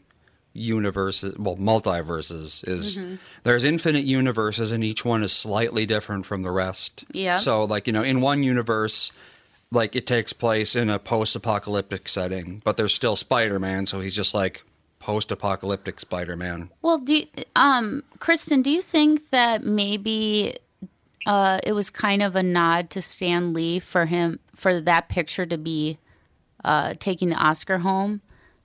universes, 0.54 1.38
well, 1.38 1.56
multiverses 1.56 2.67
is 2.67 2.98
Mm-hmm. 2.98 3.15
there's 3.43 3.63
infinite 3.63 4.04
universes 4.06 4.72
and 4.72 4.84
each 4.84 5.06
one 5.06 5.24
is 5.24 5.32
slightly 5.32 5.86
different 5.86 6.26
from 6.26 6.41
the 6.41 6.52
rest. 6.52 7.06
Yeah. 7.12 7.38
So 7.38 7.63
like, 7.63 7.88
you 7.88 7.93
know, 7.93 8.04
in 8.04 8.19
one 8.22 8.43
universe 8.43 9.12
like 9.71 9.95
it 9.95 10.08
takes 10.08 10.34
place 10.34 10.75
in 10.75 10.89
a 10.89 10.99
post-apocalyptic 10.99 12.08
setting, 12.08 12.62
but 12.63 12.77
there's 12.77 12.93
still 12.93 13.15
Spider-Man, 13.15 13.86
so 13.86 13.99
he's 13.99 14.15
just 14.15 14.34
like 14.34 14.63
post-apocalyptic 14.99 15.99
Spider-Man. 15.99 16.69
Well, 16.82 16.97
do 16.97 17.17
you, 17.17 17.25
um, 17.55 18.03
Kristen, 18.19 18.62
do 18.62 18.69
you 18.69 18.82
think 18.82 19.29
that 19.29 19.63
maybe 19.63 20.58
uh, 21.25 21.60
it 21.63 21.73
was 21.73 21.89
kind 21.89 22.23
of 22.23 22.36
a 22.36 22.43
nod 22.43 22.89
to 22.91 23.01
Stan 23.01 23.53
Lee 23.53 23.79
for 23.79 24.05
him 24.05 24.39
for 24.55 24.82
that 24.82 25.08
picture 25.08 25.45
to 25.45 25.58
be 25.58 25.99
uh, 26.65 26.95
taking 26.99 27.29
the 27.29 27.36
Oscar 27.36 27.77
home? 27.79 28.21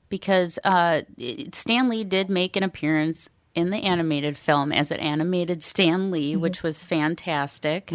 Because 0.09 0.59
uh, 0.65 1.03
it, 1.19 1.55
Stan 1.55 1.89
Lee 1.89 2.05
did 2.05 2.31
make 2.31 2.57
an 2.57 2.63
appearance 2.63 3.29
in 3.55 3.71
the 3.71 3.79
animated 3.79 4.37
film 4.39 4.73
as 4.73 4.91
an 4.91 5.01
animated 5.01 5.63
Stan 5.63 6.11
Lee, 6.11 6.35
which 6.35 6.63
was 6.63 6.83
fantastic. 6.83 7.93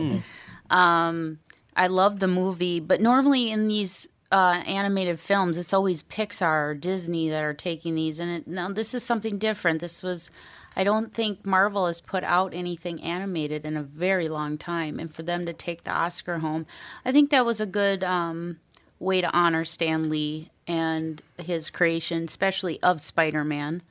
Um, 0.69 1.39
I 1.80 1.88
love 1.88 2.20
the 2.20 2.28
movie, 2.28 2.82
but 2.82 3.00
normally 3.00 3.50
in 3.50 3.70
these 3.70 4.10
uh, 4.34 4.62
animated 4.68 5.18
films, 5.18 5.58
it's 5.58 5.74
always 5.74 6.04
Pixar 6.04 6.72
or 6.72 6.76
Disney 6.76 7.30
that 7.30 7.42
are 7.42 7.54
taking 7.54 7.96
these. 7.96 8.20
And 8.20 8.30
it, 8.30 8.48
now 8.48 8.68
this 8.68 8.94
is 8.94 9.02
something 9.02 9.38
different. 9.38 9.80
This 9.80 10.04
was, 10.04 10.30
I 10.76 10.84
don't 10.84 11.13
think 11.13 11.46
Marvel 11.46 11.88
has 11.88 12.02
put 12.02 12.26
out 12.26 12.54
anything 12.54 13.02
animated 13.02 13.65
in 13.65 13.78
a 13.78 13.82
very 13.82 14.28
long 14.28 14.58
time. 14.58 15.00
And 15.00 15.15
for 15.15 15.24
them 15.24 15.46
to 15.46 15.54
take 15.54 15.86
the 15.86 15.92
Oscar 15.92 16.39
home, 16.39 16.68
I 17.06 17.13
think 17.13 17.30
that 17.30 17.46
was 17.46 17.62
a 17.62 17.65
good 17.65 18.04
um, 18.04 18.60
way 19.00 19.22
to 19.22 19.32
honor 19.32 19.63
Stan 19.63 20.10
Lee 20.10 20.52
and 20.68 21.24
his 21.38 21.70
creation, 21.70 22.26
especially 22.26 22.84
of 22.84 23.00
Spider 23.00 23.46
Man. 23.46 23.84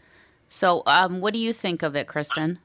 So, 0.51 0.83
um, 0.87 1.21
what 1.21 1.33
do 1.33 1.41
you 1.41 1.55
think 1.55 1.83
of 1.83 1.97
it, 1.97 2.07
Kristen? 2.07 2.59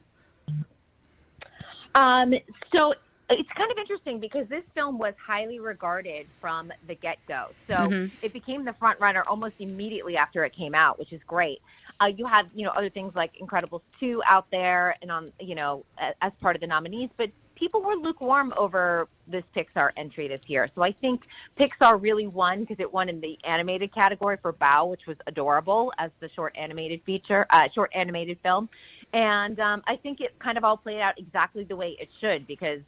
Um, 1.96 2.34
so 2.74 2.96
it's 3.40 3.50
kind 3.52 3.72
of 3.72 3.78
interesting 3.78 4.20
because 4.20 4.48
this 4.48 4.64
film 4.74 4.98
was 4.98 5.14
highly 5.24 5.60
regarded 5.60 6.28
from 6.40 6.72
the 6.88 6.96
get 6.96 7.18
go. 7.28 7.48
So 7.68 8.10
it 8.22 8.34
became 8.34 8.66
the 8.66 8.74
front 8.74 9.00
runner 9.00 9.24
almost 9.28 9.56
immediately 9.60 10.18
after 10.18 10.44
it 10.46 10.54
came 10.54 10.76
out, 10.76 11.00
which 11.00 11.14
is 11.14 11.22
great. 11.28 11.60
Uh, 12.02 12.08
you 12.08 12.26
have 12.26 12.48
you 12.54 12.66
know 12.66 12.72
other 12.72 12.90
things 12.90 13.14
like 13.16 13.36
Incredibles 13.42 13.82
two 14.00 14.22
out 14.26 14.48
there 14.52 14.96
and 15.02 15.12
on 15.12 15.30
you 15.40 15.56
know 15.56 15.86
as 15.98 16.32
part 16.42 16.56
of 16.56 16.62
the 16.62 16.68
nominees, 16.68 17.10
but 17.18 17.30
people 17.56 17.82
were 17.82 17.96
lukewarm 17.96 18.54
over 18.58 19.08
this 19.28 19.44
Pixar 19.56 19.92
entry 19.96 20.28
this 20.28 20.42
year. 20.48 20.70
So 20.76 20.82
I 20.82 20.92
think 20.92 21.22
Pixar 21.58 22.02
really 22.02 22.28
won 22.28 22.62
because 22.62 22.78
it 22.80 22.92
won 22.92 23.10
in 23.10 23.22
the 23.22 23.38
animated 23.46 23.94
category 23.94 24.38
for 24.42 24.54
Bao, 24.54 24.90
which 24.90 25.06
was 25.08 25.18
adorable 25.28 25.94
as 25.98 26.12
the 26.20 26.30
short 26.30 26.56
animated 26.58 27.02
feature, 27.06 27.46
uh, 27.52 27.70
short 27.74 27.92
animated 27.96 28.38
film. 28.44 28.70
And 29.14 29.60
um, 29.60 29.84
I 29.88 29.96
think 29.96 30.20
it 30.20 30.38
kind 30.40 30.58
of 30.58 30.64
all 30.64 30.78
played 30.78 31.00
out 31.00 31.18
exactly 31.18 31.64
the 31.64 31.76
way 31.76 31.96
it 32.00 32.10
should 32.20 32.48
because 32.48 32.82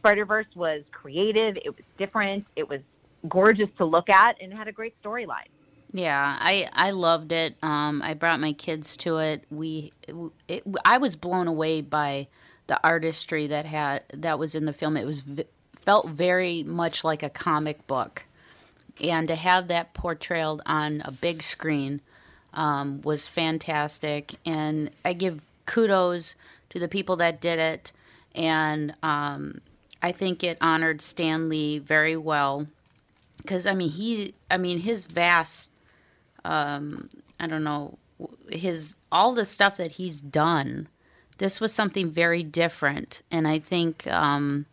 Spider 0.00 0.24
Verse 0.24 0.46
was 0.54 0.82
creative, 0.92 1.56
it 1.58 1.68
was 1.76 1.84
different, 1.98 2.46
it 2.56 2.68
was 2.68 2.80
gorgeous 3.28 3.68
to 3.76 3.84
look 3.84 4.08
at, 4.08 4.40
and 4.40 4.52
it 4.52 4.56
had 4.56 4.66
a 4.68 4.72
great 4.72 4.94
storyline. 5.02 5.48
Yeah, 5.92 6.36
I 6.40 6.68
I 6.72 6.92
loved 6.92 7.32
it. 7.32 7.56
Um, 7.62 8.00
I 8.02 8.14
brought 8.14 8.40
my 8.40 8.52
kids 8.52 8.96
to 8.98 9.18
it. 9.18 9.44
We, 9.50 9.92
it, 10.48 10.62
I 10.84 10.98
was 10.98 11.16
blown 11.16 11.48
away 11.48 11.80
by 11.80 12.28
the 12.68 12.80
artistry 12.86 13.48
that 13.48 13.66
had 13.66 14.04
that 14.14 14.38
was 14.38 14.54
in 14.54 14.66
the 14.66 14.72
film. 14.72 14.96
It 14.96 15.04
was 15.04 15.24
felt 15.76 16.08
very 16.08 16.62
much 16.62 17.02
like 17.02 17.22
a 17.22 17.30
comic 17.30 17.86
book, 17.86 18.24
and 19.00 19.26
to 19.28 19.34
have 19.34 19.68
that 19.68 19.92
portrayed 19.92 20.60
on 20.64 21.02
a 21.04 21.10
big 21.10 21.42
screen 21.42 22.00
um, 22.54 23.02
was 23.02 23.26
fantastic. 23.26 24.36
And 24.46 24.90
I 25.04 25.12
give 25.12 25.44
kudos 25.66 26.36
to 26.70 26.78
the 26.78 26.88
people 26.88 27.16
that 27.16 27.40
did 27.40 27.58
it, 27.58 27.90
and 28.32 28.94
um, 29.02 29.60
I 30.02 30.12
think 30.12 30.42
it 30.42 30.58
honored 30.60 31.00
Stan 31.00 31.48
Lee 31.48 31.78
very 31.78 32.16
well. 32.16 32.66
Because 33.38 33.66
I 33.66 33.74
mean 33.74 33.90
he 33.90 34.34
I 34.50 34.58
mean 34.58 34.80
his 34.80 35.04
vast 35.04 35.70
um 36.44 37.08
I 37.38 37.46
don't 37.46 37.64
know 37.64 37.98
his 38.50 38.96
all 39.10 39.34
the 39.34 39.44
stuff 39.44 39.76
that 39.76 39.92
he's 39.92 40.20
done 40.20 40.88
this 41.40 41.58
was 41.58 41.72
something 41.72 42.10
very 42.10 42.42
different. 42.42 43.22
And 43.30 43.48
I 43.48 43.58
think 43.58 44.06
um 44.06 44.66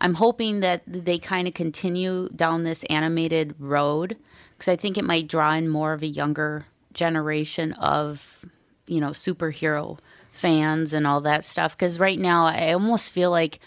I'm 0.00 0.14
hoping 0.14 0.60
that 0.60 0.82
they 0.86 1.18
kind 1.18 1.46
of 1.46 1.54
continue 1.54 2.28
down 2.30 2.64
this 2.64 2.82
animated 2.84 3.54
road 3.60 4.16
because 4.52 4.68
I 4.68 4.76
think 4.76 4.98
it 4.98 5.04
might 5.04 5.28
draw 5.28 5.54
in 5.54 5.68
more 5.68 5.92
of 5.92 6.02
a 6.02 6.06
younger 6.08 6.66
generation 6.92 7.72
of 7.72 8.44
you 8.86 9.00
know 9.00 9.10
superhero 9.10 9.98
fans 10.32 10.92
and 10.92 11.06
all 11.06 11.20
that 11.20 11.44
stuff. 11.44 11.76
Because 11.76 12.00
right 12.00 12.18
now 12.18 12.46
I 12.46 12.72
almost 12.72 13.10
feel 13.10 13.30
like 13.30 13.60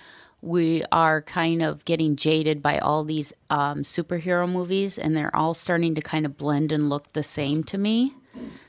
we 0.47 0.83
are 0.91 1.21
kind 1.21 1.61
of 1.61 1.83
getting 1.85 2.15
jaded 2.15 2.61
by 2.63 2.79
all 2.79 3.03
these 3.03 3.33
um, 3.49 3.83
superhero 3.83 4.49
movies 4.49 4.97
and 4.97 5.15
they're 5.15 5.35
all 5.35 5.53
starting 5.53 5.93
to 5.95 6.01
kind 6.01 6.25
of 6.25 6.37
blend 6.37 6.71
and 6.71 6.89
look 6.89 7.11
the 7.13 7.23
same 7.23 7.63
to 7.63 7.77
me 7.77 8.13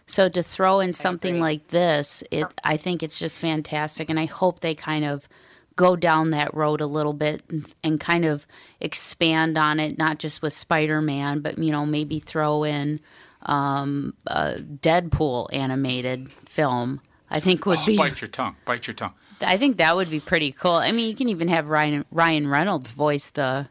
so 0.07 0.29
to 0.29 0.43
throw 0.43 0.81
in 0.81 0.93
something 0.93 1.39
like 1.41 1.69
this 1.69 2.25
it 2.31 2.47
i 2.65 2.77
think 2.77 3.03
it's 3.03 3.19
just 3.19 3.39
fantastic 3.41 4.09
and 4.11 4.19
i 4.19 4.25
hope 4.25 4.61
they 4.61 4.75
kind 4.75 5.05
of 5.05 5.29
go 5.77 5.95
down 5.95 6.31
that 6.31 6.53
road 6.55 6.81
a 6.81 6.87
little 6.87 7.13
bit 7.13 7.43
and, 7.51 7.75
and 7.85 8.01
kind 8.01 8.25
of 8.25 8.47
expand 8.81 9.57
on 9.59 9.79
it 9.79 9.97
not 9.99 10.19
just 10.19 10.43
with 10.43 10.53
spider-man 10.53 11.41
but 11.41 11.59
you 11.59 11.71
know 11.71 11.85
maybe 11.87 12.19
throw 12.19 12.65
in 12.65 12.99
um, 13.43 14.15
a 14.27 14.55
deadpool 14.59 15.47
animated 15.53 16.33
film 16.33 17.01
i 17.31 17.39
think 17.39 17.65
would 17.67 17.79
Oh, 17.81 17.87
be 17.87 17.97
bite 17.97 18.21
your 18.21 18.29
tongue. 18.29 18.57
Bite 18.65 18.87
your 18.87 18.95
tongue. 18.95 19.15
I 19.41 19.57
think 19.57 19.77
that 19.79 19.97
would 19.97 20.11
be 20.11 20.21
pretty 20.21 20.53
cool. 20.53 20.73
I 20.73 20.93
mean, 20.93 21.09
you 21.09 21.15
can 21.17 21.29
even 21.29 21.49
have 21.49 21.69
Ryan 21.69 22.05
Ryan 22.11 22.49
Reynolds 22.49 22.91
voice 22.93 23.31
the 23.31 23.69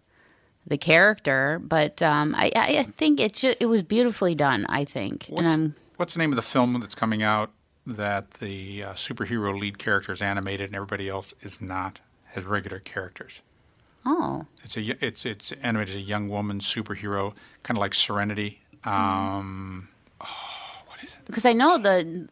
the 0.65 0.77
character, 0.77 1.61
but 1.63 2.01
um, 2.01 2.35
I, 2.35 2.51
I 2.55 2.83
think 2.83 3.19
it 3.21 3.35
ju- 3.35 3.55
it 3.59 3.67
was 3.67 3.83
beautifully 3.83 4.35
done. 4.35 4.65
I 4.67 4.83
think, 4.83 5.25
What's, 5.29 5.55
what's 5.95 6.13
the 6.13 6.19
name 6.19 6.31
of 6.31 6.35
the 6.35 6.41
film 6.41 6.77
that's 6.81 6.93
coming 6.95 7.23
out 7.23 7.51
that 7.85 8.31
the 8.31 8.83
uh, 8.83 8.93
superhero 8.93 9.57
lead 9.57 9.77
character 9.77 10.11
is 10.11 10.21
animated 10.21 10.67
and 10.67 10.75
everybody 10.75 11.07
else 11.07 11.33
is 11.39 11.61
not, 11.61 12.01
has 12.25 12.43
regular 12.43 12.79
characters. 12.79 13.41
Oh, 14.05 14.45
It's 14.63 14.75
a 14.77 15.05
it's 15.05 15.25
it's 15.25 15.53
animated 15.63 15.95
as 15.95 16.01
a 16.01 16.05
young 16.05 16.27
woman 16.29 16.59
superhero, 16.59 17.33
kind 17.63 17.77
of 17.77 17.81
like 17.81 17.93
Serenity. 17.93 18.61
Um, 18.83 19.87
because 21.25 21.45
I 21.45 21.53
know 21.53 21.77
the 21.77 22.27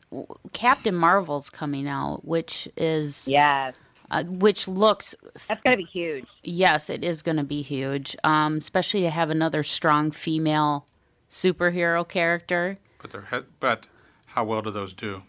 Captain 0.54 0.96
Marvel's 0.96 1.50
coming 1.50 1.88
out, 1.88 2.26
which 2.26 2.68
is 2.78 3.28
Yes, 3.28 3.76
uh, 4.12 4.24
which 4.26 4.68
looks 4.68 5.16
that's 5.48 5.62
gonna 5.64 5.78
be 5.78 5.84
huge. 5.84 6.26
yes, 6.44 6.90
it 6.90 7.04
is 7.04 7.22
going 7.22 7.38
to 7.38 7.44
be 7.44 7.62
huge. 7.62 8.16
Um, 8.24 8.58
especially 8.58 9.02
to 9.02 9.10
have 9.10 9.30
another 9.30 9.64
strong 9.64 10.12
female 10.12 10.86
superhero 11.30 12.08
character. 12.08 12.78
but 13.02 13.12
they're 13.12 13.44
but 13.60 13.88
how 14.28 14.44
well 14.44 14.62
do 14.62 14.72
those 14.72 14.94
do? 14.94 15.24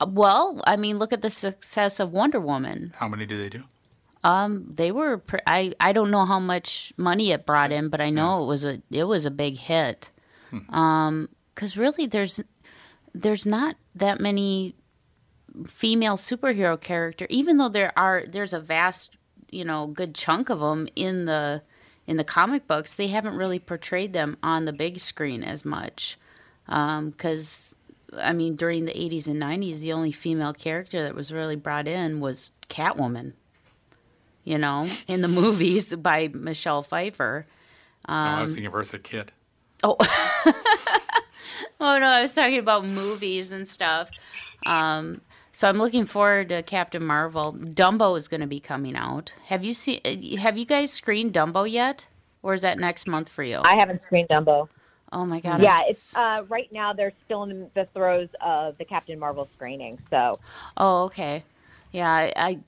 Uh, 0.00 0.06
Well, 0.08 0.60
I 0.66 0.76
mean, 0.76 0.98
look 0.98 1.12
at 1.12 1.22
the 1.22 1.30
success 1.30 2.00
of 2.00 2.12
Wonder 2.12 2.40
Woman. 2.40 2.92
How 2.96 3.08
many 3.08 3.26
do 3.26 3.36
they 3.38 3.48
do? 3.48 3.64
They 4.74 4.90
were 4.92 5.18
pre- 5.18 5.40
I 5.46 5.74
I 5.80 5.92
don't 5.92 6.10
know 6.10 6.24
how 6.24 6.38
much 6.40 6.92
money 6.96 7.32
it 7.32 7.44
brought 7.46 7.72
in, 7.72 7.88
but 7.88 8.00
I 8.00 8.10
know 8.10 8.42
it 8.42 8.46
was 8.46 8.64
a 8.64 8.80
it 8.90 9.04
was 9.04 9.24
a 9.26 9.30
big 9.30 9.56
hit. 9.56 10.10
Um, 10.68 11.28
because 11.54 11.76
really, 11.76 12.06
there's 12.06 12.40
there's 13.14 13.46
not 13.46 13.76
that 13.94 14.20
many 14.20 14.74
female 15.66 16.16
superhero 16.16 16.80
character, 16.80 17.26
even 17.28 17.56
though 17.56 17.68
there 17.68 17.92
are 17.96 18.24
there's 18.26 18.52
a 18.52 18.60
vast 18.60 19.16
you 19.50 19.64
know 19.64 19.86
good 19.86 20.14
chunk 20.14 20.48
of 20.48 20.60
them 20.60 20.88
in 20.96 21.26
the 21.26 21.62
in 22.06 22.16
the 22.16 22.24
comic 22.24 22.66
books. 22.66 22.94
They 22.94 23.08
haven't 23.08 23.36
really 23.36 23.58
portrayed 23.58 24.12
them 24.12 24.36
on 24.42 24.64
the 24.64 24.72
big 24.72 24.98
screen 24.98 25.42
as 25.42 25.64
much. 25.64 26.18
Um, 26.68 27.10
because 27.10 27.74
I 28.16 28.32
mean, 28.32 28.56
during 28.56 28.84
the 28.84 28.92
80s 28.92 29.26
and 29.26 29.40
90s, 29.40 29.80
the 29.80 29.92
only 29.92 30.12
female 30.12 30.52
character 30.52 31.02
that 31.02 31.14
was 31.14 31.32
really 31.32 31.56
brought 31.56 31.88
in 31.88 32.20
was 32.20 32.50
Catwoman 32.68 33.32
you 34.44 34.58
know, 34.58 34.86
in 35.06 35.22
the 35.22 35.28
movies 35.28 35.94
by 35.94 36.28
Michelle 36.28 36.82
Pfeiffer. 36.82 37.46
no, 38.08 38.14
I 38.14 38.40
was 38.40 38.50
um, 38.50 38.54
thinking 38.56 38.66
of 38.66 38.72
Eartha 38.72 39.02
Kitt. 39.02 39.32
Oh, 39.84 39.96
oh 41.82 41.98
no, 41.98 42.06
I 42.06 42.22
was 42.22 42.34
talking 42.34 42.58
about 42.58 42.86
movies 42.86 43.52
and 43.52 43.66
stuff. 43.66 44.10
Um, 44.64 45.20
so 45.50 45.68
I'm 45.68 45.76
looking 45.76 46.06
forward 46.06 46.48
to 46.48 46.62
Captain 46.62 47.04
Marvel. 47.04 47.52
Dumbo 47.52 48.16
is 48.16 48.28
going 48.28 48.40
to 48.40 48.46
be 48.46 48.60
coming 48.60 48.96
out. 48.96 49.32
Have 49.46 49.64
you 49.64 49.74
seen? 49.74 50.00
Have 50.38 50.56
you 50.56 50.64
guys 50.64 50.92
screened 50.92 51.34
Dumbo 51.34 51.70
yet, 51.70 52.06
or 52.42 52.54
is 52.54 52.62
that 52.62 52.78
next 52.78 53.06
month 53.06 53.28
for 53.28 53.42
you? 53.42 53.60
I 53.64 53.74
haven't 53.74 54.02
screened 54.06 54.28
Dumbo. 54.28 54.68
oh 55.12 55.26
my 55.26 55.40
god! 55.40 55.60
Yeah, 55.62 55.78
I'm 55.80 55.84
it's 55.88 56.16
uh, 56.16 56.44
right 56.48 56.72
now 56.72 56.92
they're 56.92 57.12
still 57.24 57.42
in 57.42 57.68
the 57.74 57.84
throes 57.86 58.28
of 58.40 58.78
the 58.78 58.84
Captain 58.84 59.18
Marvel 59.18 59.48
screening. 59.54 59.98
So 60.08 60.38
Oh, 60.76 61.04
okay. 61.04 61.44
Yeah, 61.90 62.10
I, 62.10 62.32
I 62.36 62.58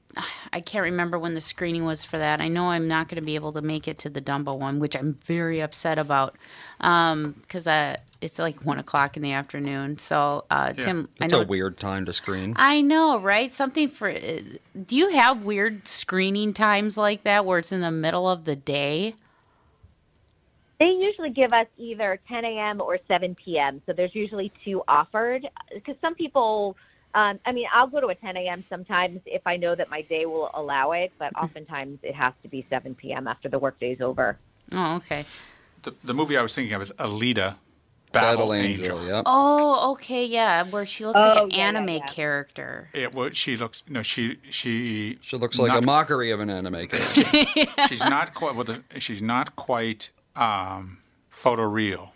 I 0.52 0.60
can't 0.60 0.82
remember 0.82 1.18
when 1.18 1.32
the 1.32 1.40
screening 1.40 1.86
was 1.86 2.04
for 2.04 2.18
that. 2.18 2.42
I 2.42 2.48
know 2.48 2.64
I'm 2.66 2.86
not 2.86 3.08
going 3.08 3.16
to 3.16 3.24
be 3.24 3.36
able 3.36 3.52
to 3.52 3.62
make 3.62 3.88
it 3.88 3.98
to 4.00 4.10
the 4.10 4.20
Dumbo 4.20 4.58
one, 4.58 4.78
which 4.78 4.94
I'm 4.94 5.14
very 5.24 5.60
upset 5.60 5.98
about, 5.98 6.36
because 6.78 7.66
uh, 7.66 7.96
it's 8.24 8.38
like 8.38 8.64
one 8.64 8.78
o'clock 8.78 9.16
in 9.16 9.22
the 9.22 9.32
afternoon. 9.32 9.98
So, 9.98 10.44
uh, 10.50 10.72
Tim, 10.72 11.08
I 11.20 11.26
It's 11.26 11.32
know 11.32 11.42
a 11.42 11.44
weird 11.46 11.78
time 11.78 12.04
to 12.06 12.12
screen. 12.12 12.54
I 12.56 12.80
know, 12.80 13.20
right? 13.20 13.52
Something 13.52 13.88
for. 13.88 14.08
uh, 14.10 14.40
Do 14.84 14.96
you 14.96 15.10
have 15.10 15.42
weird 15.44 15.86
screening 15.86 16.52
times 16.54 16.96
like 16.96 17.22
that 17.24 17.44
where 17.44 17.58
it's 17.58 17.70
in 17.72 17.80
the 17.82 17.90
middle 17.92 18.28
of 18.28 18.44
the 18.44 18.56
day? 18.56 19.14
they 20.80 20.90
usually 20.90 21.30
give 21.30 21.52
us 21.52 21.66
either 21.78 22.18
10 22.28 22.44
a.m. 22.44 22.80
or 22.80 22.98
7 23.06 23.34
p.m. 23.36 23.80
So 23.86 23.92
there's 23.92 24.14
usually 24.14 24.50
two 24.64 24.82
offered 24.88 25.48
because 25.72 25.96
some 26.00 26.14
people. 26.14 26.76
Um, 27.16 27.38
I 27.46 27.52
mean, 27.52 27.68
I'll 27.72 27.86
go 27.86 28.00
to 28.00 28.08
a 28.08 28.14
10 28.16 28.36
a.m. 28.38 28.64
sometimes 28.68 29.20
if 29.24 29.42
I 29.46 29.56
know 29.56 29.76
that 29.76 29.88
my 29.88 30.02
day 30.02 30.26
will 30.26 30.50
allow 30.52 30.90
it, 30.90 31.12
but 31.16 31.32
oftentimes 31.36 32.00
it 32.02 32.12
has 32.16 32.32
to 32.42 32.48
be 32.48 32.66
7 32.68 32.96
p.m. 32.96 33.28
after 33.28 33.48
the 33.48 33.58
workday's 33.60 34.00
over. 34.00 34.36
Oh, 34.74 34.96
okay. 34.96 35.24
The, 35.82 35.94
the 36.02 36.12
movie 36.12 36.36
I 36.36 36.42
was 36.42 36.52
thinking 36.56 36.74
of 36.74 36.82
is 36.82 36.90
Alita, 36.98 37.54
Battle, 38.14 38.48
Battle, 38.48 38.54
Angel. 38.54 38.84
Angel. 39.00 39.06
Yep. 39.06 39.22
Oh, 39.26 39.92
okay, 39.92 40.24
yeah, 40.24 40.62
where 40.64 40.86
she 40.86 41.04
looks 41.04 41.20
Oh, 41.20 41.28
like 41.28 41.42
an 41.42 41.50
yeah, 41.50 41.56
yeah, 41.56 41.62
anime 41.68 41.88
yeah. 41.88 42.06
character. 42.06 42.88
It 42.92 43.12
what 43.14 43.36
she 43.36 43.56
looks 43.56 43.82
no 43.88 44.02
she 44.02 44.38
she 44.50 45.18
She 45.20 45.36
looks 45.36 45.58
like 45.58 45.72
not- 45.72 45.82
a 45.82 45.86
mockery 45.86 46.30
of 46.30 46.40
an 46.40 46.48
anime 46.50 46.86
character. 46.88 47.24
she's 47.88 48.00
not 48.00 48.32
quite 48.34 48.54
well, 48.54 48.64
the, 48.64 48.82
she's 48.98 49.20
not 49.22 49.54
quite 49.56 50.10
um, 50.36 50.98
photoreal. 51.30 52.10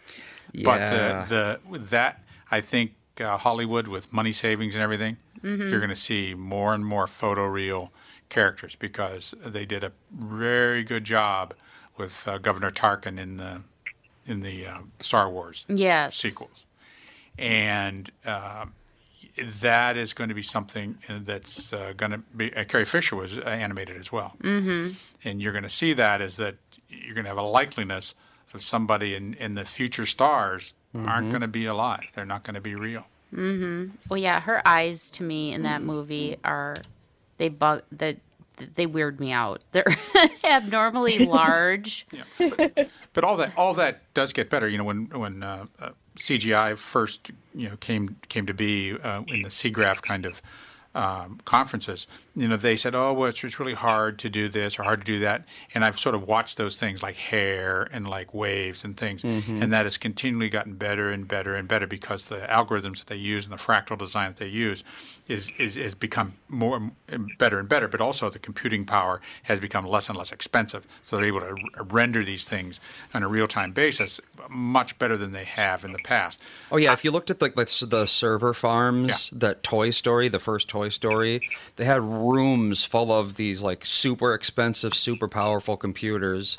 yeah. 0.52 0.64
But 0.64 1.28
the, 1.28 1.58
the 1.72 1.78
that, 1.78 2.22
I 2.50 2.60
think 2.60 2.92
uh, 3.20 3.36
Hollywood 3.36 3.88
with 3.88 4.12
money 4.12 4.32
savings 4.32 4.74
and 4.74 4.82
everything, 4.82 5.16
Mm-hmm. 5.42 5.68
you're 5.68 5.78
going 5.78 5.88
to 5.90 5.94
see 5.94 6.34
more 6.34 6.74
and 6.74 6.84
more 6.84 7.06
photoreal 7.06 7.90
characters 8.28 8.74
because 8.74 9.36
they 9.46 9.64
did 9.64 9.84
a 9.84 9.92
very 10.12 10.82
good 10.82 11.04
job 11.04 11.54
with 11.96 12.26
uh, 12.26 12.38
Governor 12.38 12.70
Tarkin 12.70 13.20
in 13.20 13.36
the 13.36 13.60
in 14.28 14.40
the 14.40 14.66
uh, 14.66 14.78
Star 15.00 15.30
Wars 15.30 15.64
Yes. 15.68 16.16
sequels, 16.16 16.64
and 17.38 18.10
uh, 18.24 18.66
that 19.60 19.96
is 19.96 20.12
going 20.14 20.28
to 20.28 20.34
be 20.34 20.42
something 20.42 20.98
that's 21.08 21.72
uh, 21.72 21.92
going 21.96 22.12
to 22.12 22.18
be. 22.18 22.54
Uh, 22.54 22.64
Carrie 22.64 22.84
Fisher 22.84 23.16
was 23.16 23.38
uh, 23.38 23.42
animated 23.42 23.96
as 23.96 24.12
well, 24.12 24.34
mm-hmm. 24.42 24.90
and 25.24 25.42
you're 25.42 25.52
going 25.52 25.64
to 25.64 25.68
see 25.68 25.92
that 25.94 26.20
is 26.20 26.36
that 26.36 26.56
you're 26.88 27.14
going 27.14 27.24
to 27.24 27.30
have 27.30 27.38
a 27.38 27.42
likeliness 27.42 28.14
of 28.54 28.62
somebody 28.62 29.14
in, 29.14 29.34
in 29.34 29.54
the 29.54 29.64
future 29.64 30.06
stars 30.06 30.72
aren't 30.94 31.28
going 31.30 31.42
to 31.42 31.48
be 31.48 31.66
alive. 31.66 32.08
They're 32.14 32.24
not 32.24 32.42
going 32.42 32.54
to 32.54 32.60
be 32.60 32.74
real. 32.74 33.04
Well, 34.08 34.18
yeah, 34.18 34.40
her 34.40 34.66
eyes 34.66 35.10
to 35.12 35.22
me 35.22 35.52
in 35.52 35.62
that 35.62 35.82
movie 35.82 36.38
are 36.44 36.78
they 37.36 37.50
bug 37.50 37.82
that 37.92 38.16
they 38.74 38.86
weird 38.86 39.20
me 39.20 39.32
out. 39.32 39.64
They're 39.72 39.96
abnormally 40.44 41.18
large. 41.26 42.06
Yeah. 42.10 42.68
But 43.12 43.24
all 43.24 43.36
that 43.36 43.52
all 43.56 43.74
that 43.74 44.02
does 44.14 44.32
get 44.32 44.50
better. 44.50 44.68
You 44.68 44.78
know, 44.78 44.84
when 44.84 45.06
when 45.06 45.42
uh, 45.42 45.66
uh, 45.80 45.90
CGI 46.16 46.76
first 46.76 47.30
you 47.54 47.68
know 47.68 47.76
came 47.76 48.16
came 48.28 48.46
to 48.46 48.54
be 48.54 48.96
uh, 49.02 49.22
in 49.28 49.42
the 49.42 49.48
SIGGRAPH 49.48 50.02
kind 50.02 50.26
of 50.26 50.42
um, 50.94 51.38
conferences, 51.44 52.06
you 52.34 52.48
know, 52.48 52.56
they 52.56 52.76
said, 52.76 52.94
"Oh, 52.94 53.12
well, 53.12 53.28
it's, 53.28 53.42
it's 53.44 53.60
really 53.60 53.74
hard 53.74 54.18
to 54.20 54.30
do 54.30 54.48
this 54.48 54.78
or 54.78 54.82
hard 54.84 55.00
to 55.00 55.04
do 55.04 55.18
that." 55.20 55.44
And 55.74 55.84
I've 55.84 55.98
sort 55.98 56.14
of 56.14 56.26
watched 56.26 56.56
those 56.56 56.78
things 56.78 57.02
like 57.02 57.16
hair 57.16 57.88
and 57.92 58.08
like 58.08 58.32
waves 58.34 58.84
and 58.84 58.96
things, 58.96 59.22
and 59.24 59.72
that 59.72 59.84
has 59.86 59.98
continually 59.98 60.48
gotten 60.48 60.74
better 60.74 61.10
and 61.10 61.26
better 61.28 61.54
and 61.54 61.68
better 61.68 61.86
because 61.86 62.28
the 62.28 62.38
algorithms 62.38 62.98
that 63.00 63.06
they 63.08 63.16
use 63.16 63.44
and 63.44 63.52
the 63.52 63.58
fractal 63.62 63.98
design 63.98 64.30
that 64.30 64.38
they 64.38 64.48
use 64.48 64.82
is 65.26 65.52
is, 65.58 65.76
is 65.76 65.94
become 65.94 66.34
more 66.48 66.90
better 67.38 67.58
and 67.58 67.68
better. 67.68 67.86
But 67.88 68.00
also 68.00 68.30
the 68.30 68.38
computing 68.38 68.84
power 68.84 69.20
has 69.44 69.60
become 69.60 69.86
less 69.86 70.08
and 70.08 70.16
less 70.16 70.32
expensive, 70.32 70.86
so 71.02 71.16
they're 71.16 71.26
able 71.26 71.40
to 71.40 71.54
r- 71.76 71.84
render 71.84 72.24
these 72.24 72.44
things 72.44 72.80
on 73.14 73.22
a 73.22 73.28
real 73.28 73.46
time 73.46 73.72
basis 73.72 74.20
much 74.48 74.98
better 74.98 75.16
than 75.16 75.32
they 75.32 75.44
have 75.44 75.84
in 75.84 75.92
the 75.92 75.98
past. 75.98 76.40
Oh 76.72 76.76
yeah, 76.76 76.92
if 76.92 77.04
you 77.04 77.10
looked 77.10 77.30
at 77.30 77.38
the 77.40 77.48
the, 77.50 77.86
the 77.86 78.06
server 78.06 78.54
farms 78.54 79.30
that 79.30 79.62
Toy 79.62 79.90
Story, 79.90 80.28
the 80.28 80.38
first 80.38 80.68
Toy 80.78 80.88
Story, 80.90 81.40
they 81.74 81.84
had 81.84 82.02
rooms 82.02 82.84
full 82.84 83.10
of 83.12 83.34
these 83.34 83.62
like 83.62 83.84
super 83.84 84.32
expensive, 84.32 84.94
super 84.94 85.26
powerful 85.26 85.76
computers. 85.76 86.56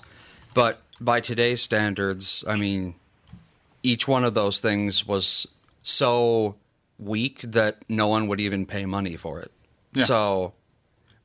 But 0.54 0.82
by 1.00 1.22
today's 1.22 1.62
standards, 1.62 2.44
I 2.46 2.58
mean, 2.58 2.96
each 3.82 4.10
one 4.10 4.26
of 4.26 4.34
those 4.34 4.60
things 4.60 5.08
was 5.08 5.48
so 5.84 6.56
weak 6.98 7.40
that 7.44 7.86
no 7.88 8.08
one 8.08 8.28
would 8.28 8.42
even 8.42 8.66
pay 8.66 8.86
money 8.86 9.16
for 9.16 9.40
it. 9.40 9.52
Yeah. 9.94 10.04
So 10.04 10.54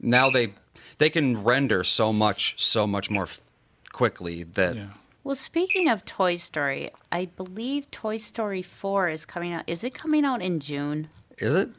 now 0.00 0.30
they 0.30 0.52
they 0.98 1.10
can 1.10 1.42
render 1.42 1.82
so 1.82 2.12
much 2.12 2.54
so 2.62 2.86
much 2.86 3.10
more 3.10 3.24
f- 3.24 3.40
quickly 3.92 4.44
that 4.44 4.76
Yeah. 4.76 4.86
Well, 5.24 5.34
speaking 5.34 5.88
of 5.88 6.04
Toy 6.04 6.36
Story, 6.36 6.90
I 7.10 7.24
believe 7.24 7.90
Toy 7.90 8.18
Story 8.18 8.60
4 8.62 9.08
is 9.08 9.24
coming 9.24 9.54
out. 9.54 9.64
Is 9.66 9.82
it 9.82 9.94
coming 9.94 10.24
out 10.24 10.42
in 10.42 10.60
June? 10.60 11.08
is 11.38 11.54
it? 11.54 11.70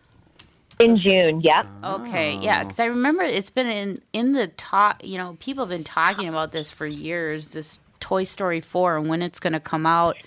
In 0.80 0.98
June, 0.98 1.42
yep. 1.42 1.68
Okay, 1.84 2.38
yeah, 2.38 2.64
because 2.64 2.80
I 2.80 2.86
remember 2.86 3.24
it's 3.24 3.50
been 3.50 3.68
in 3.68 4.02
in 4.12 4.34
the 4.34 4.48
talk. 4.48 5.04
You 5.04 5.18
know, 5.18 5.38
people 5.40 5.64
have 5.64 5.70
been 5.70 5.86
talking 5.86 6.28
about 6.28 6.52
this 6.52 6.72
for 6.72 6.86
years. 6.86 7.52
This 7.52 7.80
Toy 8.02 8.24
Story 8.24 8.60
four 8.60 8.98
and 8.98 9.08
when 9.08 9.22
it's 9.22 9.40
going 9.40 9.54
to 9.54 9.60
come 9.60 9.86
out. 9.86 10.18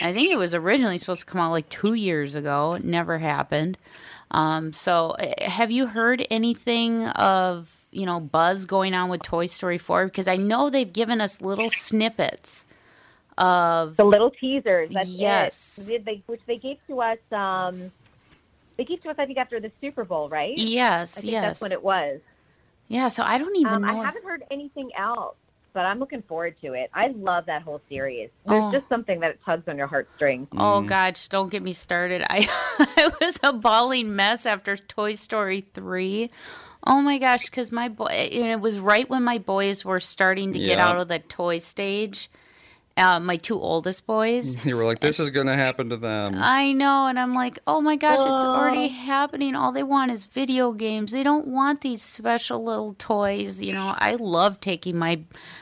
I 0.00 0.12
think 0.12 0.32
it 0.32 0.38
was 0.38 0.54
originally 0.54 0.98
supposed 0.98 1.20
to 1.20 1.26
come 1.26 1.40
out 1.40 1.50
like 1.50 1.68
two 1.68 1.94
years 1.94 2.34
ago. 2.34 2.74
It 2.74 2.84
never 2.84 3.18
happened. 3.18 3.76
Um, 4.30 4.72
so, 4.72 5.10
uh, 5.10 5.48
have 5.50 5.70
you 5.70 5.86
heard 5.86 6.26
anything 6.30 7.06
of 7.06 7.84
you 7.90 8.06
know 8.06 8.18
buzz 8.18 8.64
going 8.64 8.94
on 8.94 9.10
with 9.10 9.22
Toy 9.22 9.46
Story 9.46 9.78
four? 9.78 10.06
Because 10.06 10.26
I 10.26 10.36
know 10.36 10.70
they've 10.70 10.92
given 10.92 11.20
us 11.20 11.42
little 11.42 11.68
snippets 11.68 12.64
of 13.38 13.96
The 13.96 14.04
little 14.04 14.30
teasers. 14.30 14.90
Yes. 14.90 15.88
it. 15.88 16.22
Which 16.26 16.40
they 16.46 16.58
gave 16.58 16.78
to 16.88 17.00
us. 17.00 17.18
Um, 17.30 17.92
they 18.78 18.86
gave 18.86 19.02
to 19.02 19.10
us, 19.10 19.16
I 19.18 19.26
think, 19.26 19.38
after 19.38 19.60
the 19.60 19.72
Super 19.82 20.04
Bowl, 20.04 20.30
right? 20.30 20.62
I 21.16 21.20
yes, 21.20 21.22
think 21.22 21.32
yes, 21.32 21.42
that's 21.42 21.60
when 21.60 21.72
it 21.72 21.82
was. 21.84 22.20
yeah. 22.88 23.08
So 23.08 23.22
I 23.24 23.38
don't 23.38 23.56
even 23.56 23.74
Um, 23.74 23.84
I 23.84 23.94
haven't 23.94 24.24
heard 24.24 24.44
anything 24.50 24.90
else. 24.96 25.36
but 25.74 25.86
I'm 25.86 26.00
looking 26.00 26.22
forward 26.22 26.56
to 26.62 26.74
it. 26.74 26.90
I 26.94 27.08
love 27.08 27.46
that 27.46 27.62
whole 27.62 27.82
series. 27.88 28.30
There's 28.48 28.64
Oh. 28.64 28.72
just 28.72 28.88
something 28.88 29.20
that 29.20 29.38
tugs 29.44 29.68
on 29.68 29.78
your 29.78 29.88
heartstrings. 29.88 30.48
Oh 30.56 30.82
gosh, 30.82 31.28
don't 31.28 31.50
get 31.50 31.62
me 31.62 31.72
started. 31.74 32.22
I 32.30 32.48
I 32.98 33.12
was 33.20 33.38
a 33.42 33.52
bawling 33.54 34.16
mess 34.16 34.46
after 34.46 34.76
Toy 34.76 35.14
Story 35.14 35.62
3. 35.62 36.30
Oh 36.86 37.02
my 37.02 37.18
gosh, 37.18 37.48
cuz 37.50 37.72
my 37.72 37.88
boy 37.88 38.06
and 38.06 38.46
it 38.46 38.60
was 38.60 38.80
right 38.80 39.08
when 39.10 39.24
my 39.24 39.38
boys 39.38 39.84
were 39.84 40.00
starting 40.00 40.52
to 40.54 40.60
get 40.60 40.78
out 40.78 40.98
of 40.98 41.08
the 41.08 41.20
toy 41.20 41.58
stage. 41.60 42.30
Uh, 42.98 43.20
my 43.20 43.36
two 43.36 43.58
oldest 43.58 44.06
boys. 44.06 44.56
You 44.66 44.76
were 44.76 44.84
like, 44.84 44.98
this 44.98 45.20
is 45.20 45.30
going 45.30 45.46
to 45.46 45.54
happen 45.54 45.88
to 45.90 45.96
them. 45.96 46.34
I 46.36 46.72
know, 46.72 47.06
and 47.06 47.18
I'm 47.18 47.32
like, 47.32 47.60
oh 47.66 47.80
my 47.80 47.94
gosh, 47.94 48.18
it's 48.18 48.26
already 48.26 48.88
happening. 48.88 49.54
All 49.54 49.70
they 49.70 49.84
want 49.84 50.10
is 50.10 50.26
video 50.26 50.72
games. 50.72 51.12
They 51.12 51.22
don't 51.22 51.46
want 51.46 51.80
these 51.80 52.02
special 52.02 52.64
little 52.64 52.94
toys. 52.94 53.62
You 53.62 53.72
know, 53.72 53.94
I 53.96 54.16
love 54.16 54.58
taking 54.60 54.98
my 54.98 55.20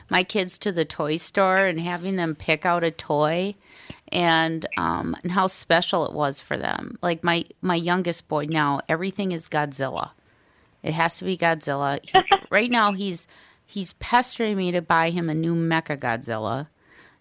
my 0.09 0.25
kids 0.25 0.57
to 0.59 0.73
the 0.73 0.87
toy 0.87 1.19
store 1.19 1.67
and 1.67 1.79
having 1.79 2.17
them 2.17 2.35
pick 2.35 2.65
out 2.65 2.83
a 2.83 2.91
toy, 2.91 3.55
and 4.11 4.67
um, 4.79 5.15
and 5.23 5.31
how 5.31 5.47
special 5.47 6.07
it 6.07 6.15
was 6.15 6.41
for 6.41 6.57
them. 6.57 6.99
Like 7.03 7.23
my 7.23 7.45
my 7.61 7.77
youngest 7.77 8.29
boy 8.29 8.47
now, 8.49 8.81
everything 8.89 9.33
is 9.33 9.47
Godzilla. 9.47 10.11
It 10.83 10.95
has 10.95 11.19
to 11.19 11.25
be 11.25 11.37
Godzilla. 11.37 12.01
He- 12.03 12.39
right 12.51 12.71
now, 12.71 12.93
he's 12.93 13.29
he's 13.67 13.93
pestering 13.95 14.57
me 14.57 14.73
to 14.73 14.81
buy 14.81 15.11
him 15.11 15.29
a 15.29 15.35
new 15.35 15.55
Mecha 15.55 15.99
Godzilla 15.99 16.69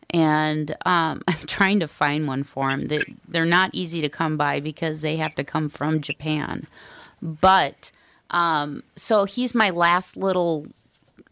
and 0.09 0.71
um, 0.85 1.21
I'm 1.27 1.47
trying 1.47 1.79
to 1.79 1.87
find 1.87 2.27
one 2.27 2.43
for 2.43 2.69
him. 2.69 2.87
They, 2.87 3.01
they're 3.27 3.45
not 3.45 3.71
easy 3.73 4.01
to 4.01 4.09
come 4.09 4.37
by 4.37 4.59
because 4.59 5.01
they 5.01 5.17
have 5.17 5.35
to 5.35 5.43
come 5.43 5.69
from 5.69 6.01
Japan. 6.01 6.67
But 7.21 7.91
um, 8.31 8.83
so 8.95 9.25
he's 9.25 9.55
my 9.55 9.69
last 9.69 10.17
little, 10.17 10.67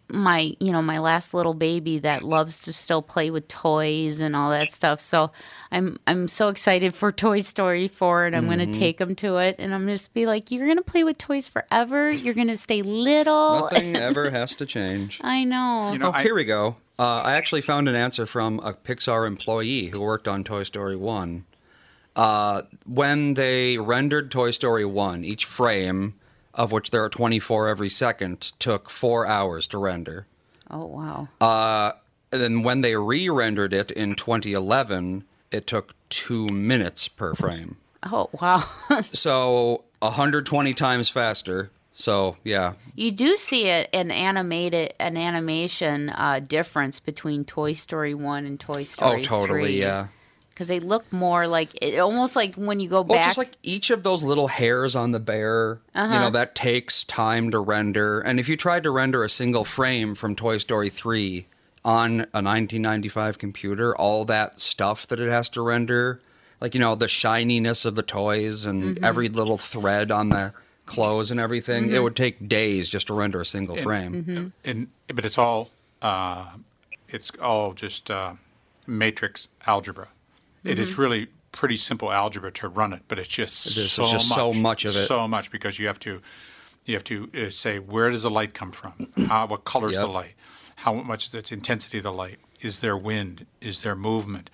my 0.09 0.55
you 0.59 0.71
know 0.71 0.81
my 0.81 0.99
last 0.99 1.33
little 1.33 1.55
baby 1.55 1.97
that 1.97 2.23
loves 2.23 2.63
to 2.63 2.73
still 2.73 3.01
play 3.01 3.31
with 3.31 3.47
toys 3.47 4.21
and 4.21 4.35
all 4.35 4.51
that 4.51 4.71
stuff. 4.71 4.99
So 4.99 5.31
I'm 5.71 5.97
I'm 6.05 6.27
so 6.27 6.49
excited 6.49 6.93
for 6.93 7.11
Toy 7.11 7.39
Story 7.39 7.87
4 7.87 8.25
and 8.27 8.35
I'm 8.35 8.45
going 8.45 8.59
to 8.59 8.79
take 8.79 9.01
him 9.01 9.15
to 9.15 9.37
it 9.37 9.55
and 9.59 9.73
I'm 9.73 9.85
going 9.85 9.97
to 9.97 10.13
be 10.13 10.25
like, 10.25 10.51
you're 10.51 10.65
going 10.65 10.77
to 10.77 10.83
play 10.83 11.03
with 11.03 11.17
toys 11.17 11.47
forever. 11.47 12.11
You're 12.11 12.35
going 12.35 12.47
to 12.47 12.57
stay 12.57 12.81
little. 12.81 13.69
Nothing 13.71 13.95
ever 13.95 14.29
has 14.29 14.55
to 14.55 14.65
change. 14.65 15.19
I 15.23 15.43
know. 15.43 15.91
You 15.93 15.99
know, 15.99 16.09
oh, 16.09 16.13
I, 16.13 16.23
here 16.23 16.35
we 16.35 16.45
go. 16.45 16.75
Uh, 16.99 17.21
I 17.21 17.33
actually 17.33 17.61
found 17.61 17.89
an 17.89 17.95
answer 17.95 18.25
from 18.25 18.59
a 18.59 18.73
Pixar 18.73 19.25
employee 19.27 19.87
who 19.87 20.01
worked 20.01 20.27
on 20.27 20.43
Toy 20.43 20.63
Story 20.63 20.95
1. 20.95 21.45
Uh, 22.15 22.61
when 22.85 23.33
they 23.33 23.77
rendered 23.79 24.29
Toy 24.29 24.51
Story 24.51 24.85
1, 24.85 25.23
each 25.23 25.45
frame, 25.45 26.13
of 26.53 26.71
which 26.71 26.91
there 26.91 27.03
are 27.03 27.09
24 27.09 27.67
every 27.67 27.89
second, 27.89 28.51
took 28.59 28.89
four 28.91 29.25
hours 29.25 29.65
to 29.67 29.77
render. 29.79 30.27
oh 30.69 30.85
wow. 30.85 31.27
Uh, 31.41 31.93
and 32.31 32.41
then 32.41 32.63
when 32.63 32.81
they 32.81 32.95
re 32.95 33.27
rendered 33.29 33.73
it 33.73 33.89
in 33.91 34.13
2011, 34.15 35.23
it 35.51 35.65
took 35.67 35.95
two 36.09 36.47
minutes 36.47 37.07
per 37.07 37.33
frame. 37.33 37.77
Oh 38.03 38.29
wow. 38.39 38.63
So 39.13 39.85
120 39.99 40.73
times 40.73 41.09
faster. 41.09 41.71
So, 41.93 42.35
yeah. 42.43 42.73
You 42.95 43.11
do 43.11 43.37
see 43.37 43.67
it 43.67 43.89
an 43.93 44.09
animated 44.11 44.93
an 44.99 45.15
animation 45.15 46.09
uh, 46.09 46.39
difference 46.39 46.99
between 46.99 47.45
Toy 47.45 47.73
Story 47.73 48.15
one 48.15 48.45
and 48.45 48.59
Toy 48.59 48.83
Story 48.83 49.21
Oh, 49.21 49.23
totally, 49.23 49.79
yeah. 49.79 50.07
Because 50.49 50.67
they 50.67 50.79
look 50.79 51.11
more 51.11 51.47
like 51.47 51.69
it, 51.81 51.99
almost 51.99 52.35
like 52.35 52.55
when 52.55 52.79
you 52.79 52.87
go 52.89 53.01
Well, 53.01 53.17
back. 53.19 53.25
just 53.25 53.37
like 53.37 53.57
each 53.63 53.89
of 53.89 54.03
those 54.03 54.21
little 54.23 54.47
hairs 54.47 54.95
on 54.95 55.11
the 55.11 55.19
bear, 55.19 55.79
you 55.95 56.01
know, 56.01 56.29
that 56.31 56.53
takes 56.55 57.03
time 57.05 57.49
to 57.51 57.59
render. 57.59 58.19
And 58.21 58.39
if 58.39 58.47
you 58.49 58.55
tried 58.57 58.83
to 58.83 58.91
render 58.91 59.23
a 59.23 59.29
single 59.29 59.63
frame 59.63 60.13
from 60.15 60.35
Toy 60.35 60.59
Story 60.59 60.89
3 60.89 61.47
on 61.85 62.11
a 62.11 62.41
1995 62.41 63.37
computer, 63.39 63.95
all 63.95 64.25
that 64.25 64.59
stuff 64.59 65.07
that 65.07 65.19
it 65.19 65.29
has 65.29 65.49
to 65.49 65.61
render, 65.61 66.21
like, 66.61 66.73
you 66.75 66.79
know, 66.79 66.93
the 66.95 67.07
shininess 67.07 67.83
of 67.85 67.95
the 67.95 68.03
toys 68.03 68.65
and 68.65 69.03
every 69.03 69.29
little 69.29 69.57
thread 69.57 70.11
on 70.11 70.29
the 70.29 70.53
clothes 70.85 71.31
and 71.31 71.39
everything, 71.39 71.91
it 71.91 72.01
would 72.03 72.15
take 72.15 72.47
days 72.47 72.89
just 72.89 73.07
to 73.07 73.13
render 73.13 73.41
a 73.41 73.45
single 73.45 73.77
frame. 73.77 74.53
and 74.63 74.87
but 75.13 75.25
it's 75.25 75.37
all 75.37 75.69
uh, 76.01 76.45
it's 77.09 77.31
all 77.41 77.73
just 77.73 78.11
uh, 78.11 78.33
matrix 78.87 79.47
algebra. 79.65 80.09
It 80.63 80.79
is 80.79 80.97
really 80.97 81.27
pretty 81.51 81.77
simple 81.77 82.11
algebra 82.11 82.51
to 82.51 82.67
run 82.67 82.93
it, 82.93 83.01
but 83.07 83.19
it's 83.19 83.27
just. 83.27 83.67
It's 83.67 83.91
so 83.91 84.07
just 84.07 84.29
much, 84.29 84.37
so 84.37 84.53
much 84.53 84.85
of 84.85 84.91
it. 84.95 85.07
so 85.07 85.27
much 85.27 85.51
because 85.51 85.79
you 85.79 85.87
have 85.87 85.99
to 85.99 86.21
you 86.85 86.93
have 86.95 87.03
to 87.05 87.29
uh, 87.35 87.49
say 87.49 87.79
where 87.79 88.09
does 88.09 88.23
the 88.23 88.29
light 88.29 88.53
come 88.53 88.71
from? 88.71 88.93
How, 89.27 89.47
what 89.47 89.63
color 89.63 89.89
is 89.89 89.95
the 89.95 90.07
light? 90.07 90.33
How 90.75 90.93
much 90.93 91.27
is 91.27 91.33
its 91.33 91.51
intensity 91.51 91.99
of 91.99 92.03
the 92.03 92.11
light? 92.11 92.39
Is 92.59 92.79
there 92.79 92.97
wind? 92.97 93.45
Is 93.61 93.81
there 93.81 93.95
movement? 93.95 94.49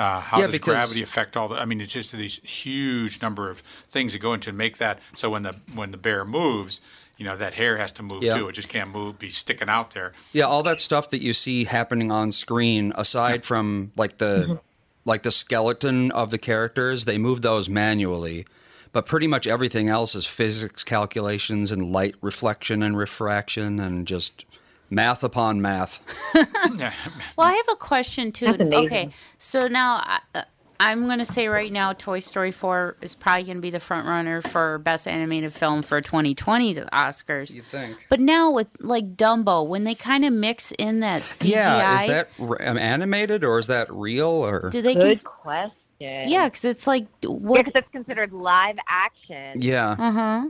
Uh, 0.00 0.18
how 0.20 0.38
Yeah, 0.38 0.46
does 0.46 0.52
because- 0.52 0.74
gravity 0.74 1.02
affect 1.02 1.36
all 1.36 1.48
the? 1.48 1.56
I 1.56 1.66
mean, 1.66 1.78
it's 1.80 1.92
just 1.92 2.10
these 2.12 2.36
huge 2.42 3.20
number 3.20 3.50
of 3.50 3.58
things 3.88 4.14
that 4.14 4.20
go 4.20 4.32
into 4.32 4.50
make 4.52 4.78
that. 4.78 4.98
So 5.14 5.28
when 5.28 5.42
the 5.42 5.56
when 5.74 5.90
the 5.90 5.98
bear 5.98 6.24
moves, 6.24 6.80
you 7.18 7.24
know 7.26 7.36
that 7.36 7.52
hair 7.54 7.76
has 7.76 7.92
to 7.92 8.02
move 8.02 8.22
Yeah. 8.22 8.36
too. 8.38 8.48
It 8.48 8.52
just 8.52 8.70
can't 8.70 8.90
move, 8.90 9.18
be 9.18 9.28
sticking 9.28 9.68
out 9.68 9.90
there. 9.90 10.12
Yeah, 10.32 10.44
all 10.44 10.62
that 10.62 10.80
stuff 10.80 11.10
that 11.10 11.20
you 11.20 11.34
see 11.34 11.64
happening 11.64 12.10
on 12.10 12.32
screen, 12.32 12.94
aside 12.96 13.44
from 13.44 13.92
like 13.94 14.16
the 14.16 14.58
like 15.04 15.22
the 15.22 15.30
skeleton 15.30 16.10
of 16.12 16.30
the 16.30 16.38
characters, 16.38 17.04
they 17.04 17.18
move 17.18 17.42
those 17.42 17.68
manually. 17.68 18.46
But 18.92 19.04
pretty 19.06 19.26
much 19.26 19.46
everything 19.46 19.88
else 19.90 20.14
is 20.14 20.26
physics 20.26 20.82
calculations 20.82 21.70
and 21.70 21.92
light 21.92 22.14
reflection 22.22 22.82
and 22.82 22.96
refraction 22.96 23.78
and 23.78 24.06
just 24.06 24.44
math 24.90 25.22
upon 25.24 25.60
math. 25.62 26.00
Well, 27.36 27.46
I 27.48 27.52
have 27.54 27.68
a 27.70 27.76
question 27.76 28.32
too. 28.32 28.52
That's. 28.52 28.62
Okay, 28.74 29.10
so 29.38 29.66
now 29.68 30.02
I, 30.04 30.18
uh, 30.34 30.42
I'm 30.78 31.06
going 31.06 31.18
to 31.18 31.24
say 31.24 31.48
right 31.48 31.70
now, 31.70 31.92
Toy 31.92 32.20
Story 32.20 32.50
four 32.50 32.96
is 33.02 33.14
probably 33.14 33.44
going 33.44 33.56
to 33.58 33.60
be 33.60 33.70
the 33.70 33.80
front 33.80 34.06
runner 34.06 34.40
for 34.42 34.78
best 34.78 35.06
animated 35.06 35.52
film 35.52 35.82
for 35.82 36.00
2020's 36.00 36.78
Oscars. 36.90 37.52
You 37.54 37.62
think? 37.62 38.06
But 38.08 38.20
now 38.20 38.50
with 38.50 38.68
like 38.80 39.16
Dumbo, 39.16 39.66
when 39.66 39.84
they 39.84 39.94
kind 39.94 40.24
of 40.24 40.32
mix 40.32 40.72
in 40.78 41.00
that 41.00 41.22
CGI, 41.22 41.50
Yeah, 41.50 42.00
is 42.02 42.06
that 42.08 42.28
r- 42.38 42.62
um, 42.66 42.78
animated 42.78 43.44
or 43.44 43.58
is 43.58 43.66
that 43.68 43.92
real 43.92 44.28
or? 44.28 44.70
do 44.70 44.80
they? 44.82 44.94
Good 44.94 45.02
Cons- 45.02 45.24
question. 45.24 45.72
yeah, 46.00 46.46
because 46.48 46.64
it's 46.64 46.86
like 46.86 47.06
Yeah, 47.22 47.30
what? 47.30 47.64
'cause 47.64 47.72
it's 47.76 47.90
considered 47.90 48.32
live 48.32 48.78
action. 48.88 49.60
Yeah. 49.62 49.96
Uh 49.98 50.10
huh. 50.12 50.46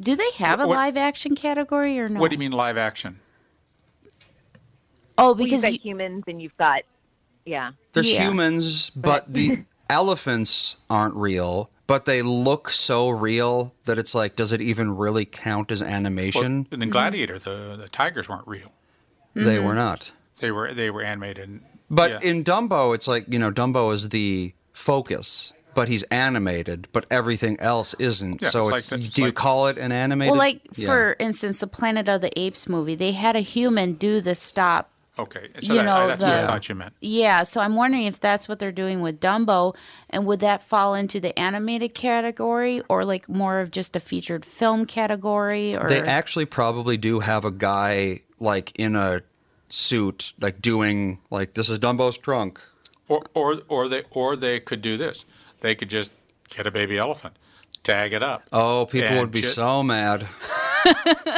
Do 0.00 0.16
they 0.16 0.30
have 0.38 0.60
a 0.60 0.66
What- 0.66 0.76
live 0.76 0.96
action 0.96 1.34
category 1.34 1.98
or 1.98 2.08
no? 2.08 2.20
What 2.20 2.30
do 2.30 2.34
you 2.34 2.38
mean 2.38 2.52
live 2.52 2.76
action? 2.76 3.20
Oh, 5.18 5.32
Well, 5.32 5.40
you've 5.40 5.50
because 5.50 5.62
got 5.62 5.72
you, 5.72 5.78
humans 5.78 6.24
and 6.26 6.40
you've 6.40 6.56
got, 6.56 6.82
yeah. 7.44 7.72
There's 7.92 8.10
Yeah. 8.10 8.28
humans, 8.28 8.90
but 8.90 9.32
the 9.32 9.64
elephants 9.90 10.76
aren't 10.88 11.14
real. 11.14 11.70
But 11.86 12.06
they 12.06 12.22
look 12.22 12.70
so 12.70 13.10
real 13.10 13.74
that 13.84 13.98
it's 13.98 14.14
like, 14.14 14.36
does 14.36 14.52
it 14.52 14.62
even 14.62 14.96
really 14.96 15.24
count 15.26 15.70
as 15.70 15.82
Well, 15.82 15.90
animation? 15.90 16.66
in 16.70 16.78
the 16.80 16.86
mm-hmm. 16.86 16.92
Gladiator, 16.92 17.38
the, 17.38 17.76
the 17.78 17.88
tigers 17.88 18.28
weren't 18.28 18.46
real. 18.46 18.72
They 19.34 19.56
mm-hmm. 19.56 19.66
were 19.66 19.74
not. 19.74 20.10
They 20.38 20.50
were 20.50 20.72
they 20.72 20.90
were 20.90 21.02
animated. 21.02 21.60
But 21.90 22.10
yeah. 22.10 22.30
in 22.30 22.44
Dumbo, 22.44 22.94
it's 22.94 23.06
like, 23.08 23.26
you 23.28 23.38
know, 23.38 23.50
Dumbo 23.50 23.92
is 23.92 24.08
the 24.08 24.54
focus, 24.72 25.52
but 25.74 25.88
he's 25.88 26.02
animated, 26.04 26.88
but 26.92 27.04
everything 27.10 27.58
else 27.60 27.94
isn't. 27.98 28.40
Yeah, 28.42 28.48
so 28.48 28.68
it's 28.68 28.76
it's, 28.76 28.92
like 28.92 29.00
it's 29.02 29.14
do 29.14 29.22
you 29.22 29.32
call 29.32 29.66
it 29.66 29.76
an 29.76 29.92
animated? 29.92 30.30
well, 30.30 30.38
like 30.38 30.62
Yeah. 30.76 30.86
for 30.86 31.16
instance, 31.18 31.60
the 31.60 31.66
Planet 31.66 32.08
of 32.08 32.20
the 32.22 32.38
Apes 32.38 32.68
movie, 32.68 32.94
they 32.94 33.12
had 33.12 33.36
a 33.36 33.40
human 33.40 33.94
do 33.94 34.20
the 34.20 34.34
stop. 34.34 34.90
Okay, 35.18 35.48
so 35.60 35.72
you 35.72 35.80
that, 35.80 35.84
know, 35.84 36.08
that's 36.08 36.22
what 36.22 36.32
I 36.32 36.46
thought 36.46 36.68
you 36.68 36.74
meant. 36.74 36.94
Yeah, 37.00 37.42
so 37.42 37.60
I'm 37.60 37.74
wondering 37.74 38.04
if 38.04 38.20
that's 38.20 38.48
what 38.48 38.58
they're 38.58 38.72
doing 38.72 39.00
with 39.00 39.20
Dumbo, 39.20 39.76
and 40.10 40.26
would 40.26 40.40
that 40.40 40.62
fall 40.62 40.94
into 40.94 41.20
the 41.20 41.38
animated 41.38 41.94
category, 41.94 42.82
or 42.88 43.04
like 43.04 43.28
more 43.28 43.60
of 43.60 43.70
just 43.70 43.96
a 43.96 44.00
featured 44.00 44.44
film 44.44 44.86
category, 44.86 45.76
or 45.76 45.88
They 45.88 46.00
actually 46.00 46.46
probably 46.46 46.96
do 46.96 47.20
have 47.20 47.44
a 47.44 47.50
guy 47.50 48.22
like 48.38 48.72
in 48.78 48.96
a 48.96 49.22
suit, 49.68 50.32
like 50.40 50.60
doing 50.60 51.18
like 51.30 51.54
this 51.54 51.68
is 51.68 51.78
Dumbo's 51.78 52.18
trunk. 52.18 52.60
Or 53.08 53.22
or 53.34 53.60
or 53.68 53.88
they 53.88 54.04
or 54.10 54.36
they 54.36 54.60
could 54.60 54.82
do 54.82 54.96
this. 54.96 55.24
They 55.60 55.74
could 55.74 55.90
just 55.90 56.12
get 56.48 56.66
a 56.66 56.70
baby 56.70 56.98
elephant, 56.98 57.34
tag 57.82 58.12
it 58.12 58.22
up. 58.22 58.44
Oh, 58.52 58.86
people 58.86 59.18
would 59.18 59.30
be 59.30 59.42
ju- 59.42 59.48
so 59.48 59.82
mad. 59.82 60.26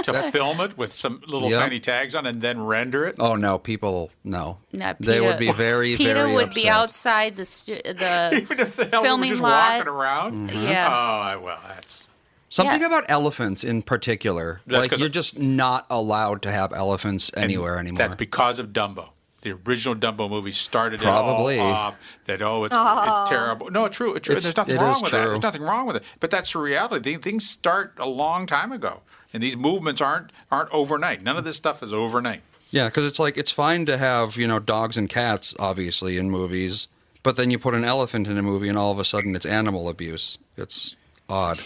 to 0.03 0.29
film 0.33 0.61
it 0.61 0.77
with 0.79 0.95
some 0.95 1.23
little 1.27 1.51
Yep. 1.51 1.59
tiny 1.61 1.81
tags 1.81 2.15
on, 2.15 2.27
and 2.27 2.41
then 2.41 2.63
render 2.63 3.05
it. 3.07 3.17
Oh 3.19 3.35
no, 3.37 3.59
people 3.59 4.11
no. 4.25 4.59
Nah, 4.73 4.95
they 5.01 5.21
would 5.21 5.39
be 5.39 5.53
very 5.53 5.97
Peter 5.97 6.15
very 6.15 6.33
would 6.35 6.49
upset. 6.49 6.63
be 6.63 6.69
outside 6.69 7.37
the 7.37 7.45
stu- 7.45 7.81
the 7.85 8.31
Even 8.43 8.61
if 8.61 8.77
the 8.77 8.83
elephant 8.83 9.03
filming 9.05 9.31
was 9.31 9.41
just 9.41 9.43
lot. 9.43 9.77
walking 9.79 9.93
around. 9.93 10.37
Mm-hmm. 10.51 10.63
Yeah. 10.65 11.35
Oh 11.37 11.41
well, 11.41 11.59
that's 11.69 12.09
Something 12.51 12.83
Yeah. 12.83 12.87
about 12.87 13.05
elephants 13.09 13.65
in 13.65 13.83
particular. 13.83 14.61
That's 14.67 14.83
like 14.83 14.91
'cause 14.91 15.01
you're 15.01 15.09
of- 15.09 15.13
just 15.13 15.39
not 15.39 15.87
allowed 15.91 16.43
to 16.43 16.53
have 16.53 16.73
elephants 16.73 17.31
anywhere 17.37 17.79
anymore. 17.79 17.99
That's 17.99 18.15
because 18.15 18.59
of 18.61 18.69
Dumbo. 18.69 19.09
The 19.43 19.59
original 19.67 19.95
Dumbo 19.97 20.31
movie 20.31 20.53
started 20.53 21.01
Probably. 21.01 21.57
it 21.59 21.61
all 21.61 21.73
off 21.73 21.99
that 22.27 22.41
oh 22.41 22.65
it's, 22.65 22.75
it's 22.75 23.29
terrible. 23.31 23.71
No, 23.71 23.89
true. 23.89 24.15
It's 24.15 24.25
true. 24.25 24.37
It's- 24.37 24.45
There's 24.45 24.57
nothing 24.57 24.77
it 24.77 24.81
wrong 24.81 24.95
is 24.95 25.03
with 25.03 25.11
that. 25.11 25.19
There's 25.27 25.43
nothing 25.43 25.63
wrong 25.63 25.87
with 25.87 25.97
it. 25.97 26.05
But 26.21 26.31
that's 26.31 26.53
the 26.53 26.61
reality. 26.61 27.17
Things 27.17 27.47
start 27.47 27.93
a 27.99 28.07
long 28.09 28.47
time 28.47 28.71
ago, 28.73 29.03
and 29.35 29.43
these 29.43 29.57
movements 29.57 30.01
aren't 30.01 30.31
aren't 30.51 30.71
overnight. 30.71 31.23
None 31.23 31.37
of 31.37 31.45
this 31.45 31.57
stuff 31.57 31.83
is 31.83 31.93
overnight. 31.93 32.41
Yeah, 32.71 32.87
because 32.87 33.05
it's 33.05 33.19
like 33.19 33.37
it's 33.37 33.51
fine 33.51 33.85
to 33.87 33.99
have 33.99 34.37
you 34.37 34.47
know 34.47 34.59
dogs 34.59 34.97
and 34.97 35.11
cats, 35.11 35.55
obviously, 35.59 36.17
in 36.17 36.31
movies, 36.31 36.89
but 37.23 37.37
then 37.37 37.51
you 37.51 37.59
put 37.59 37.75
an 37.75 37.85
elephant 37.85 38.29
in 38.29 38.39
a 38.39 38.43
movie, 38.43 38.69
and 38.69 38.79
all 38.79 38.93
of 38.93 38.99
a 38.99 39.05
sudden 39.05 39.37
it's 39.37 39.45
animal 39.45 39.91
abuse. 39.91 40.39
It's 40.57 40.97
odd. 41.29 41.61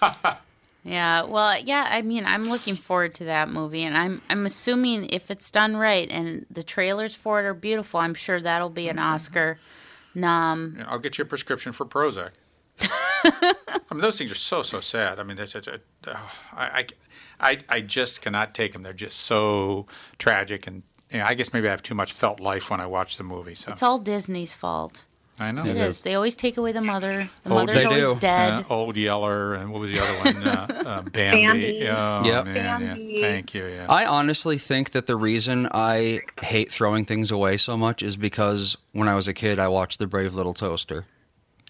Yeah, 0.86 1.22
well, 1.22 1.58
yeah. 1.58 1.88
I 1.90 2.02
mean, 2.02 2.26
I'm 2.26 2.50
looking 2.50 2.74
forward 2.74 3.14
to 3.14 3.24
that 3.24 3.48
movie, 3.48 3.84
and 3.84 3.96
I'm 3.96 4.20
I'm 4.28 4.44
assuming 4.44 5.08
if 5.08 5.30
it's 5.30 5.50
done 5.50 5.78
right 5.78 6.06
and 6.10 6.44
the 6.50 6.62
trailers 6.62 7.14
for 7.14 7.40
it 7.40 7.46
are 7.46 7.54
beautiful, 7.54 8.00
I'm 8.00 8.12
sure 8.12 8.38
that'll 8.38 8.68
be 8.68 8.90
an 8.90 8.98
mm-hmm. 8.98 9.06
Oscar 9.06 9.58
nom. 10.14 10.84
I'll 10.86 10.98
get 10.98 11.16
you 11.16 11.22
a 11.22 11.26
prescription 11.26 11.72
for 11.72 11.86
Prozac. 11.86 12.32
I 12.80 13.54
mean, 13.92 14.02
those 14.02 14.18
things 14.18 14.30
are 14.30 14.34
so 14.34 14.62
so 14.62 14.80
sad. 14.80 15.18
I 15.18 15.22
mean, 15.22 15.38
that's, 15.38 15.54
that's, 15.54 15.68
oh, 15.68 16.40
I, 16.52 16.64
I, 16.64 16.86
I 17.68 17.80
just 17.80 18.22
cannot 18.22 18.54
take 18.54 18.72
them. 18.72 18.82
They're 18.82 18.92
just 18.92 19.18
so 19.20 19.86
tragic, 20.18 20.66
and 20.66 20.82
you 21.10 21.18
know, 21.18 21.24
I 21.26 21.34
guess 21.34 21.52
maybe 21.52 21.68
I 21.68 21.70
have 21.70 21.82
too 21.82 21.94
much 21.94 22.12
felt 22.12 22.40
life 22.40 22.70
when 22.70 22.80
I 22.80 22.86
watch 22.86 23.16
the 23.18 23.24
movie. 23.24 23.54
So 23.54 23.70
It's 23.72 23.82
all 23.82 23.98
Disney's 23.98 24.56
fault. 24.56 25.04
I 25.36 25.50
know 25.50 25.64
It 25.66 25.76
is. 25.76 26.00
They 26.02 26.14
always 26.14 26.36
take 26.36 26.56
away 26.58 26.70
the 26.70 26.80
mother. 26.80 27.28
The 27.42 27.50
Old- 27.50 27.66
mother's 27.66 27.74
they 27.76 27.84
always 27.86 28.04
do. 28.06 28.20
dead. 28.20 28.52
Uh, 28.52 28.62
Old 28.70 28.96
Yeller, 28.96 29.54
and 29.54 29.72
what 29.72 29.80
was 29.80 29.90
the 29.90 29.98
other 30.00 30.18
one? 30.32 30.46
Uh, 30.46 30.82
uh, 30.86 31.02
Bambi. 31.02 31.44
Bambi. 31.46 31.88
Oh, 31.88 32.22
Yep. 32.24 32.44
man, 32.46 32.54
yeah. 32.54 32.78
Bambi. 32.78 33.20
Thank 33.20 33.52
you. 33.52 33.66
Yeah. 33.66 33.86
I 33.88 34.04
honestly 34.06 34.58
think 34.58 34.92
that 34.92 35.08
the 35.08 35.16
reason 35.16 35.68
I 35.72 36.20
hate 36.40 36.70
throwing 36.70 37.04
things 37.04 37.32
away 37.32 37.56
so 37.56 37.76
much 37.76 38.00
is 38.00 38.16
because 38.16 38.76
when 38.92 39.08
I 39.08 39.14
was 39.16 39.26
a 39.26 39.34
kid, 39.34 39.58
I 39.58 39.66
watched 39.66 39.98
The 39.98 40.06
Brave 40.06 40.34
Little 40.34 40.54
Toaster. 40.54 41.04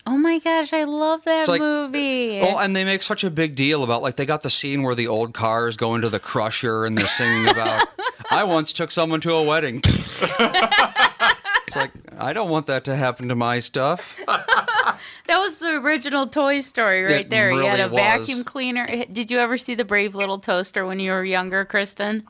Oh 0.07 0.19
my 0.19 0.39
gosh, 0.39 0.73
I 0.75 0.85
love 0.85 1.25
that 1.25 1.41
It's 1.41 1.49
like- 1.49 1.61
movie. 1.63 2.41
Oh, 2.43 2.59
and 2.59 2.77
they 2.77 2.85
make 2.85 3.03
such 3.03 3.25
a 3.25 3.31
big 3.31 3.55
deal 3.57 3.83
about 3.83 4.03
like 4.03 4.17
they 4.17 4.27
got 4.27 4.43
the 4.43 4.51
scene 4.51 4.83
where 4.83 4.95
the 4.95 5.07
old 5.09 5.33
cars 5.33 5.77
go 5.79 5.95
into 5.95 6.11
the 6.11 6.21
crusher 6.21 6.85
and 6.85 6.97
they're 6.99 7.07
singing 7.07 7.49
about 7.49 7.87
I 8.31 8.45
once 8.45 8.73
took 8.75 8.91
someone 8.91 9.21
to 9.23 9.33
a 9.33 9.43
wedding. 9.43 9.81
it's 9.85 11.77
like 11.77 11.91
I 12.19 12.33
don't 12.35 12.51
want 12.51 12.67
that 12.67 12.85
to 12.85 12.97
happen 12.97 13.29
to 13.29 13.35
my 13.35 13.61
stuff. 13.61 14.17
that 14.27 14.99
was 15.29 15.59
the 15.59 15.77
original 15.77 16.27
Toy 16.27 16.61
Story 16.61 17.03
right 17.05 17.13
It 17.23 17.31
there. 17.31 17.51
he 17.51 17.65
had 17.65 17.81
a 17.81 17.89
was. 17.89 18.01
vacuum 18.01 18.45
cleaner. 18.45 18.87
Did 19.11 19.31
you 19.31 19.39
ever 19.39 19.57
see 19.57 19.75
the 19.75 19.85
Brave 19.87 20.15
Little 20.15 20.39
Toaster 20.39 20.85
when 20.85 21.01
you 21.01 21.13
were 21.13 21.25
younger, 21.25 21.65
Kristen? 21.65 22.25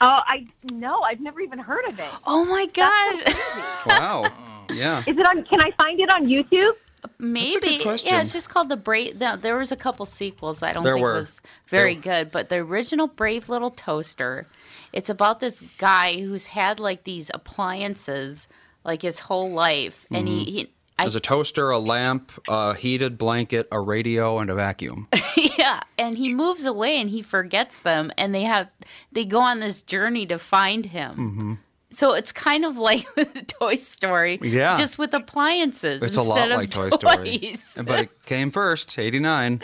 Oh, 0.00 0.20
I 0.26 0.48
no, 0.72 1.02
I've 1.02 1.20
never 1.20 1.40
even 1.40 1.60
heard 1.60 1.84
of 1.84 1.98
it. 2.00 2.08
Oh 2.26 2.44
my 2.44 2.66
gosh. 2.66 3.86
Wow. 3.86 4.24
Oh. 4.26 4.61
Yeah. 4.70 5.02
Is 5.06 5.16
it 5.16 5.26
on? 5.26 5.42
Can 5.44 5.60
I 5.60 5.70
find 5.72 5.98
it 6.00 6.10
on 6.10 6.26
YouTube? 6.26 6.72
Maybe. 7.18 7.78
question. 7.78 8.14
Yeah, 8.14 8.20
it's 8.22 8.32
just 8.32 8.48
called 8.48 8.68
the 8.68 8.76
Brave. 8.76 9.16
No, 9.18 9.36
there 9.36 9.58
was 9.58 9.72
a 9.72 9.76
couple 9.76 10.06
sequels. 10.06 10.62
I 10.62 10.72
don't 10.72 10.84
There 10.84 10.94
think 10.94 11.02
were. 11.02 11.14
was 11.14 11.42
very 11.68 11.94
There- 11.96 12.24
good, 12.24 12.30
but 12.32 12.48
the 12.48 12.56
original 12.56 13.08
Brave 13.08 13.48
Little 13.48 13.70
Toaster. 13.72 14.46
It's 14.92 15.10
about 15.10 15.40
this 15.40 15.62
guy 15.78 16.20
who's 16.20 16.46
had 16.46 16.78
like 16.78 17.04
these 17.04 17.30
appliances 17.34 18.46
like 18.84 19.02
his 19.02 19.20
whole 19.20 19.50
life, 19.52 20.06
and 20.12 20.26
he. 20.28 20.44
he 20.44 20.70
I, 20.98 21.04
There's 21.04 21.14
a 21.16 21.20
toaster, 21.20 21.70
a 21.70 21.78
lamp, 21.78 22.32
a 22.48 22.74
heated 22.74 23.16
blanket, 23.16 23.66
a 23.72 23.80
radio, 23.80 24.38
and 24.40 24.50
a 24.50 24.54
vacuum. 24.54 25.08
yeah, 25.58 25.80
and 25.98 26.18
he 26.18 26.32
moves 26.32 26.66
away 26.66 27.00
and 27.00 27.08
he 27.08 27.22
forgets 27.22 27.78
them, 27.78 28.12
and 28.18 28.34
they 28.34 28.42
have 28.42 28.68
they 29.10 29.24
go 29.24 29.40
on 29.40 29.58
this 29.60 29.80
journey 29.82 30.26
to 30.26 30.38
find 30.38 30.86
him. 30.86 31.12
Mm-hmm. 31.12 31.54
So 31.92 32.14
it's 32.14 32.32
kind 32.32 32.64
of 32.64 32.76
like 32.90 33.06
Toy 33.46 33.76
Story, 33.76 34.38
Yeah. 34.42 34.76
just 34.76 34.98
with 34.98 35.12
appliances 35.14 36.02
It's 36.02 36.16
a 36.16 36.22
lot 36.22 36.50
of 36.50 36.58
like 36.58 36.70
Toy 36.70 36.90
toys. 36.90 37.62
Story. 37.62 37.84
But 37.86 37.98
it 38.00 38.22
came 38.26 38.50
first, 38.50 38.98
89. 38.98 39.52
and 39.52 39.60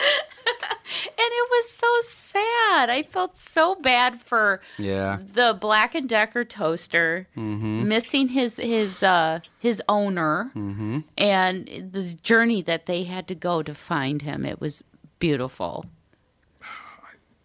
it 1.19 1.51
was 1.51 1.71
so 1.71 1.87
sad. 2.03 2.91
I 2.91 3.03
felt 3.09 3.37
so 3.37 3.75
bad 3.77 4.21
for 4.21 4.61
Yeah. 4.79 5.19
the 5.33 5.57
Black 5.59 5.95
and 5.95 6.09
Decker 6.09 6.45
toaster 6.45 7.27
Mm-hmm. 7.37 7.89
missing 7.89 8.29
his 8.29 8.57
his 8.59 9.03
uh, 9.03 9.41
his 9.59 9.83
owner 9.89 10.51
Mm-hmm. 10.55 11.01
and 11.17 11.67
the 11.93 12.15
journey 12.23 12.63
that 12.63 12.87
they 12.87 13.05
had 13.05 13.27
to 13.29 13.35
go 13.35 13.63
to 13.63 13.75
find 13.75 14.23
him. 14.23 14.45
It 14.45 14.61
was 14.61 14.85
beautiful. 15.19 15.87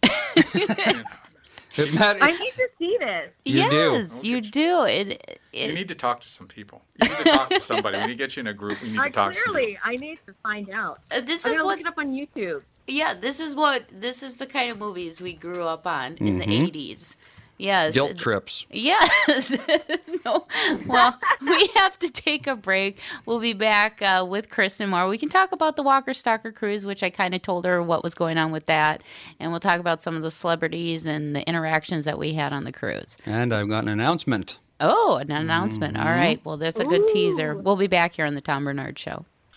It, 1.76 1.92
Matt, 1.94 2.18
I 2.20 2.30
need 2.30 2.52
to 2.52 2.68
see 2.78 2.96
this. 2.98 3.30
You 3.44 3.68
do. 3.68 3.76
yes, 3.76 4.24
you 4.24 4.40
do. 4.40 4.84
It, 4.84 5.40
it, 5.52 5.68
You 5.70 5.74
need 5.74 5.88
to 5.88 5.94
talk 5.94 6.20
to 6.20 6.28
some 6.28 6.46
people. 6.46 6.82
You 7.02 7.08
need 7.08 7.16
to 7.18 7.24
talk 7.24 7.48
to 7.50 7.60
somebody. 7.60 7.98
When 7.98 8.08
you 8.08 8.14
get 8.14 8.36
you 8.36 8.40
in 8.42 8.46
a 8.46 8.54
group, 8.54 8.80
we 8.80 8.90
need 8.90 8.98
I 9.00 9.06
to 9.06 9.10
talk 9.10 9.32
to 9.32 9.38
some 9.38 9.52
clearly, 9.52 9.72
people. 9.72 9.82
I 9.84 9.96
need 9.96 10.18
to 10.26 10.34
find 10.42 10.70
out. 10.70 11.00
uh, 11.10 11.20
this 11.20 11.44
I'm 11.44 11.52
is 11.52 11.58
gonna 11.58 11.66
what 11.66 11.78
look 11.78 11.86
it 11.86 11.88
up 11.88 11.98
on 11.98 12.12
YouTube. 12.12 12.62
yeah, 12.86 13.14
this 13.14 13.40
is 13.40 13.54
what 13.56 13.84
this 13.90 14.22
is 14.22 14.36
the 14.36 14.46
kind 14.46 14.70
of 14.70 14.78
movies 14.78 15.20
we 15.20 15.32
grew 15.32 15.64
up 15.64 15.86
on 15.86 16.14
in 16.18 16.38
the 16.38 16.46
80s. 16.46 17.16
Yes. 17.58 17.94
guilt 17.94 18.18
trips. 18.18 18.66
Yes. 18.70 19.56
no. 20.24 20.46
Well, 20.86 21.18
we 21.40 21.68
have 21.76 21.98
to 22.00 22.08
take 22.10 22.46
a 22.46 22.56
break. 22.56 23.00
We'll 23.26 23.40
be 23.40 23.52
back 23.52 24.02
uh, 24.02 24.26
with 24.28 24.50
Kristen 24.50 24.90
more. 24.90 25.08
We 25.08 25.18
can 25.18 25.28
talk 25.28 25.52
about 25.52 25.76
the 25.76 25.82
Walker 25.82 26.14
Stalker 26.14 26.52
cruise, 26.52 26.84
which 26.84 27.02
I 27.02 27.10
kind 27.10 27.34
of 27.34 27.42
told 27.42 27.64
her 27.64 27.82
what 27.82 28.02
was 28.02 28.14
going 28.14 28.38
on 28.38 28.50
with 28.50 28.66
that, 28.66 29.02
and 29.38 29.50
we'll 29.50 29.60
talk 29.60 29.78
about 29.78 30.02
some 30.02 30.16
of 30.16 30.22
the 30.22 30.30
celebrities 30.30 31.06
and 31.06 31.34
the 31.34 31.46
interactions 31.48 32.04
that 32.04 32.18
we 32.18 32.32
had 32.34 32.52
on 32.52 32.64
the 32.64 32.72
cruise. 32.72 33.16
And 33.26 33.52
I've 33.54 33.68
got 33.68 33.84
an 33.84 33.90
announcement. 33.90 34.58
Oh, 34.80 35.16
an 35.16 35.30
announcement. 35.30 35.96
All 35.96 36.04
right. 36.04 36.44
Well, 36.44 36.56
that's 36.56 36.80
a 36.80 36.84
good 36.84 37.06
teaser. 37.08 37.56
We'll 37.56 37.76
be 37.76 37.86
back 37.86 38.14
here 38.14 38.26
on 38.26 38.34
the 38.34 38.40
Tom 38.40 38.64
Barnard 38.64 38.98
Show. 38.98 39.24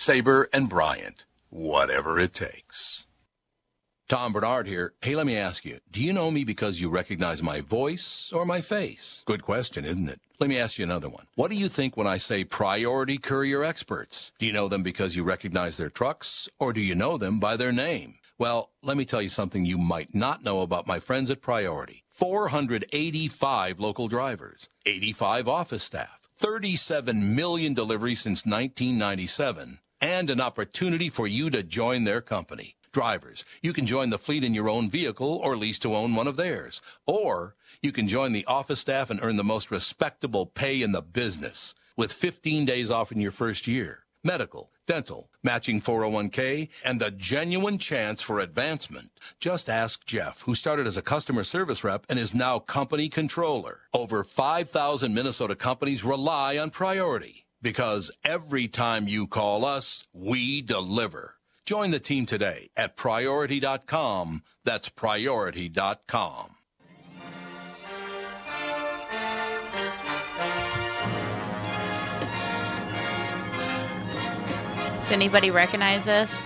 Sabre 0.00 0.48
and 0.54 0.66
Bryant, 0.66 1.26
whatever 1.50 2.18
it 2.18 2.32
takes. 2.32 3.04
Tom 4.08 4.32
Barnard 4.32 4.66
here. 4.66 4.94
Hey, 5.02 5.14
let 5.14 5.26
me 5.26 5.36
ask 5.36 5.62
you, 5.66 5.80
do 5.90 6.00
you 6.00 6.14
know 6.14 6.30
me 6.30 6.42
because 6.42 6.80
you 6.80 6.88
recognize 6.88 7.42
my 7.42 7.60
voice 7.60 8.30
or 8.32 8.46
my 8.46 8.62
face? 8.62 9.22
Good 9.26 9.42
question, 9.42 9.84
isn't 9.84 10.08
it? 10.08 10.18
Let 10.38 10.48
me 10.48 10.58
ask 10.58 10.78
you 10.78 10.84
another 10.84 11.10
one. 11.10 11.26
What 11.34 11.50
do 11.50 11.56
you 11.58 11.68
think 11.68 11.98
when 11.98 12.06
I 12.06 12.16
say 12.16 12.44
priority 12.44 13.18
courier 13.18 13.62
experts? 13.62 14.32
Do 14.38 14.46
you 14.46 14.54
know 14.54 14.68
them 14.68 14.82
because 14.82 15.16
you 15.16 15.22
recognize 15.22 15.76
their 15.76 15.90
trucks 15.90 16.48
or 16.58 16.72
do 16.72 16.80
you 16.80 16.94
know 16.94 17.18
them 17.18 17.38
by 17.38 17.58
their 17.58 17.70
name? 17.70 18.14
Well, 18.38 18.70
let 18.82 18.96
me 18.96 19.04
tell 19.04 19.20
you 19.20 19.28
something 19.28 19.66
you 19.66 19.76
might 19.76 20.14
not 20.14 20.42
know 20.42 20.62
about 20.62 20.86
my 20.86 20.98
friends 20.98 21.30
at 21.30 21.42
Priority. 21.42 22.04
485 22.14 23.78
local 23.78 24.08
drivers, 24.08 24.70
85 24.86 25.46
office 25.46 25.82
staff, 25.82 26.22
37 26.38 27.36
million 27.36 27.74
deliveries 27.74 28.22
since 28.22 28.46
1997, 28.46 29.78
and 30.00 30.30
an 30.30 30.40
opportunity 30.40 31.08
for 31.08 31.26
you 31.26 31.50
to 31.50 31.62
join 31.62 32.04
their 32.04 32.20
company. 32.20 32.76
Drivers, 32.92 33.44
you 33.62 33.72
can 33.72 33.86
join 33.86 34.10
the 34.10 34.18
fleet 34.18 34.42
in 34.42 34.52
your 34.52 34.68
own 34.68 34.90
vehicle 34.90 35.40
or 35.44 35.56
lease 35.56 35.78
to 35.80 35.94
own 35.94 36.16
one 36.16 36.26
of 36.26 36.36
theirs. 36.36 36.82
Or 37.06 37.54
you 37.82 37.92
can 37.92 38.08
join 38.08 38.32
the 38.32 38.44
office 38.46 38.80
staff 38.80 39.10
and 39.10 39.20
earn 39.22 39.36
the 39.36 39.44
most 39.44 39.70
respectable 39.70 40.44
pay 40.44 40.82
in 40.82 40.90
the 40.90 41.02
business 41.02 41.76
with 41.96 42.12
15 42.12 42.64
days 42.64 42.90
off 42.90 43.12
in 43.12 43.20
your 43.20 43.30
first 43.30 43.68
year. 43.68 44.06
Medical, 44.24 44.70
dental, 44.88 45.30
matching 45.42 45.80
401k, 45.80 46.68
and 46.84 47.00
a 47.00 47.12
genuine 47.12 47.78
chance 47.78 48.20
for 48.22 48.40
advancement. 48.40 49.10
Just 49.38 49.70
ask 49.70 50.04
Jeff, 50.04 50.42
who 50.42 50.54
started 50.56 50.86
as 50.88 50.96
a 50.96 51.02
customer 51.02 51.44
service 51.44 51.84
rep 51.84 52.04
and 52.08 52.18
is 52.18 52.34
now 52.34 52.58
company 52.58 53.08
controller. 53.08 53.82
Over 53.94 54.24
5,000 54.24 55.14
Minnesota 55.14 55.54
companies 55.54 56.04
rely 56.04 56.58
on 56.58 56.70
Priority 56.70 57.46
because 57.62 58.10
every 58.24 58.68
time 58.68 59.08
you 59.08 59.26
call 59.26 59.64
us, 59.64 60.04
we 60.12 60.62
deliver. 60.62 61.36
Join 61.66 61.90
the 61.90 62.00
team 62.00 62.26
today 62.26 62.70
at 62.76 62.96
priority.com. 62.96 64.42
That's 64.64 64.88
priority.com. 64.88 66.56
Does 75.10 75.16
anybody 75.16 75.50
recognize 75.50 76.04
this? 76.04 76.40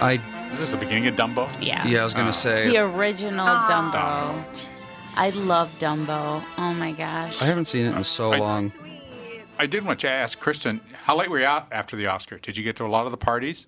I 0.00 0.20
Is 0.50 0.58
this 0.58 0.70
the 0.72 0.78
beginning 0.78 1.06
of 1.06 1.16
Dumbo? 1.16 1.48
Yeah. 1.60 1.86
yeah, 1.86 2.00
I 2.00 2.04
was 2.04 2.14
gonna 2.14 2.28
oh. 2.28 2.32
say 2.32 2.66
The 2.66 2.78
original 2.78 3.46
oh. 3.46 3.66
Dumbo. 3.68 3.92
Oh, 3.94 4.44
I 5.14 5.30
love 5.30 5.70
Dumbo. 5.78 6.42
Oh 6.58 6.72
my 6.74 6.92
gosh. 6.92 7.40
I 7.40 7.44
haven't 7.44 7.66
seen 7.66 7.86
it 7.86 7.94
in 7.94 8.04
so 8.04 8.32
I- 8.32 8.38
long. 8.38 8.72
I 9.58 9.66
did 9.66 9.84
want 9.84 10.00
to 10.00 10.10
ask 10.10 10.40
Kristen, 10.40 10.80
how 11.04 11.16
late 11.16 11.30
were 11.30 11.38
you 11.38 11.46
out 11.46 11.68
after 11.72 11.96
the 11.96 12.06
Oscar? 12.06 12.38
Did 12.38 12.56
you 12.56 12.64
get 12.64 12.76
to 12.76 12.84
a 12.84 12.88
lot 12.88 13.06
of 13.06 13.12
the 13.12 13.18
parties? 13.18 13.66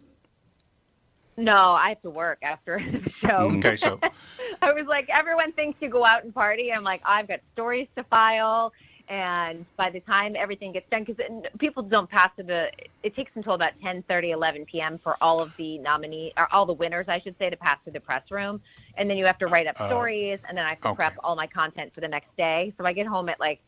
No, 1.37 1.73
I 1.73 1.91
have 1.91 2.03
to 2.03 2.11
work 2.11 2.39
after 2.43 2.79
the 2.93 3.11
show. 3.21 3.51
Mm, 3.51 3.59
okay, 3.59 3.77
so 3.77 4.01
I 4.63 4.73
was 4.73 4.87
like, 4.89 5.09
everyone 5.11 5.53
thinks 5.53 5.81
you 5.83 5.89
go 5.89 6.05
out 6.05 6.25
and 6.25 6.35
party. 6.35 6.73
I'm 6.73 6.85
like, 6.85 7.03
I've 7.05 7.29
got 7.29 7.41
stories 7.53 7.89
to 7.97 8.05
file. 8.05 8.73
And 9.09 9.67
by 9.77 9.91
the 9.91 10.01
time 10.01 10.35
everything 10.37 10.73
gets 10.73 10.87
done, 10.91 11.05
because 11.05 11.23
people 11.59 11.83
don't 11.83 12.09
pass 12.09 12.31
to 12.39 12.43
the, 12.43 12.71
it 13.03 13.15
takes 13.15 13.33
until 13.35 13.53
about 13.53 13.73
10, 13.83 14.03
30, 14.09 14.31
11 14.31 14.65
p.m. 14.65 14.99
for 15.03 15.17
all 15.23 15.41
of 15.41 15.53
the 15.59 15.79
nominee, 15.79 16.33
or 16.39 16.53
all 16.55 16.65
the 16.65 16.73
winners, 16.73 17.07
I 17.09 17.19
should 17.21 17.37
say, 17.39 17.51
to 17.51 17.57
pass 17.57 17.79
through 17.85 17.93
the 17.93 18.01
press 18.01 18.23
room. 18.31 18.63
And 18.97 19.11
then 19.11 19.19
you 19.19 19.27
have 19.27 19.39
to 19.39 19.49
write 19.49 19.67
up 19.67 19.77
Oh. 19.79 19.87
stories, 19.89 20.39
and 20.49 20.57
then 20.57 20.65
I 20.65 20.71
have 20.71 20.81
to 20.81 20.89
Okay. 20.89 20.97
prep 20.97 21.17
all 21.23 21.37
my 21.37 21.47
content 21.47 21.93
for 21.95 22.01
the 22.01 22.09
next 22.09 22.31
day. 22.39 22.73
So 22.79 22.87
I 22.87 22.95
get 22.95 23.07
home 23.07 23.29
at 23.29 23.39
like 23.39 23.61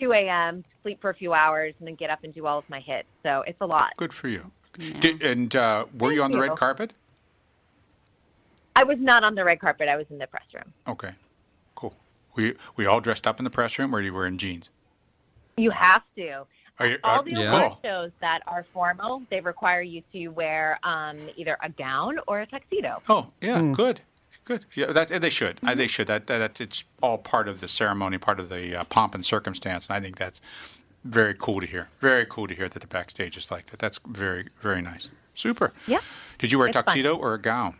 2 0.00 0.12
a.m., 0.12 0.64
sleep 0.82 1.00
for 1.00 1.10
a 1.10 1.14
few 1.14 1.32
hours, 1.34 1.74
and 1.78 1.86
then 1.86 1.94
get 1.94 2.10
up 2.10 2.24
and 2.24 2.34
do 2.34 2.46
all 2.46 2.58
of 2.58 2.68
my 2.68 2.80
hits. 2.80 3.08
So 3.22 3.42
it's 3.46 3.60
a 3.60 3.66
lot. 3.66 3.92
good 3.96 4.12
for 4.12 4.28
you. 4.28 4.50
Did, 5.00 5.22
and 5.22 5.54
uh, 5.54 5.84
were 5.98 6.12
you 6.12 6.22
on 6.22 6.30
Thank 6.30 6.42
the 6.42 6.48
red 6.48 6.56
carpet? 6.58 6.92
I 8.76 8.84
was 8.84 8.98
not 8.98 9.24
on 9.24 9.34
the 9.34 9.44
red 9.44 9.60
carpet. 9.60 9.88
I 9.88 9.96
was 9.96 10.06
in 10.10 10.18
the 10.18 10.26
press 10.26 10.44
room. 10.54 10.72
Okay, 10.88 11.10
cool. 11.74 11.94
We 12.34 12.44
you, 12.46 12.56
were 12.76 12.84
you 12.84 12.90
all 12.90 13.00
dressed 13.00 13.26
up 13.26 13.38
in 13.38 13.44
the 13.44 13.50
press 13.50 13.78
room, 13.78 13.94
or 13.94 14.00
you 14.00 14.12
were 14.12 14.26
in 14.26 14.38
jeans? 14.38 14.70
You 15.56 15.70
have 15.70 16.02
to. 16.16 16.46
Are 16.78 16.86
you, 16.86 16.98
All 17.04 17.18
are- 17.18 17.22
the 17.22 17.32
Yeah. 17.34 17.54
award 17.56 17.72
shows 17.84 18.10
that 18.20 18.42
are 18.46 18.64
formal, 18.72 19.22
they 19.28 19.40
require 19.40 19.82
you 19.82 20.02
to 20.12 20.28
wear 20.28 20.78
um, 20.82 21.18
either 21.36 21.58
a 21.62 21.68
gown 21.68 22.18
or 22.26 22.40
a 22.40 22.46
tuxedo. 22.46 23.02
Oh, 23.08 23.28
yeah, 23.42 23.60
good, 23.74 24.00
good. 24.44 24.64
Yeah, 24.74 24.92
that 24.92 25.08
they 25.20 25.30
should. 25.30 25.56
Mm-hmm. 25.56 25.78
They 25.78 25.86
should. 25.86 26.06
That, 26.08 26.26
that 26.26 26.38
that's 26.38 26.60
it's 26.60 26.84
all 27.02 27.18
part 27.18 27.48
of 27.48 27.60
the 27.60 27.68
ceremony, 27.68 28.18
part 28.18 28.40
of 28.40 28.48
the 28.48 28.80
uh, 28.80 28.84
pomp 28.84 29.14
and 29.14 29.24
circumstance, 29.24 29.86
and 29.88 29.96
I 29.96 30.00
think 30.00 30.16
that's 30.16 30.40
very 31.04 31.34
cool 31.34 31.60
to 31.60 31.66
hear. 31.66 31.88
Very 32.00 32.26
cool 32.26 32.46
to 32.48 32.54
hear 32.54 32.68
that 32.68 32.80
the 32.80 32.88
backstage 32.88 33.36
is 33.36 33.50
like 33.50 33.66
that. 33.66 33.78
That's 33.78 34.00
very 34.06 34.48
very 34.60 34.82
nice. 34.82 35.08
Super. 35.34 35.72
Yeah. 35.86 36.00
Did 36.38 36.52
you 36.52 36.58
wear 36.58 36.66
a 36.66 36.70
It's 36.70 36.76
fun. 36.76 36.84
tuxedo 36.84 37.16
or 37.16 37.34
a 37.34 37.40
gown? 37.40 37.76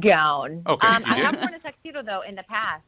Gown. 0.00 0.62
Okay, 0.66 0.86
Um, 0.86 1.04
I 1.06 1.14
have 1.16 1.36
worn 1.36 1.54
a 1.54 1.58
tuxedo 1.60 2.02
though 2.02 2.22
in 2.22 2.34
the 2.34 2.42
past. 2.42 2.82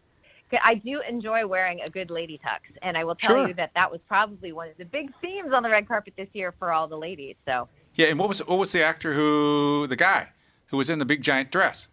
I 0.64 0.74
do 0.76 1.00
enjoy 1.06 1.46
wearing 1.46 1.82
a 1.82 1.88
good 1.90 2.10
lady 2.10 2.40
tux, 2.44 2.60
and 2.80 2.96
I 2.96 3.04
will 3.04 3.14
tell 3.14 3.36
Sure. 3.36 3.48
you 3.48 3.54
that 3.54 3.70
that 3.74 3.90
was 3.90 4.00
probably 4.08 4.50
one 4.52 4.68
of 4.68 4.76
the 4.78 4.84
big 4.86 5.12
themes 5.20 5.52
on 5.52 5.62
the 5.62 5.68
red 5.68 5.86
carpet 5.86 6.14
this 6.16 6.28
year 6.32 6.54
for 6.58 6.72
all 6.72 6.88
the 6.88 6.96
ladies. 6.96 7.36
So 7.46 7.68
Yeah. 7.94 8.06
And 8.06 8.18
what 8.18 8.28
was 8.28 8.40
what 8.46 8.58
was 8.58 8.72
the 8.72 8.82
actor 8.82 9.12
who 9.12 9.86
the 9.86 9.96
guy 9.96 10.30
who 10.68 10.76
was 10.76 10.90
in 10.90 10.98
the 10.98 11.04
big 11.04 11.22
giant 11.22 11.50
dress? 11.52 11.88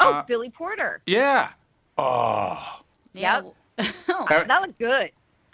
Oh, 0.00 0.12
Uh, 0.14 0.22
Billy 0.24 0.50
Porter. 0.50 1.00
Yeah. 1.06 1.50
Oh. 1.96 2.80
Yeah. 3.12 3.42
I- 3.78 4.44
That 4.46 4.60
was 4.60 4.72
good. 4.78 5.10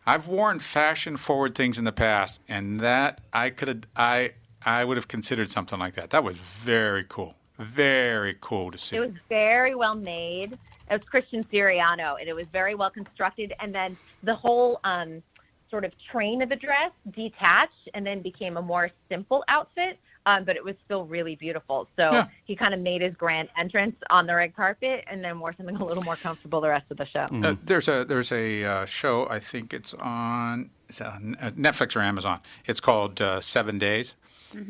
I've 0.06 0.26
worn 0.28 0.58
fashion 0.58 1.16
forward 1.16 1.54
things 1.54 1.78
in 1.78 1.84
the 1.84 1.92
past, 1.92 2.40
and 2.48 2.80
that 2.80 3.20
I 3.32 3.50
could 3.50 3.68
have 3.68 3.82
I 3.96 4.32
I 4.64 4.84
would 4.84 4.96
have 4.96 5.08
considered 5.08 5.50
something 5.50 5.78
like 5.78 5.94
that. 5.94 6.10
That 6.10 6.24
was 6.24 6.36
very 6.38 7.04
cool. 7.08 7.34
Very 7.58 8.36
cool 8.40 8.70
to 8.70 8.78
see. 8.78 8.96
It 8.96 9.00
was 9.00 9.12
very 9.28 9.74
well 9.74 9.94
made. 9.94 10.54
It 10.54 10.58
was 11.00 11.02
Christian 11.04 11.44
Siriano, 11.44 12.18
and 12.18 12.28
it 12.28 12.34
was 12.34 12.46
very 12.46 12.74
well 12.74 12.90
constructed. 12.90 13.52
And 13.60 13.74
then 13.74 13.96
the 14.22 14.34
whole 14.34 14.80
um, 14.84 15.22
sort 15.70 15.84
of 15.84 15.92
train 15.98 16.40
of 16.42 16.48
the 16.48 16.56
dress 16.56 16.90
detached 17.10 17.88
and 17.94 18.04
then 18.04 18.20
became 18.22 18.56
a 18.56 18.62
more 18.62 18.90
simple 19.10 19.44
outfit, 19.48 19.98
um, 20.26 20.44
but 20.44 20.56
it 20.56 20.64
was 20.64 20.74
still 20.84 21.04
really 21.06 21.34
beautiful. 21.36 21.88
So 21.96 22.10
Yeah. 22.12 22.26
he 22.44 22.54
kind 22.56 22.74
of 22.74 22.80
made 22.80 23.02
his 23.02 23.14
grand 23.14 23.48
entrance 23.56 23.96
on 24.10 24.26
the 24.26 24.34
red 24.34 24.54
carpet 24.54 25.04
and 25.06 25.24
then 25.24 25.40
wore 25.40 25.52
something 25.54 25.76
a 25.76 25.84
little 25.84 26.02
more 26.02 26.16
comfortable 26.16 26.60
the 26.60 26.68
rest 26.68 26.86
of 26.90 26.96
the 26.98 27.06
show. 27.06 27.26
Uh, 27.42 27.54
there's 27.62 27.88
a 27.88 28.04
there's 28.04 28.30
a 28.32 28.64
uh, 28.64 28.86
show 28.86 29.26
I 29.28 29.38
think 29.38 29.72
it's 29.72 29.94
on, 29.94 30.70
is 30.88 31.00
it 31.00 31.06
on 31.06 31.36
uh, 31.40 31.50
Netflix 31.52 31.96
or 31.96 32.00
Amazon. 32.00 32.40
It's 32.66 32.80
called 32.80 33.20
uh, 33.20 33.40
Seven 33.40 33.78
Days, 33.78 34.14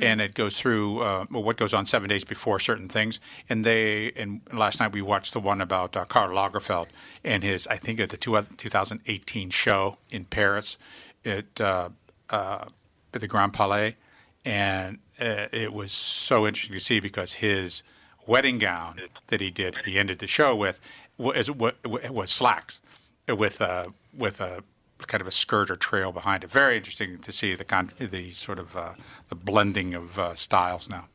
and 0.00 0.20
it 0.20 0.34
goes 0.34 0.58
through 0.60 1.00
uh, 1.00 1.24
well, 1.30 1.42
what 1.42 1.56
goes 1.56 1.72
on 1.72 1.86
seven 1.86 2.08
days 2.10 2.22
before 2.22 2.60
certain 2.60 2.88
things. 2.88 3.18
And 3.48 3.64
they 3.64 4.12
and 4.12 4.42
last 4.52 4.78
night 4.78 4.92
we 4.92 5.00
watched 5.02 5.32
the 5.32 5.40
one 5.40 5.60
about 5.60 5.96
uh, 5.96 6.04
Karl 6.04 6.30
Lagerfeld 6.30 6.88
and 7.24 7.42
his 7.42 7.66
I 7.66 7.76
think 7.78 7.98
at 7.98 8.10
the 8.10 8.16
two, 8.18 8.40
2018 8.56 9.50
show 9.50 9.96
in 10.10 10.26
Paris 10.26 10.76
at 11.24 11.60
uh, 11.60 11.88
uh, 12.28 12.66
at 13.14 13.20
the 13.20 13.26
Grand 13.26 13.52
Palais, 13.54 13.96
and 14.44 14.98
uh, 15.20 15.46
it 15.52 15.72
was 15.72 15.92
so 15.92 16.46
interesting 16.46 16.76
to 16.76 16.84
see 16.84 17.00
because 17.00 17.34
his 17.34 17.82
wedding 18.26 18.58
gown 18.58 19.00
that 19.28 19.40
he 19.40 19.50
did, 19.50 19.76
he 19.84 19.98
ended 19.98 20.18
the 20.18 20.26
show 20.26 20.54
with, 20.56 20.80
was 21.18 21.50
was 21.50 22.30
slacks 22.30 22.80
with 23.28 23.60
a 23.60 23.86
with 24.16 24.40
a 24.40 24.62
kind 25.06 25.20
of 25.20 25.26
a 25.26 25.30
skirt 25.30 25.70
or 25.70 25.76
trail 25.76 26.12
behind 26.12 26.44
it. 26.44 26.50
Very 26.50 26.76
interesting 26.76 27.18
to 27.18 27.32
see 27.32 27.54
the 27.54 27.64
con- 27.64 27.92
the 27.98 28.32
sort 28.32 28.58
of 28.58 28.76
uh, 28.76 28.92
the 29.28 29.34
blending 29.34 29.94
of 29.94 30.18
uh, 30.18 30.34
styles 30.34 30.88
now. 30.88 31.08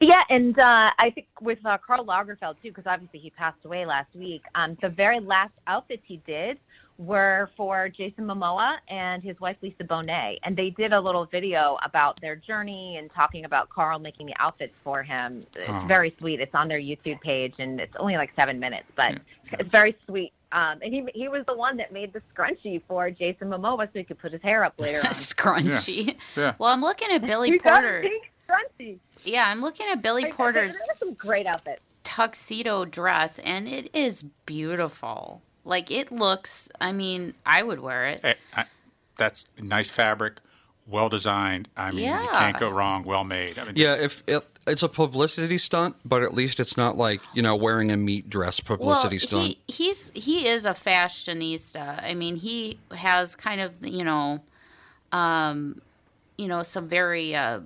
Yeah, 0.00 0.22
and 0.28 0.58
uh, 0.58 0.90
I 0.98 1.10
think 1.10 1.26
with 1.40 1.64
uh, 1.64 1.78
Karl 1.78 2.04
Lagerfeld 2.04 2.56
too, 2.62 2.68
because 2.68 2.86
obviously 2.86 3.18
he 3.18 3.30
passed 3.30 3.64
away 3.64 3.86
last 3.86 4.14
week. 4.14 4.42
Um, 4.54 4.76
the 4.80 4.90
very 4.90 5.20
last 5.20 5.54
outfits 5.66 6.02
he 6.04 6.18
did 6.26 6.58
were 6.98 7.50
for 7.56 7.88
Jason 7.88 8.24
Momoa 8.26 8.78
and 8.88 9.22
his 9.22 9.38
wife 9.40 9.56
Lisa 9.60 9.84
Bonet, 9.84 10.38
and 10.42 10.56
they 10.56 10.70
did 10.70 10.92
a 10.92 11.00
little 11.00 11.26
video 11.26 11.76
about 11.82 12.20
their 12.20 12.36
journey 12.36 12.96
and 12.96 13.10
talking 13.12 13.44
about 13.44 13.68
Karl 13.68 13.98
making 13.98 14.26
the 14.26 14.34
outfits 14.38 14.74
for 14.82 15.02
him. 15.02 15.46
It's 15.54 15.64
Oh. 15.68 15.84
very 15.86 16.10
sweet. 16.18 16.40
It's 16.40 16.54
on 16.54 16.68
their 16.68 16.78
YouTube 16.80 17.20
page, 17.20 17.54
and 17.58 17.80
it's 17.80 17.94
only 17.96 18.16
like 18.16 18.32
seven 18.34 18.58
minutes, 18.58 18.86
but 18.96 19.12
Yeah. 19.12 19.56
it's 19.60 19.68
very 19.70 19.94
sweet. 20.06 20.32
Um, 20.52 20.78
and 20.80 20.94
he 20.94 21.06
he 21.14 21.28
was 21.28 21.44
the 21.46 21.56
one 21.56 21.76
that 21.78 21.92
made 21.92 22.12
the 22.12 22.22
scrunchie 22.34 22.80
for 22.88 23.10
Jason 23.10 23.48
Momoa, 23.50 23.86
so 23.86 23.90
he 23.98 24.04
could 24.04 24.18
put 24.18 24.32
his 24.32 24.40
hair 24.42 24.64
up 24.64 24.80
later 24.80 24.98
on. 25.04 25.12
Scrunchy. 25.12 26.16
Yeah. 26.36 26.54
Well, 26.58 26.70
I'm 26.70 26.80
looking 26.80 27.10
at 27.10 27.20
Billy 27.26 27.50
He 27.50 27.58
got 27.58 27.72
Porter. 27.82 28.00
pink 28.02 28.30
scrunchie. 28.48 28.98
Yeah, 29.24 29.44
I'm 29.48 29.60
looking 29.60 29.86
at 29.88 30.00
Billy 30.02 30.22
Like, 30.22 30.34
Porter's 30.36 30.78
There's 30.86 30.98
some 30.98 31.14
great 31.14 31.46
outfits. 31.46 31.82
tuxedo 32.04 32.84
dress, 32.84 33.38
and 33.40 33.66
it 33.68 33.90
is 33.94 34.22
beautiful. 34.46 35.42
Like 35.66 35.90
it 35.90 36.10
looks. 36.12 36.68
I 36.80 36.92
mean, 36.92 37.34
I 37.44 37.62
would 37.62 37.80
wear 37.80 38.06
it. 38.06 38.20
Eh, 38.24 38.34
I- 38.54 38.64
that's 39.16 39.46
nice 39.60 39.90
fabric, 39.90 40.34
well 40.86 41.08
designed. 41.08 41.68
I 41.76 41.90
mean, 41.90 42.04
you 42.04 42.28
can't 42.32 42.56
go 42.58 42.68
wrong. 42.70 43.02
Well 43.02 43.24
made. 43.24 43.58
I 43.58 43.64
mean, 43.64 43.72
Yeah, 43.76 43.94
if 43.94 44.22
it, 44.26 44.46
it's 44.66 44.82
a 44.82 44.88
publicity 44.88 45.58
stunt, 45.58 45.96
but 46.04 46.22
at 46.22 46.34
least 46.34 46.60
it's 46.60 46.76
not 46.76 46.96
like 46.96 47.20
you 47.34 47.42
know 47.42 47.56
wearing 47.56 47.90
a 47.90 47.96
meat 47.96 48.30
dress 48.30 48.60
publicity 48.60 49.18
stunt. 49.18 49.56
He, 49.66 49.72
he's 49.72 50.12
he 50.14 50.46
is 50.46 50.66
a 50.66 50.72
fashionista. 50.72 52.02
I 52.04 52.14
mean, 52.14 52.36
he 52.36 52.78
has 52.92 53.34
kind 53.34 53.60
of 53.60 53.72
you 53.80 54.04
know, 54.04 54.42
um, 55.12 55.80
you 56.38 56.46
know, 56.46 56.62
some 56.62 56.88
very 56.88 57.34
uh, 57.34 57.60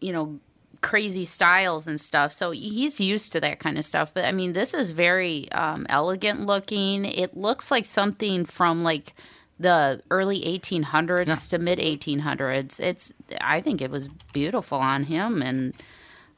you 0.00 0.12
know 0.12 0.40
crazy 0.86 1.24
styles 1.24 1.88
and 1.88 2.00
stuff. 2.00 2.32
So 2.32 2.52
he's 2.52 3.00
used 3.00 3.32
to 3.32 3.40
that 3.40 3.58
kind 3.58 3.76
of 3.76 3.84
stuff. 3.84 4.14
But 4.14 4.24
I 4.24 4.32
mean, 4.32 4.52
this 4.52 4.72
is 4.72 4.90
very 4.92 5.50
um, 5.52 5.84
elegant 5.88 6.46
looking. 6.46 7.04
It 7.04 7.36
looks 7.36 7.70
like 7.72 7.84
something 7.86 8.44
from 8.44 8.84
like 8.84 9.12
the 9.58 10.00
early 10.10 10.40
1800s 10.42 11.50
to 11.50 11.58
mid 11.58 11.80
1800s. 11.80 12.78
It's 12.78 13.12
I 13.40 13.60
think 13.60 13.80
it 13.82 13.90
was 13.90 14.08
beautiful 14.32 14.78
on 14.78 15.04
him 15.04 15.42
and. 15.42 15.74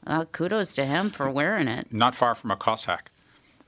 Uh, 0.07 0.25
kudos 0.25 0.75
to 0.75 0.87
him 0.87 1.11
for 1.11 1.29
wearing 1.31 1.69
it. 1.69 1.93
not 1.93 2.15
far 2.15 2.35
from 2.35 2.51
a 2.51 2.57
Cossack. 2.57 3.11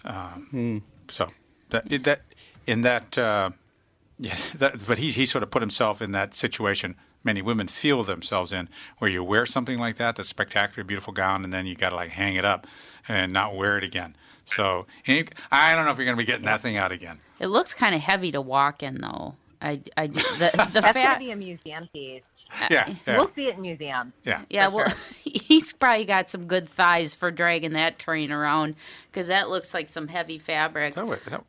Um, 0.06 0.82
So 1.08 1.28
that 1.68 1.84
that 2.04 2.20
in 2.66 2.80
that 2.82 3.18
uh, 3.18 3.50
yeah, 4.18 4.38
that, 4.54 4.86
but 4.86 4.98
he 4.98 5.10
he 5.10 5.26
sort 5.26 5.42
of 5.42 5.50
put 5.50 5.60
himself 5.60 6.00
in 6.00 6.12
that 6.12 6.34
situation. 6.34 6.96
Many 7.22 7.42
women 7.42 7.68
feel 7.68 8.02
themselves 8.02 8.52
in 8.52 8.68
where 8.98 9.10
you 9.10 9.22
wear 9.22 9.44
something 9.44 9.78
like 9.78 9.96
that, 9.96 10.16
the 10.16 10.24
spectacular, 10.24 10.84
beautiful 10.84 11.12
gown, 11.12 11.44
and 11.44 11.52
then 11.52 11.66
you 11.66 11.74
got 11.74 11.90
to 11.90 11.96
like 11.96 12.10
hang 12.10 12.36
it 12.36 12.44
up 12.44 12.66
and 13.08 13.32
not 13.32 13.54
wear 13.54 13.76
it 13.76 13.84
again. 13.84 14.16
So 14.46 14.86
he, 15.02 15.26
I 15.52 15.74
don't 15.74 15.84
know 15.84 15.90
if 15.92 15.98
you're 15.98 16.06
going 16.06 16.16
to 16.16 16.22
be 16.22 16.26
getting 16.26 16.46
that 16.46 16.60
thing 16.60 16.76
out 16.76 16.92
again. 16.92 17.18
It 17.38 17.46
looks 17.48 17.74
kind 17.74 17.94
of 17.94 18.00
heavy 18.00 18.32
to 18.32 18.40
walk 18.40 18.82
in, 18.82 19.00
though. 19.00 19.34
I, 19.62 19.80
I, 19.96 20.06
the, 20.06 20.12
the 20.14 20.50
That's 20.56 20.72
gonna 20.72 20.92
fat, 20.92 21.18
be 21.18 21.30
a 21.30 21.36
museum 21.36 21.88
piece. 21.92 22.22
Uh, 22.52 22.66
yeah, 22.70 22.94
yeah, 23.06 23.16
We'll 23.18 23.30
see 23.34 23.46
it 23.46 23.56
in 23.56 23.62
museums. 23.62 24.12
yeah. 24.24 24.42
yeah. 24.50 24.68
Well, 24.68 24.92
he's 25.24 25.72
probably 25.72 26.04
got 26.04 26.28
some 26.30 26.46
good 26.46 26.68
thighs 26.68 27.14
for 27.14 27.30
dragging 27.30 27.74
that 27.74 27.98
train 27.98 28.32
around 28.32 28.74
because 29.10 29.28
that 29.28 29.48
looks 29.50 29.72
like 29.72 29.88
some 29.88 30.08
heavy 30.08 30.38
fabric. 30.38 30.94
That 30.94 31.06
way, 31.06 31.18
that, 31.28 31.44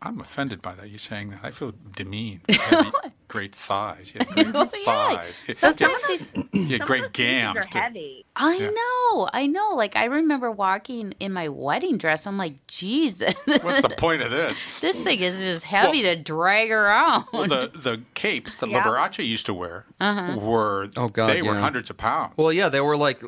I'm 0.00 0.20
offended 0.20 0.62
by 0.62 0.74
that. 0.74 0.90
You 0.90 0.98
saying 0.98 1.30
that? 1.30 1.40
I 1.42 1.50
feel 1.50 1.72
demeaned. 1.96 2.42
Heavy, 3.34 3.48
great 3.48 3.54
thighs. 3.54 4.12
Yeah, 4.14 4.24
great 4.32 4.46
Oh, 4.54 4.70
yeah. 4.74 5.16
thighs. 5.16 5.34
Yeah, 5.46 5.54
Sometimes 5.54 5.92
yeah, 6.08 6.16
he, 6.52 6.60
yeah, 6.60 6.78
Some 6.78 6.86
great 6.86 7.04
of 7.04 7.12
gams. 7.12 7.58
are 7.58 7.62
too. 7.64 7.78
heavy. 7.78 8.24
I 8.36 8.54
Yeah. 8.56 8.70
know, 8.70 9.28
I 9.32 9.46
know. 9.46 9.74
Like 9.74 9.96
I 9.96 10.06
remember 10.06 10.50
walking 10.50 11.14
in 11.20 11.32
my 11.32 11.48
wedding 11.48 11.98
dress. 11.98 12.26
I'm 12.26 12.38
like, 12.38 12.66
Jesus, 12.66 13.34
What's 13.62 13.82
the 13.82 13.88
point 13.90 14.22
of 14.22 14.30
this? 14.30 14.58
this 14.80 15.02
thing 15.02 15.20
is 15.20 15.38
just 15.38 15.64
heavy 15.64 16.02
to 16.02 16.16
drag 16.16 16.70
around. 16.70 17.24
Well, 17.32 17.46
the 17.48 17.70
the 17.74 18.02
capes 18.14 18.56
that 18.56 18.68
Yeah. 18.70 18.82
Liberace 18.82 19.24
used 19.26 19.46
to 19.46 19.54
wear 19.54 19.86
Uh-huh. 20.00 20.38
were 20.38 20.88
Oh, 20.96 21.08
God, 21.08 21.28
they 21.28 21.42
were 21.42 21.54
hundreds 21.54 21.90
of 21.90 21.96
pounds. 21.96 22.34
Well, 22.36 22.52
yeah, 22.52 22.68
they 22.68 22.80
were 22.80 22.96
like 22.96 23.22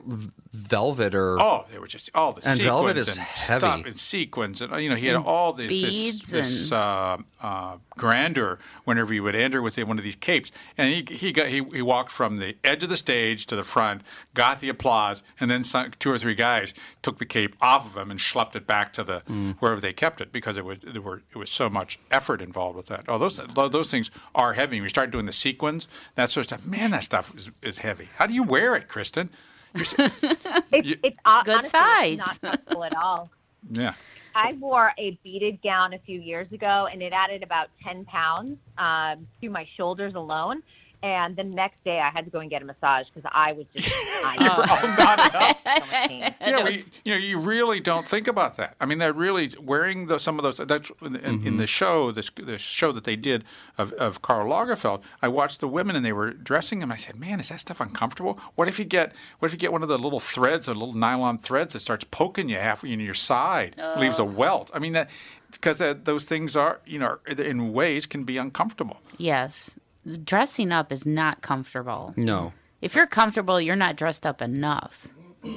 velvet 0.53 1.15
or 1.15 1.39
Oh, 1.41 1.67
they 1.71 1.79
were 1.79 1.87
just 1.87 2.11
all 2.15 2.33
the 2.33 2.47
And 2.49 2.57
sequins 2.59 2.65
velvet 2.65 2.97
is 2.97 3.09
and 3.09 3.19
heavy. 3.19 3.59
stuff 3.59 3.85
and 3.87 3.97
sequins, 3.97 4.61
and 4.61 4.75
you 4.83 4.89
know 4.89 4.97
he 4.97 5.07
had 5.07 5.17
all 5.17 5.53
this 5.53 5.69
beads 5.69 6.21
this, 6.31 6.31
this 6.71 6.73
uh, 6.73 7.19
uh, 7.43 7.77
grandeur 7.97 8.59
whenever 8.85 9.13
he 9.13 9.21
would 9.21 9.35
enter 9.37 9.61
with 9.63 9.77
one 9.97 10.01
of 10.01 10.05
these 10.05 10.17
capes, 10.17 10.53
and 10.77 10.91
he 10.93 11.15
he 11.15 11.33
got 11.33 11.47
he, 11.47 11.63
he 11.73 11.81
walked 11.81 12.11
from 12.13 12.37
the 12.37 12.55
edge 12.63 12.83
of 12.83 12.89
the 12.91 12.97
stage 12.97 13.47
to 13.47 13.57
the 13.57 13.65
front, 13.65 14.03
got 14.35 14.61
the 14.61 14.69
applause, 14.69 15.23
and 15.41 15.51
then 15.51 15.65
some, 15.65 15.91
two 15.99 16.11
or 16.11 16.19
three 16.19 16.35
guys 16.35 16.75
took 17.03 17.17
the 17.19 17.25
cape 17.25 17.57
off 17.63 17.87
of 17.87 17.97
him 17.97 18.11
and 18.11 18.21
schlepped 18.21 18.55
it 18.55 18.67
back 18.67 18.93
to 18.93 19.03
the 19.03 19.21
wherever 19.61 19.81
they 19.81 19.93
kept 19.95 20.21
it 20.21 20.31
because 20.33 20.57
it 20.59 20.65
was 20.65 20.81
there 20.81 21.01
were 21.01 21.23
it 21.33 21.39
was 21.39 21.49
so 21.51 21.71
much 21.71 21.99
effort 22.11 22.43
involved 22.43 22.77
with 22.77 22.87
that. 22.87 23.05
Oh, 23.09 23.17
those 23.19 23.39
those 23.55 23.91
things 23.91 24.11
are 24.35 24.53
heavy. 24.53 24.77
When 24.77 24.83
you 24.85 24.89
start 24.91 25.11
doing 25.11 25.27
the 25.27 25.33
sequins, 25.33 25.89
that 26.17 26.29
sort 26.31 26.43
of 26.53 26.59
stuff, 26.61 26.67
man, 26.71 26.91
that 26.91 27.05
stuff 27.05 27.35
is, 27.35 27.51
is 27.63 27.79
heavy. 27.79 28.09
How 28.17 28.27
do 28.27 28.35
you 28.35 28.43
wear 28.43 28.77
it, 28.77 28.89
Kristen? 28.89 29.31
You're, 29.75 29.85
It's, 29.85 29.95
You- 30.87 30.99
it's 31.03 31.19
uh, 31.25 31.43
Good 31.43 31.55
honestly, 31.55 31.71
thighs. 31.71 32.19
It's 32.19 32.43
not 32.43 32.53
comfortable 32.53 32.85
at 32.85 32.97
all. 32.97 33.31
yeah. 33.71 33.95
I 34.37 34.53
wore 34.61 34.93
a 34.99 35.19
beaded 35.25 35.63
gown 35.63 35.95
a 35.95 35.99
few 35.99 36.21
years 36.21 36.53
ago, 36.53 36.89
and 36.93 37.01
it 37.01 37.15
added 37.15 37.43
about 37.43 37.69
10 37.83 38.05
pounds 38.05 38.59
um, 38.77 39.27
to 39.41 39.49
my 39.49 39.67
shoulders 39.79 40.13
alone. 40.13 40.63
And 41.03 41.37
the 41.37 41.45
next 41.45 41.83
day, 41.85 42.01
I 42.01 42.11
had 42.11 42.25
to 42.25 42.31
go 42.31 42.41
and 42.41 42.51
get 42.51 42.63
a 42.63 42.65
massage 42.65 43.09
because 43.13 43.31
I 43.33 43.53
was 43.53 43.67
just 43.75 43.89
dying. 44.23 44.51
So 44.67 45.03
much 45.03 45.91
pain. 45.91 46.35
yeah, 46.41 46.65
we, 46.65 46.85
you 47.05 47.13
know, 47.13 47.19
you 47.19 47.39
really 47.39 47.81
don't 47.81 48.07
think 48.07 48.27
about 48.27 48.57
that. 48.57 48.75
I 48.81 48.87
mean, 48.87 48.99
they're 48.99 49.13
really 49.13 49.51
wearing 49.61 50.07
the, 50.07 50.19
some 50.19 50.39
of 50.39 50.43
those. 50.43 50.57
That's 50.57 50.91
in, 51.03 51.17
in, 51.17 51.17
in 51.17 51.41
mm-hmm. 51.41 51.57
the 51.59 51.67
show, 51.67 52.11
this 52.13 52.31
the 52.31 52.59
show 52.59 52.93
that 52.93 53.05
they 53.05 53.17
did 53.17 53.45
of, 53.79 53.93
of 53.95 54.23
Karl 54.23 54.49
Lagerfeld. 54.49 55.03
I 55.23 55.29
watched 55.29 55.61
the 55.61 55.69
women 55.69 55.97
and 55.97 56.05
they 56.05 56.13
were 56.13 56.33
dressing 56.33 56.83
him. 56.83 56.91
I 56.91 56.97
said, 56.97 57.17
"Man, 57.17 57.41
is 57.41 57.49
that 57.51 57.61
stuff 57.61 57.81
uncomfortable? 57.81 58.41
What 58.55 58.69
if 58.69 58.79
you 58.79 58.85
get 58.85 59.15
what 59.39 59.47
if 59.47 59.53
you 59.53 59.59
get 59.59 59.73
one 59.73 59.83
of 59.83 59.89
the 59.89 59.99
little 59.99 60.21
threads, 60.21 60.69
or 60.69 60.75
little 60.75 60.95
nylon 60.95 61.39
threads 61.39 61.73
that 61.75 61.81
starts 61.81 62.05
poking 62.05 62.49
you 62.49 62.57
halfway 62.57 62.93
in 62.93 63.01
your 63.01 63.15
side, 63.15 63.77
leaves 63.99 64.19
a 64.19 64.25
welt? 64.25 64.71
I 64.75 64.79
mean, 64.79 64.93
that 64.95 65.11
because 65.51 65.79
those 66.05 66.25
things 66.25 66.57
are, 66.57 66.81
you 66.87 66.99
know, 66.99 67.19
in 67.27 67.73
ways 67.73 68.07
can 68.07 68.25
be 68.25 68.37
uncomfortable. 68.37 69.01
yes, 69.19 69.77
dressing 70.25 70.73
up 70.73 70.93
is 70.93 71.07
not 71.07 71.43
comfortable. 71.43 72.15
no. 72.17 72.53
If 72.83 72.95
you're 72.95 73.07
comfortable, 73.07 73.59
you're 73.61 73.75
not 73.75 73.97
dressed 73.97 74.27
up 74.27 74.43
enough. 74.43 75.09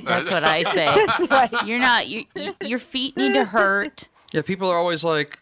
That's 0.06 0.32
what 0.32 0.43
I 0.45 0.64
say. 0.64 0.86
You're 1.66 1.78
not. 1.80 2.08
You, 2.08 2.24
you, 2.34 2.54
your 2.62 2.80
feet 2.80 3.18
need 3.18 3.34
to 3.34 3.43
hurt. 3.43 4.08
Yeah, 4.32 4.41
people 4.41 4.70
are 4.70 4.78
always 4.78 5.04
like, 5.04 5.39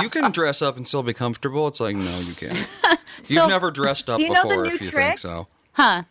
you 0.00 0.08
can 0.08 0.30
dress 0.30 0.62
up 0.62 0.76
and 0.76 0.86
still 0.86 1.02
be 1.02 1.12
comfortable. 1.12 1.66
It's 1.66 1.80
like, 1.80 1.96
no, 1.96 2.18
you 2.20 2.34
can't. 2.34 2.56
So- 3.22 3.34
You've 3.40 3.48
never 3.48 3.70
dressed 3.70 4.08
up 4.08 4.20
you 4.20 4.28
know 4.28 4.42
before 4.42 4.66
if 4.66 4.80
you 4.80 4.90
trick? 4.90 5.04
think 5.04 5.18
so. 5.18 5.48
Huh? 5.72 6.04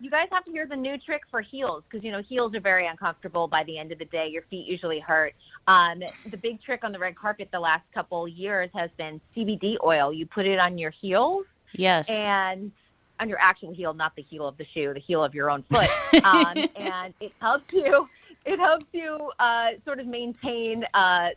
you 0.00 0.10
guys 0.10 0.26
have 0.32 0.44
to 0.44 0.50
hear 0.50 0.66
the 0.66 0.76
new 0.76 0.98
trick 0.98 1.22
for 1.30 1.40
heels 1.40 1.84
because 1.88 2.04
you 2.04 2.10
know 2.10 2.20
heels 2.20 2.54
are 2.56 2.60
very 2.60 2.86
uncomfortable 2.88 3.46
by 3.46 3.62
the 3.64 3.78
end 3.78 3.92
of 3.92 3.98
the 4.00 4.04
day. 4.06 4.26
Your 4.28 4.42
feet 4.42 4.66
usually 4.66 4.98
hurt. 4.98 5.34
Um, 5.68 6.02
the 6.28 6.36
big 6.36 6.60
trick 6.60 6.82
on 6.84 6.90
the 6.92 6.98
red 6.98 7.14
carpet 7.16 7.48
the 7.52 7.60
last 7.60 7.84
couple 7.94 8.26
years 8.26 8.68
has 8.74 8.90
been 8.98 9.20
CBD 9.36 9.76
oil. 9.84 10.12
You 10.12 10.26
put 10.26 10.44
it 10.44 10.58
on 10.58 10.76
your 10.76 10.90
heels 10.90 11.46
Yes. 11.74 12.08
and 12.10 12.72
on 13.20 13.28
your 13.28 13.38
actual 13.40 13.72
heel, 13.72 13.94
not 13.94 14.16
the 14.16 14.22
heel 14.22 14.46
of 14.48 14.56
the 14.56 14.64
shoe, 14.64 14.92
the 14.94 15.00
heel 15.00 15.22
of 15.22 15.34
your 15.34 15.50
own 15.50 15.62
foot, 15.70 15.88
um, 16.24 16.56
and 16.76 17.14
it 17.20 17.32
helps 17.40 17.72
you. 17.72 18.08
It 18.44 18.58
helps 18.58 18.86
you 18.92 19.30
uh, 19.38 19.72
sort 19.84 20.00
of 20.00 20.06
maintain 20.08 20.84
uh, 20.94 21.30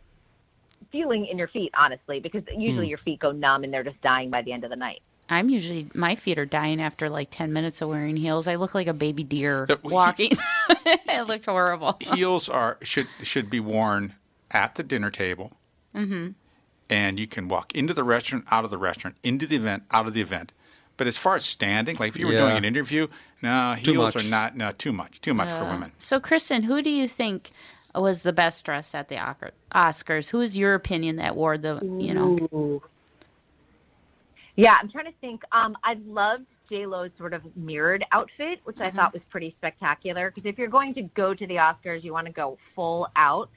feeling 0.90 1.26
in 1.26 1.38
your 1.38 1.46
feet, 1.48 1.72
honestly, 1.78 2.18
because 2.20 2.42
usually 2.56 2.88
your 2.88 2.98
feet 2.98 3.20
go 3.20 3.30
numb 3.30 3.62
and 3.64 3.72
they're 3.72 3.84
just 3.84 4.00
dying 4.00 4.30
by 4.30 4.42
the 4.42 4.52
end 4.52 4.64
of 4.64 4.70
the 4.70 4.76
night. 4.76 5.00
I'm 5.28 5.48
usually 5.48 5.88
my 5.94 6.14
feet 6.14 6.38
are 6.38 6.46
dying 6.46 6.80
after 6.80 7.08
like 7.08 7.28
ten 7.30 7.52
minutes 7.52 7.80
of 7.82 7.88
wearing 7.88 8.16
heels. 8.16 8.46
I 8.46 8.54
look 8.56 8.74
like 8.74 8.86
a 8.86 8.92
baby 8.92 9.24
deer 9.24 9.66
Yeah, 9.68 9.76
well, 9.82 9.90
he- 9.90 9.94
walking. 9.94 10.38
I 11.08 11.22
look 11.22 11.44
horrible. 11.44 11.96
heels 12.00 12.48
are 12.48 12.78
should 12.82 13.08
should 13.22 13.50
be 13.50 13.58
worn 13.60 14.14
at 14.52 14.76
the 14.76 14.82
dinner 14.84 15.10
table, 15.10 15.52
mm-hmm. 15.94 16.30
And 16.88 17.18
you 17.18 17.26
can 17.26 17.48
walk 17.48 17.74
into 17.74 17.94
the 17.94 18.04
restaurant, 18.04 18.44
out 18.50 18.64
of 18.64 18.70
the 18.70 18.78
restaurant, 18.78 19.16
into 19.22 19.46
the 19.46 19.56
event, 19.56 19.84
out 19.90 20.06
of 20.06 20.14
the 20.14 20.20
event. 20.20 20.52
But 20.96 21.06
as 21.06 21.16
far 21.16 21.36
as 21.36 21.44
standing, 21.44 21.96
like 21.96 22.10
if 22.10 22.18
you 22.18 22.26
were 22.26 22.32
doing 22.32 22.56
an 22.56 22.64
interview, 22.64 23.08
no, 23.42 23.74
heels 23.74 24.16
are 24.16 24.28
not 24.30 24.56
no 24.56 24.72
too 24.72 24.92
much, 24.92 25.20
too 25.20 25.34
much 25.34 25.48
for 25.48 25.64
women. 25.64 25.92
So, 25.98 26.18
Kristen, 26.18 26.62
who 26.62 26.80
do 26.80 26.90
you 26.90 27.06
think 27.06 27.50
was 27.94 28.22
the 28.22 28.32
best 28.32 28.64
dressed 28.64 28.94
at 28.94 29.08
the 29.08 29.16
Oscars? 29.72 30.30
Who 30.30 30.40
is 30.40 30.56
your 30.56 30.74
opinion 30.74 31.16
that 31.16 31.36
wore 31.36 31.58
the 31.58 31.80
you 31.98 32.14
know? 32.14 32.36
Ooh. 32.52 32.82
Yeah, 34.56 34.78
I'm 34.80 34.88
trying 34.88 35.04
to 35.04 35.12
think. 35.20 35.42
Um, 35.52 35.76
I 35.84 35.98
loved 36.06 36.46
J 36.70 36.86
Lo's 36.86 37.10
sort 37.18 37.34
of 37.34 37.42
mirrored 37.56 38.04
outfit, 38.12 38.60
which 38.64 38.80
I 38.80 38.90
thought 38.90 39.12
was 39.12 39.22
pretty 39.28 39.54
spectacular. 39.58 40.30
Because 40.30 40.50
if 40.50 40.58
you're 40.58 40.68
going 40.68 40.94
to 40.94 41.02
go 41.02 41.34
to 41.34 41.46
the 41.46 41.56
Oscars, 41.56 42.02
you 42.02 42.12
want 42.12 42.26
to 42.26 42.32
go 42.32 42.56
full 42.74 43.08
out. 43.16 43.50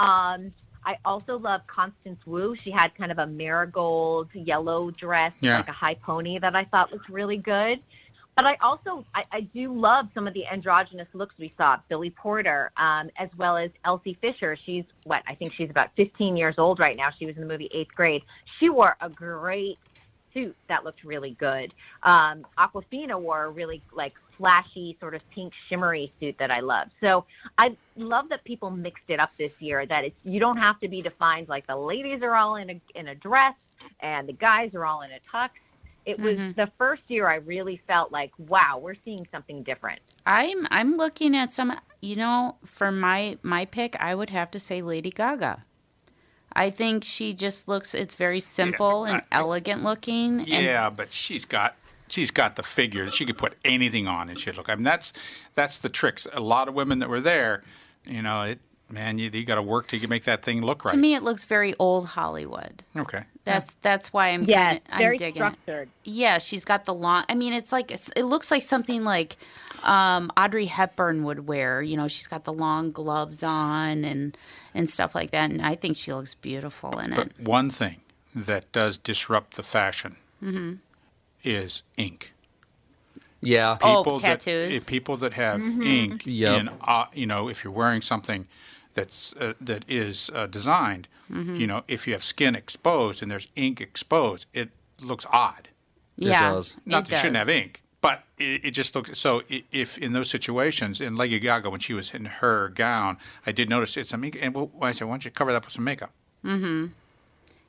Um, 0.00 0.52
I 0.90 0.98
also 1.04 1.38
love 1.38 1.64
Constance 1.68 2.18
Wu. 2.26 2.56
She 2.56 2.72
had 2.72 2.96
kind 2.96 3.12
of 3.12 3.18
a 3.20 3.26
marigold 3.28 4.28
yellow 4.34 4.90
dress, 4.90 5.32
Yeah. 5.40 5.58
like 5.58 5.68
a 5.68 5.72
high 5.72 5.94
pony, 5.94 6.40
that 6.40 6.56
I 6.56 6.64
thought 6.64 6.90
looked 6.90 7.08
really 7.08 7.36
good. 7.36 7.78
But 8.34 8.44
I 8.46 8.56
also 8.60 9.04
I, 9.14 9.22
I 9.30 9.40
do 9.42 9.72
love 9.72 10.08
some 10.14 10.26
of 10.26 10.34
the 10.34 10.46
androgynous 10.48 11.06
looks 11.12 11.36
we 11.38 11.52
saw. 11.56 11.76
Billy 11.88 12.10
Porter, 12.10 12.72
um, 12.76 13.08
as 13.18 13.28
well 13.36 13.56
as 13.56 13.70
Elsie 13.84 14.18
Fisher. 14.20 14.56
She's 14.56 14.84
what 15.04 15.22
I 15.28 15.36
think 15.36 15.52
she's 15.52 15.70
about 15.70 15.90
15 15.96 16.36
years 16.36 16.56
old 16.58 16.80
right 16.80 16.96
now. 16.96 17.10
She 17.10 17.24
was 17.26 17.36
in 17.36 17.42
the 17.42 17.48
movie 17.48 17.70
Eighth 17.72 17.94
Grade. 17.94 18.22
She 18.58 18.68
wore 18.68 18.96
a 19.00 19.08
great 19.08 19.78
suit 20.34 20.56
that 20.68 20.84
looked 20.84 21.04
really 21.04 21.32
good. 21.38 21.72
Um, 22.02 22.44
Awkwafina 22.58 23.20
wore 23.20 23.44
a 23.44 23.50
really 23.50 23.80
like 23.92 24.14
flashy, 24.40 24.96
sort 24.98 25.14
of 25.14 25.30
pink 25.30 25.52
shimmery 25.68 26.10
suit 26.18 26.36
that 26.38 26.50
I 26.50 26.60
loved. 26.60 26.92
So 27.00 27.26
I 27.58 27.76
love 27.96 28.30
that 28.30 28.42
people 28.44 28.70
mixed 28.70 29.04
it 29.08 29.20
up 29.20 29.30
this 29.36 29.52
year. 29.60 29.84
That 29.84 30.04
it's 30.04 30.16
you 30.24 30.40
don't 30.40 30.56
have 30.56 30.80
to 30.80 30.88
be 30.88 31.02
defined 31.02 31.48
like 31.48 31.66
the 31.66 31.76
ladies 31.76 32.22
are 32.22 32.34
all 32.34 32.56
in 32.56 32.70
a 32.70 32.80
in 32.94 33.08
a 33.08 33.14
dress 33.14 33.54
and 34.00 34.26
the 34.26 34.32
guys 34.32 34.74
are 34.74 34.86
all 34.86 35.02
in 35.02 35.10
a 35.10 35.20
tux. 35.32 35.50
It 36.06 36.18
was 36.18 36.38
mm-hmm. 36.38 36.52
the 36.52 36.72
first 36.78 37.02
year 37.08 37.28
I 37.28 37.36
really 37.36 37.82
felt 37.86 38.10
like, 38.10 38.32
wow, 38.38 38.80
we're 38.82 38.96
seeing 39.04 39.28
something 39.30 39.62
different. 39.62 40.00
I'm 40.24 40.66
I'm 40.70 40.96
looking 40.96 41.36
at 41.36 41.52
some. 41.52 41.78
You 42.00 42.16
know, 42.16 42.56
for 42.64 42.90
my 42.90 43.36
my 43.42 43.66
pick, 43.66 43.94
I 44.00 44.14
would 44.14 44.30
have 44.30 44.50
to 44.52 44.58
say 44.58 44.80
Lady 44.80 45.10
Gaga. 45.10 45.64
I 46.54 46.70
think 46.70 47.04
she 47.04 47.34
just 47.34 47.68
looks. 47.68 47.94
It's 47.94 48.14
very 48.14 48.40
simple 48.40 49.04
and 49.04 49.18
I- 49.18 49.24
elegant 49.30 49.84
looking. 49.84 50.40
and 50.40 50.48
Yeah, 50.48 50.88
but 50.88 51.12
she's 51.12 51.44
got 51.44 51.76
she's 52.10 52.30
got 52.30 52.56
the 52.56 52.62
figure. 52.62 53.10
She 53.10 53.24
could 53.24 53.38
put 53.38 53.54
anything 53.64 54.06
on 54.06 54.28
and 54.28 54.38
she'd 54.38 54.56
look. 54.56 54.68
I 54.68 54.74
mean, 54.74 54.84
that's 54.84 55.12
that's 55.54 55.78
the 55.78 55.88
tricks. 55.88 56.26
A 56.32 56.40
lot 56.40 56.68
of 56.68 56.74
women 56.74 56.98
that 56.98 57.08
were 57.08 57.20
there, 57.20 57.62
you 58.04 58.20
know, 58.22 58.42
it 58.42 58.58
man, 58.92 59.18
you, 59.18 59.30
you 59.32 59.44
got 59.44 59.54
to 59.54 59.62
work 59.62 59.86
to 59.86 60.06
make 60.08 60.24
that 60.24 60.42
thing 60.42 60.62
look 60.62 60.84
right. 60.84 60.90
To 60.90 60.96
me, 60.98 61.14
it 61.14 61.22
looks 61.22 61.44
very 61.44 61.74
old 61.78 62.06
Hollywood. 62.06 62.82
okay. 62.96 63.22
That's 63.44 63.76
that's 63.76 64.12
why 64.12 64.28
I'm 64.28 64.42
Yeah, 64.42 64.74
kinda, 64.74 64.82
I'm 64.90 64.98
very 64.98 65.16
digging 65.16 65.42
it. 65.42 65.54
structured. 65.62 65.88
Yeah, 66.04 66.38
she's 66.38 66.64
got 66.64 66.84
the 66.84 66.94
long. 66.94 67.24
I 67.28 67.34
mean, 67.34 67.52
it's 67.52 67.72
like 67.72 67.90
it's, 67.90 68.08
it 68.14 68.24
looks 68.24 68.50
like 68.50 68.62
something 68.62 69.02
like 69.02 69.36
um, 69.82 70.30
Audrey 70.36 70.66
Hepburn 70.66 71.24
would 71.24 71.46
wear. 71.48 71.80
You 71.82 71.96
know, 71.96 72.06
she's 72.06 72.26
got 72.26 72.44
the 72.44 72.52
long 72.52 72.92
gloves 72.92 73.42
on 73.42 74.04
and 74.04 74.36
and 74.74 74.88
stuff 74.90 75.14
like 75.14 75.30
that. 75.30 75.50
And 75.50 75.62
I 75.62 75.74
think 75.74 75.96
she 75.96 76.12
looks 76.12 76.34
beautiful 76.34 76.98
in 76.98 77.12
it. 77.12 77.16
But 77.16 77.40
one 77.40 77.70
thing 77.70 78.02
that 78.34 78.70
does 78.72 78.98
disrupt 78.98 79.54
the 79.56 79.62
fashion 79.62 80.16
Mm-hmm. 80.42 80.74
Is 81.42 81.82
ink. 81.96 82.32
Yeah. 83.40 83.78
Oh, 83.82 84.02
People 84.02 84.18
that 84.20 84.40
tattoos. 84.40 84.74
eh, 84.86 84.90
people 84.90 85.16
that 85.18 85.32
have 85.34 85.60
Mm-hmm. 85.60 85.82
ink 85.82 86.22
Yep. 86.26 86.60
in 86.60 86.68
uh, 86.82 87.06
you 87.14 87.26
know 87.26 87.48
if 87.48 87.64
you're 87.64 87.72
wearing 87.72 88.02
something 88.02 88.46
that's 88.94 89.34
uh, 89.36 89.54
that 89.60 89.84
is 89.88 90.30
uh, 90.34 90.46
designed, 90.46 91.08
Mm-hmm. 91.32 91.56
you 91.56 91.66
know 91.66 91.82
if 91.88 92.06
you 92.06 92.12
have 92.12 92.24
skin 92.24 92.54
exposed 92.54 93.22
and 93.22 93.30
there's 93.30 93.46
ink 93.56 93.80
exposed, 93.80 94.46
it 94.52 94.70
looks 95.00 95.24
odd. 95.32 95.68
yeah, 96.16 96.50
does. 96.50 96.76
Not 96.84 97.04
it 97.04 97.10
that 97.10 97.16
you 97.16 97.20
shouldn't 97.20 97.36
have 97.36 97.48
ink, 97.48 97.82
but 98.02 98.24
it, 98.36 98.64
it 98.66 98.70
just 98.72 98.94
looks 98.94 99.18
so. 99.18 99.42
If 99.72 99.96
in 99.96 100.12
those 100.12 100.28
situations, 100.28 101.00
in 101.00 101.16
Lady 101.16 101.38
Gaga 101.38 101.70
when 101.70 101.80
she 101.80 101.94
was 101.94 102.12
in 102.12 102.26
her 102.26 102.68
gown, 102.68 103.16
I 103.46 103.52
did 103.52 103.70
notice 103.70 103.96
it's 103.96 104.10
some 104.10 104.22
ink, 104.24 104.36
and 104.42 104.54
well, 104.54 104.70
I 104.82 104.92
said, 104.92 105.06
"Why 105.06 105.12
don't 105.14 105.24
you 105.24 105.30
cover 105.30 105.52
that 105.52 105.58
up 105.58 105.64
with 105.64 105.72
some 105.72 105.84
makeup?" 105.84 106.10
Mm-hmm. 106.44 106.66
You 106.84 106.90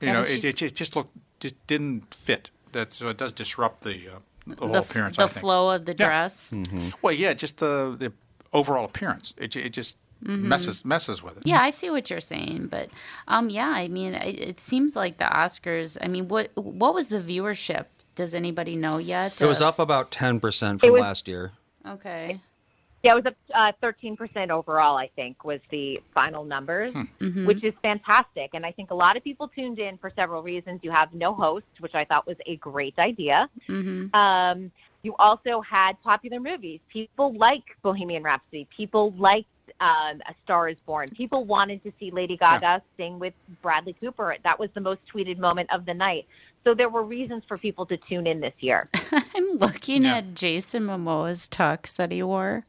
Yeah, 0.01 0.13
know, 0.13 0.21
it, 0.23 0.43
it, 0.43 0.55
just- 0.57 0.75
just 0.75 0.95
looked 0.97 1.15
just 1.39 1.55
didn't 1.67 2.13
fit. 2.13 2.49
That 2.73 2.93
so 2.93 3.09
it 3.09 3.17
does 3.17 3.33
disrupt 3.33 3.83
the 3.83 3.95
uh, 4.07 4.19
the 4.47 4.55
whole 4.65 4.69
The, 4.73 4.79
f- 4.79 4.89
appearance. 4.89 5.17
the 5.17 5.23
I 5.23 5.27
think. 5.27 5.41
flow 5.41 5.69
of 5.71 5.85
the 5.85 5.95
Yeah. 5.97 6.05
dress. 6.07 6.53
Well, 7.01 7.13
yeah, 7.13 7.33
just 7.33 7.57
the 7.57 7.95
the 7.97 8.11
overall 8.53 8.85
appearance. 8.85 9.33
It, 9.37 9.55
it 9.55 9.73
just 9.73 9.97
Mm-hmm. 10.23 10.49
messes 10.49 10.85
messes 10.85 11.23
with 11.23 11.37
it. 11.37 11.47
Yeah, 11.47 11.61
I 11.61 11.71
see 11.71 11.89
what 11.89 12.11
you're 12.11 12.19
saying, 12.21 12.67
but 12.69 12.89
um, 13.27 13.49
yeah, 13.49 13.69
I 13.69 13.87
mean, 13.87 14.13
it, 14.13 14.39
it 14.39 14.59
seems 14.59 14.95
like 14.95 15.17
the 15.17 15.23
Oscars. 15.25 15.97
I 15.99 16.07
mean, 16.07 16.27
what 16.27 16.51
what 16.53 16.93
was 16.93 17.09
the 17.09 17.19
viewership? 17.19 17.85
Does 18.13 18.35
anybody 18.35 18.75
know 18.75 18.99
yet? 18.99 19.41
It 19.41 19.47
was 19.47 19.63
Uh, 19.63 19.69
up 19.69 19.79
about 19.79 20.11
10% 20.11 20.79
from 20.79 20.91
was- 20.91 21.01
last 21.01 21.27
year. 21.27 21.53
Okay. 21.87 22.39
Yeah, 23.03 23.13
it 23.13 23.15
was 23.15 23.25
up 23.25 23.35
uh, 23.53 23.71
13% 23.81 24.49
overall, 24.51 24.95
I 24.95 25.09
think, 25.15 25.43
was 25.43 25.59
the 25.71 25.99
final 26.13 26.43
numbers, 26.43 26.93
Mhm. 26.93 27.47
which 27.47 27.63
is 27.63 27.73
fantastic. 27.81 28.51
And 28.53 28.63
I 28.63 28.71
think 28.71 28.91
a 28.91 28.95
lot 28.95 29.17
of 29.17 29.23
people 29.23 29.47
tuned 29.47 29.79
in 29.79 29.97
for 29.97 30.11
several 30.15 30.43
reasons. 30.43 30.81
You 30.83 30.91
have 30.91 31.11
no 31.13 31.33
host, 31.33 31.65
which 31.79 31.95
I 31.95 32.05
thought 32.05 32.27
was 32.27 32.37
a 32.45 32.57
great 32.57 32.93
idea. 32.99 33.49
Mhm. 33.67 34.13
Um, 34.15 34.71
you 35.01 35.15
also 35.17 35.61
had 35.61 35.99
popular 36.03 36.39
movies. 36.39 36.79
People 36.89 37.33
like 37.33 37.63
Bohemian 37.81 38.21
Rhapsody. 38.21 38.67
People 38.75 39.11
liked 39.17 39.47
um, 39.79 40.21
A 40.27 40.35
Star 40.43 40.67
is 40.69 40.77
Born. 40.85 41.07
People 41.09 41.45
wanted 41.45 41.81
to 41.83 41.91
see 41.99 42.11
Lady 42.11 42.37
Gaga 42.37 42.83
sing 42.97 43.17
with 43.17 43.33
Bradley 43.63 43.93
Cooper. 43.93 44.35
That 44.43 44.59
was 44.59 44.69
the 44.75 44.81
most 44.81 44.99
tweeted 45.11 45.39
moment 45.39 45.71
of 45.73 45.85
the 45.85 45.93
night. 45.93 46.27
So 46.63 46.75
there 46.75 46.89
were 46.89 47.03
reasons 47.03 47.43
for 47.47 47.57
people 47.57 47.87
to 47.87 47.97
tune 47.97 48.27
in 48.27 48.41
this 48.41 48.53
year. 48.59 48.87
I'm 49.33 49.53
looking 49.57 50.03
Yeah. 50.03 50.17
at 50.17 50.35
Jason 50.35 50.83
Momoa's 50.85 51.47
tux 51.49 51.95
that 51.95 52.11
he 52.11 52.21
wore. 52.21 52.63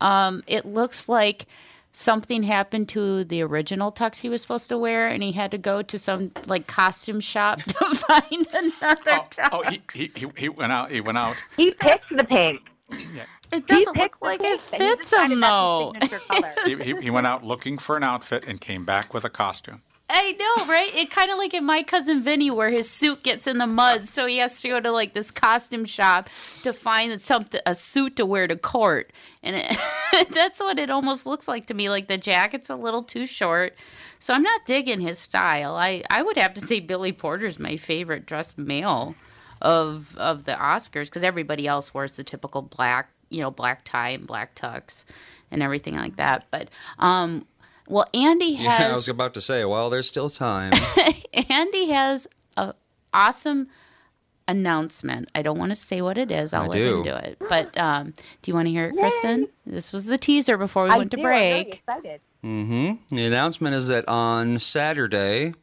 Um, 0.00 0.42
it 0.46 0.64
looks 0.66 1.08
like 1.08 1.46
something 1.92 2.42
happened 2.44 2.88
to 2.90 3.24
the 3.24 3.42
original 3.42 3.90
tux 3.90 4.20
he 4.20 4.28
was 4.28 4.42
supposed 4.42 4.68
to 4.68 4.78
wear, 4.78 5.08
and 5.08 5.22
he 5.22 5.32
had 5.32 5.50
to 5.50 5.58
go 5.58 5.82
to 5.82 5.98
some 5.98 6.30
like 6.46 6.66
costume 6.66 7.20
shop 7.20 7.62
to 7.62 7.74
find 7.96 8.46
another 8.54 9.00
Oh, 9.06 9.26
tux. 9.30 9.48
oh 9.52 9.62
he, 9.70 9.82
he, 9.92 10.10
he, 10.14 10.26
he 10.36 10.48
went 10.48 10.72
out. 10.72 10.90
He 10.90 11.00
went 11.00 11.18
out. 11.18 11.36
He 11.56 11.72
picked 11.72 12.16
the 12.16 12.24
pink. 12.24 12.60
it 12.90 12.98
He 13.52 13.60
doesn't 13.60 13.94
picked 13.94 14.20
look 14.22 14.22
like 14.22 14.40
it 14.42 14.60
fits 14.60 15.02
decided 15.10 15.32
him 15.32 15.40
though. 15.40 15.92
his 16.00 16.10
signature 16.10 16.24
color. 16.28 16.54
He, 16.66 16.76
he, 16.76 17.00
he 17.02 17.10
went 17.10 17.26
out 17.26 17.42
looking 17.44 17.78
for 17.78 17.96
an 17.96 18.04
outfit 18.04 18.44
and 18.46 18.60
came 18.60 18.84
back 18.84 19.12
with 19.14 19.24
a 19.24 19.30
costume. 19.30 19.82
I 20.10 20.32
know, 20.32 20.66
right? 20.66 20.94
It 20.94 21.10
kind 21.10 21.30
of 21.30 21.36
like 21.36 21.52
in 21.52 21.64
my 21.64 21.82
cousin 21.82 22.22
Vinny, 22.22 22.50
where 22.50 22.70
his 22.70 22.88
suit 22.90 23.22
gets 23.22 23.46
in 23.46 23.58
the 23.58 23.66
mud, 23.66 24.06
so 24.06 24.24
he 24.26 24.38
has 24.38 24.60
to 24.62 24.68
go 24.68 24.80
to 24.80 24.90
like 24.90 25.12
this 25.12 25.30
costume 25.30 25.84
shop 25.84 26.30
to 26.62 26.72
find 26.72 27.20
something 27.20 27.60
a 27.66 27.74
suit 27.74 28.16
to 28.16 28.24
wear 28.24 28.46
to 28.46 28.56
court, 28.56 29.12
and 29.42 29.56
it, 29.56 29.76
that's 30.30 30.60
what 30.60 30.78
it 30.78 30.88
almost 30.88 31.26
looks 31.26 31.46
like 31.46 31.66
to 31.66 31.74
me. 31.74 31.90
Like 31.90 32.08
the 32.08 32.16
jacket's 32.16 32.70
a 32.70 32.74
little 32.74 33.02
too 33.02 33.26
short, 33.26 33.76
so 34.18 34.32
I'm 34.32 34.42
not 34.42 34.64
digging 34.64 35.00
his 35.00 35.18
style. 35.18 35.76
I 35.76 36.02
I 36.10 36.22
would 36.22 36.38
have 36.38 36.54
to 36.54 36.60
say 36.60 36.80
Billy 36.80 37.12
Porter's 37.12 37.58
my 37.58 37.76
favorite 37.76 38.24
dressed 38.24 38.56
male 38.56 39.14
of 39.60 40.16
of 40.16 40.44
the 40.44 40.52
Oscars 40.52 41.06
because 41.06 41.22
everybody 41.24 41.66
else 41.66 41.92
wears 41.92 42.16
the 42.16 42.24
typical 42.24 42.62
black, 42.62 43.10
you 43.28 43.40
know, 43.42 43.50
black 43.50 43.84
tie 43.84 44.10
and 44.10 44.26
black 44.26 44.54
tux 44.54 45.04
and 45.50 45.62
everything 45.62 45.96
like 45.96 46.16
that. 46.16 46.46
But 46.50 46.70
um, 46.98 47.46
well, 47.88 48.06
Andy 48.14 48.54
has. 48.54 48.80
Yeah, 48.80 48.88
I 48.90 48.92
was 48.94 49.08
about 49.08 49.34
to 49.34 49.40
say, 49.40 49.64
well, 49.64 49.90
there's 49.90 50.06
still 50.08 50.30
time. 50.30 50.72
Andy 51.50 51.90
has 51.90 52.26
a 52.56 52.74
awesome 53.12 53.68
announcement. 54.46 55.28
I 55.34 55.42
don't 55.42 55.58
want 55.58 55.70
to 55.70 55.76
say 55.76 56.00
what 56.02 56.16
it 56.18 56.30
is. 56.30 56.52
I'll 56.52 56.62
I 56.64 56.66
let 56.68 56.76
do. 56.76 56.96
him 56.98 57.02
do 57.04 57.14
it. 57.14 57.38
But 57.48 57.76
um, 57.78 58.14
do 58.42 58.50
you 58.50 58.54
want 58.54 58.66
to 58.66 58.70
hear 58.70 58.86
it, 58.86 58.96
Kristen? 58.96 59.48
This 59.66 59.92
was 59.92 60.06
the 60.06 60.18
teaser 60.18 60.56
before 60.56 60.84
we 60.84 60.90
I 60.90 60.96
went 60.96 61.10
to 61.12 61.16
do. 61.16 61.22
I'm 61.22 61.28
very 61.28 61.62
break. 61.64 61.74
excited. 61.86 62.20
hmm 62.42 62.92
The 63.10 63.24
announcement 63.26 63.74
is 63.74 63.88
that 63.88 64.08
on 64.08 64.58
Saturday, 64.58 65.54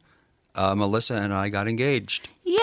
uh, 0.54 0.74
Melissa 0.74 1.14
and 1.14 1.32
I 1.34 1.48
got 1.48 1.68
engaged. 1.68 2.28
Yay! 2.44 2.56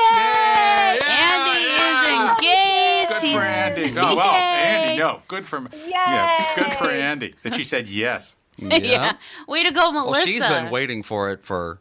Andy 1.05 1.65
is 1.65 2.07
engaged. 2.07 3.09
Good 3.09 3.19
She's- 3.21 3.35
for 3.35 3.41
Andy. 3.41 3.99
Oh, 3.99 4.15
well, 4.15 4.33
Andy, 4.33 4.97
no. 4.97 5.21
Good 5.27 5.45
for 5.45 5.65
Yeah, 5.87 6.55
good 6.55 6.73
for 6.73 6.89
Andy 6.89 7.35
that 7.43 7.53
she 7.53 7.63
said 7.63 7.87
yes. 7.87 8.35
yeah. 8.57 9.13
Way 9.47 9.63
to 9.63 9.71
go, 9.71 9.91
Melissa. 9.91 10.11
Well, 10.11 10.25
she's 10.25 10.45
been 10.45 10.69
waiting 10.69 11.03
for 11.03 11.31
it 11.31 11.43
for 11.43 11.79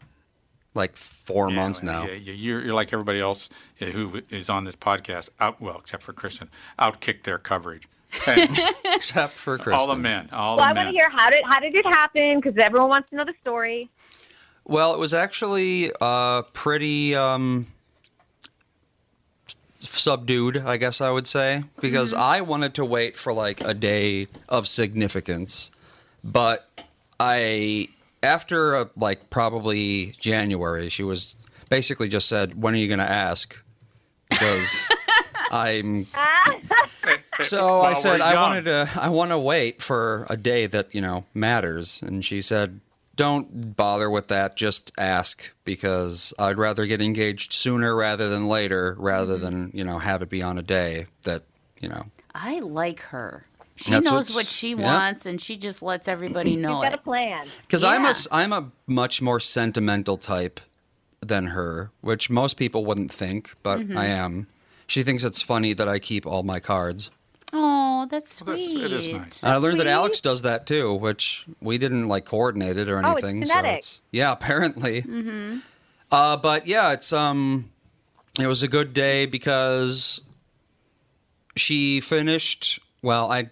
like 0.75 0.97
four 0.97 1.51
months 1.51 1.83
now. 1.83 2.05
Yeah, 2.07 2.13
yeah, 2.15 2.33
you're, 2.33 2.65
you're 2.65 2.75
like 2.75 2.93
everybody 2.93 3.21
else 3.21 3.51
uh, 3.81 3.87
who 3.87 4.23
is 4.31 4.49
on 4.49 4.65
this 4.65 4.77
podcast. 4.77 5.31
Out 5.41 5.61
well, 5.61 5.79
except 5.79 6.03
for 6.03 6.13
Kristen, 6.13 6.49
outkicked 6.79 7.25
their 7.25 7.39
coverage. 7.39 7.89
Except 8.85 9.39
for 9.39 9.57
Kristen. 9.57 9.73
all 9.73 9.87
the 9.87 9.97
men, 9.97 10.29
all 10.33 10.59
Well, 10.59 10.67
I 10.67 10.75
the 10.75 10.81
want 10.81 10.89
to 10.89 10.93
hear 10.93 11.09
how 11.09 11.31
did 11.31 11.45
how 11.45 11.61
did 11.61 11.75
it 11.75 11.87
happen? 11.87 12.41
Because 12.41 12.59
everyone 12.59 12.91
wants 12.91 13.09
to 13.09 13.17
know 13.17 13.25
the 13.25 13.35
story. 13.41 13.89
Well, 14.65 14.93
it 14.93 14.99
was 14.99 15.15
actually 15.15 15.91
uh, 15.99 16.43
pretty 16.53 17.17
um, 17.17 17.67
subdued, 19.81 20.59
I 20.59 20.77
guess 20.77 21.01
I 21.01 21.11
would 21.11 21.27
say, 21.27 21.63
because 21.81 22.15
I 22.15 22.43
wanted 22.43 22.75
to 22.75 22.85
wait 22.85 23.17
for 23.17 23.33
like 23.33 23.61
a 23.61 23.75
day 23.75 24.27
of 24.49 24.69
significance, 24.69 25.71
but 26.25 26.69
I, 27.21 27.89
after 28.23 28.77
uh, 28.77 28.85
like 28.97 29.31
probably 29.31 30.15
January, 30.21 30.89
she 30.89 31.03
was 31.03 31.37
basically 31.71 32.09
just 32.09 32.29
said, 32.29 32.61
"When 32.61 32.75
are 32.75 32.79
you 32.79 32.89
going 32.89 32.99
to 32.99 33.11
ask?" 33.11 33.57
Because 34.31 34.89
I'm 35.51 36.07
so 37.43 37.83
I 37.83 37.95
said 37.95 38.21
I 38.21 38.35
wanted 38.35 38.65
to 38.65 38.91
I 39.01 39.09
want 39.09 39.31
to 39.31 39.39
wait 39.39 39.83
for 39.83 40.27
a 40.31 40.37
day 40.37 40.67
that, 40.67 40.95
you 40.95 41.01
know, 41.01 41.25
matters 41.35 42.01
and 42.03 42.25
she 42.25 42.41
said 42.41 42.81
don't 43.15 43.77
bother 43.77 44.09
with 44.09 44.29
that, 44.29 44.57
just 44.57 44.91
ask 44.97 45.53
because 45.67 46.33
I'd 46.39 46.57
rather 46.57 46.87
get 46.87 47.03
engaged 47.03 47.53
sooner 47.53 47.95
rather 47.95 48.31
than 48.31 48.49
later 48.49 48.97
rather 48.99 49.35
Mm-hmm. 49.35 49.45
than, 49.45 49.71
you 49.75 49.85
know, 49.85 49.99
have 49.99 50.23
it 50.23 50.31
be 50.31 50.43
on 50.43 50.57
a 50.57 50.63
day 50.63 51.07
that, 51.25 51.43
you 51.79 51.91
know. 51.91 52.07
I 52.35 52.61
like 52.61 53.01
her. 53.01 53.45
She 53.77 53.91
That's 53.91 54.05
knows 54.05 54.35
what 54.35 54.47
she 54.47 54.71
yeah. 54.71 54.83
wants, 54.85 55.25
and 55.27 55.41
she 55.41 55.57
just 55.57 55.83
lets 55.83 56.07
everybody 56.09 56.57
know. 56.57 56.71
You've 56.75 56.79
know 56.79 56.83
got 56.83 56.95
a 56.95 56.99
plan. 56.99 57.47
Cuz 57.69 57.83
I'm 57.83 58.03
a 58.03 58.05
Yeah. 58.05 58.11
s- 58.11 58.29
I'm 58.31 58.53
a 58.53 58.71
much 58.87 59.21
more 59.23 59.41
sentimental 59.41 60.17
type 60.19 60.61
than 61.21 61.49
her, 61.49 61.91
which 62.01 62.29
most 62.31 62.57
people 62.57 62.85
wouldn't 62.85 63.13
think, 63.13 63.55
but 63.63 63.79
Mm-hmm. 63.81 63.97
I 63.99 64.07
am. 64.07 64.47
She 64.87 65.03
thinks 65.03 65.25
it's 65.25 65.41
funny 65.41 65.73
that 65.73 65.89
I 65.89 65.99
keep 65.99 66.27
all 66.27 66.43
my 66.43 66.61
cards. 66.61 67.11
Oh, 67.55 68.07
that's 68.11 68.43
Well, 68.43 68.57
sweet. 68.59 68.75
that's- 68.83 68.93
it 68.93 68.97
is 68.97 69.09
nice. 69.09 69.43
And 69.43 69.53
I 69.53 69.57
learned 69.57 69.79
that 69.81 69.87
Alex 69.87 70.21
does 70.21 70.43
that 70.43 70.67
too, 70.67 70.93
which 70.95 71.47
we 71.61 71.79
didn't 71.79 72.09
like 72.09 72.25
coordinate 72.25 72.77
it 72.77 72.89
or 72.89 72.99
anything. 72.99 73.13
Oh, 73.13 73.17
it's 73.17 73.25
anything. 73.25 73.47
so 73.47 73.55
genetic. 73.55 73.79
it's 73.79 74.01
yeah, 74.11 74.33
apparently. 74.33 75.03
Mm-hmm. 75.03 75.59
Uh, 76.11 76.37
but 76.37 76.67
yeah, 76.67 76.93
it's 76.93 77.13
um, 77.13 77.71
it 78.39 78.47
was 78.47 78.63
a 78.63 78.69
good 78.69 78.93
day 78.93 79.25
because 79.27 80.21
she 81.57 82.01
finished. 82.01 82.79
Well, 83.03 83.31
I 83.31 83.51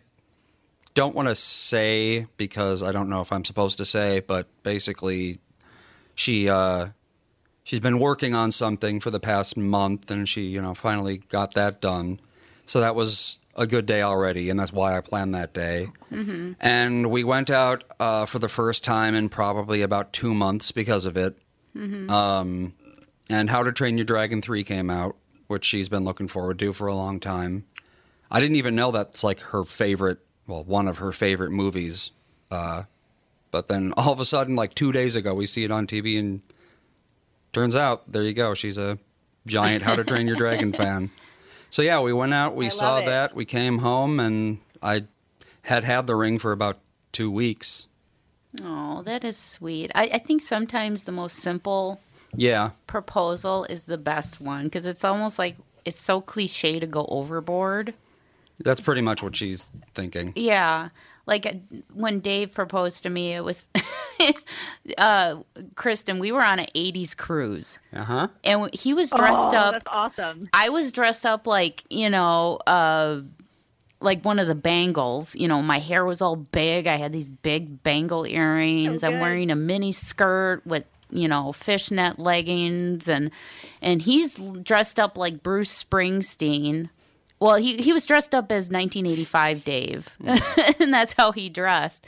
don't 0.94 1.14
want 1.14 1.28
to 1.28 1.34
say 1.34 2.26
because 2.36 2.82
I 2.82 2.92
don't 2.92 3.08
know 3.08 3.20
if 3.20 3.32
I'm 3.32 3.44
supposed 3.44 3.78
to 3.78 3.84
say, 3.84 4.20
but 4.20 4.48
basically, 4.62 5.38
she 6.14 6.48
uh, 6.48 6.88
she's 7.64 7.80
been 7.80 7.98
working 7.98 8.34
on 8.34 8.52
something 8.52 9.00
for 9.00 9.10
the 9.10 9.20
past 9.20 9.56
month, 9.56 10.10
and 10.10 10.28
she 10.28 10.42
you 10.42 10.60
know 10.60 10.74
finally 10.74 11.18
got 11.18 11.54
that 11.54 11.80
done. 11.80 12.20
So 12.66 12.80
that 12.80 12.94
was 12.94 13.38
a 13.56 13.66
good 13.66 13.86
day 13.86 14.02
already, 14.02 14.48
and 14.48 14.58
that's 14.58 14.72
why 14.72 14.96
I 14.96 15.00
planned 15.00 15.34
that 15.34 15.52
day. 15.52 15.88
Mm-hmm. 16.12 16.52
And 16.60 17.10
we 17.10 17.24
went 17.24 17.50
out 17.50 17.84
uh, 17.98 18.26
for 18.26 18.38
the 18.38 18.48
first 18.48 18.84
time 18.84 19.14
in 19.14 19.28
probably 19.28 19.82
about 19.82 20.12
two 20.12 20.34
months 20.34 20.72
because 20.72 21.04
of 21.04 21.16
it. 21.16 21.36
Mm-hmm. 21.76 22.10
Um, 22.10 22.74
and 23.28 23.50
How 23.50 23.62
to 23.62 23.72
Train 23.72 23.98
Your 23.98 24.04
Dragon 24.04 24.42
3 24.42 24.64
came 24.64 24.90
out, 24.90 25.16
which 25.46 25.64
she's 25.64 25.88
been 25.88 26.04
looking 26.04 26.28
forward 26.28 26.58
to 26.60 26.72
for 26.72 26.86
a 26.86 26.94
long 26.94 27.20
time. 27.20 27.64
I 28.30 28.40
didn't 28.40 28.56
even 28.56 28.74
know 28.74 28.92
that's 28.92 29.24
like 29.24 29.40
her 29.40 29.64
favorite, 29.64 30.18
well, 30.50 30.64
one 30.64 30.88
of 30.88 30.98
her 30.98 31.12
favorite 31.12 31.52
movies. 31.52 32.10
Uh, 32.50 32.82
but 33.50 33.68
then 33.68 33.92
all 33.96 34.12
of 34.12 34.20
a 34.20 34.24
sudden, 34.24 34.56
like 34.56 34.74
two 34.74 34.92
days 34.92 35.16
ago, 35.16 35.34
we 35.34 35.46
see 35.46 35.64
it 35.64 35.70
on 35.70 35.86
TV, 35.86 36.18
and 36.18 36.42
turns 37.52 37.76
out, 37.76 38.10
there 38.10 38.22
you 38.22 38.32
go, 38.32 38.54
she's 38.54 38.76
a 38.78 38.98
giant 39.46 39.84
How 39.84 39.94
to 39.96 40.04
Train 40.04 40.26
Your 40.26 40.36
Dragon 40.36 40.72
fan. 40.72 41.10
So 41.72 41.82
yeah, 41.82 42.00
we 42.00 42.12
went 42.12 42.34
out, 42.34 42.56
we 42.56 42.66
I 42.66 42.70
saw 42.70 43.00
that, 43.00 43.32
we 43.32 43.44
came 43.44 43.78
home, 43.78 44.18
and 44.18 44.58
I 44.82 45.04
had 45.62 45.84
had 45.84 46.08
the 46.08 46.16
ring 46.16 46.40
for 46.40 46.50
about 46.50 46.78
two 47.12 47.30
weeks. 47.30 47.86
Oh, 48.60 49.02
that 49.04 49.22
is 49.22 49.36
sweet. 49.36 49.92
I, 49.94 50.10
I 50.14 50.18
think 50.18 50.42
sometimes 50.42 51.04
the 51.04 51.12
most 51.12 51.36
simple 51.36 52.00
Yeah, 52.34 52.70
proposal 52.88 53.66
is 53.66 53.84
the 53.84 53.98
best 53.98 54.40
one 54.40 54.64
because 54.64 54.84
it's 54.84 55.04
almost 55.04 55.38
like 55.38 55.54
it's 55.84 56.00
so 56.00 56.20
cliche 56.20 56.80
to 56.80 56.88
go 56.88 57.06
overboard. 57.08 57.94
That's 58.64 58.80
pretty 58.80 59.00
much 59.00 59.22
what 59.22 59.36
she's 59.36 59.72
thinking. 59.94 60.32
Yeah. 60.36 60.88
Like 61.26 61.46
uh, 61.46 61.52
when 61.92 62.20
Dave 62.20 62.52
proposed 62.52 63.02
to 63.04 63.10
me, 63.10 63.34
it 63.34 63.44
was, 63.44 63.68
uh, 64.98 65.36
Kristen, 65.74 66.18
we 66.18 66.32
were 66.32 66.44
on 66.44 66.58
an 66.58 66.66
80s 66.74 67.16
cruise 67.16 67.78
Uh 67.92 68.04
huh. 68.04 68.28
and 68.42 68.74
he 68.74 68.94
was 68.94 69.10
dressed 69.10 69.52
oh, 69.52 69.56
up. 69.56 69.72
That's 69.72 69.86
awesome. 69.88 70.48
I 70.52 70.70
was 70.70 70.90
dressed 70.92 71.24
up 71.24 71.46
like, 71.46 71.84
you 71.90 72.10
know, 72.10 72.56
uh, 72.66 73.20
like 74.00 74.24
one 74.24 74.38
of 74.38 74.48
the 74.48 74.54
bangles. 74.54 75.36
You 75.36 75.46
know, 75.46 75.62
my 75.62 75.78
hair 75.78 76.04
was 76.04 76.20
all 76.22 76.36
big. 76.36 76.86
I 76.86 76.96
had 76.96 77.12
these 77.12 77.28
big 77.28 77.82
bangle 77.82 78.26
earrings. 78.26 79.02
I'm 79.04 79.20
wearing 79.20 79.50
a 79.50 79.56
mini 79.56 79.92
skirt 79.92 80.66
with, 80.66 80.84
you 81.10 81.28
know, 81.28 81.52
fishnet 81.52 82.18
leggings 82.18 83.08
and 83.08 83.30
and 83.82 84.02
he's 84.02 84.34
dressed 84.62 84.98
up 84.98 85.18
like 85.18 85.42
Bruce 85.42 85.84
Springsteen. 85.84 86.88
Well, 87.40 87.56
he 87.56 87.78
he 87.78 87.92
was 87.92 88.04
dressed 88.06 88.34
up 88.34 88.52
as 88.52 88.68
1985 88.70 89.64
Dave. 89.64 90.14
Mm. 90.22 90.80
and 90.80 90.92
that's 90.92 91.14
how 91.14 91.32
he 91.32 91.48
dressed. 91.48 92.06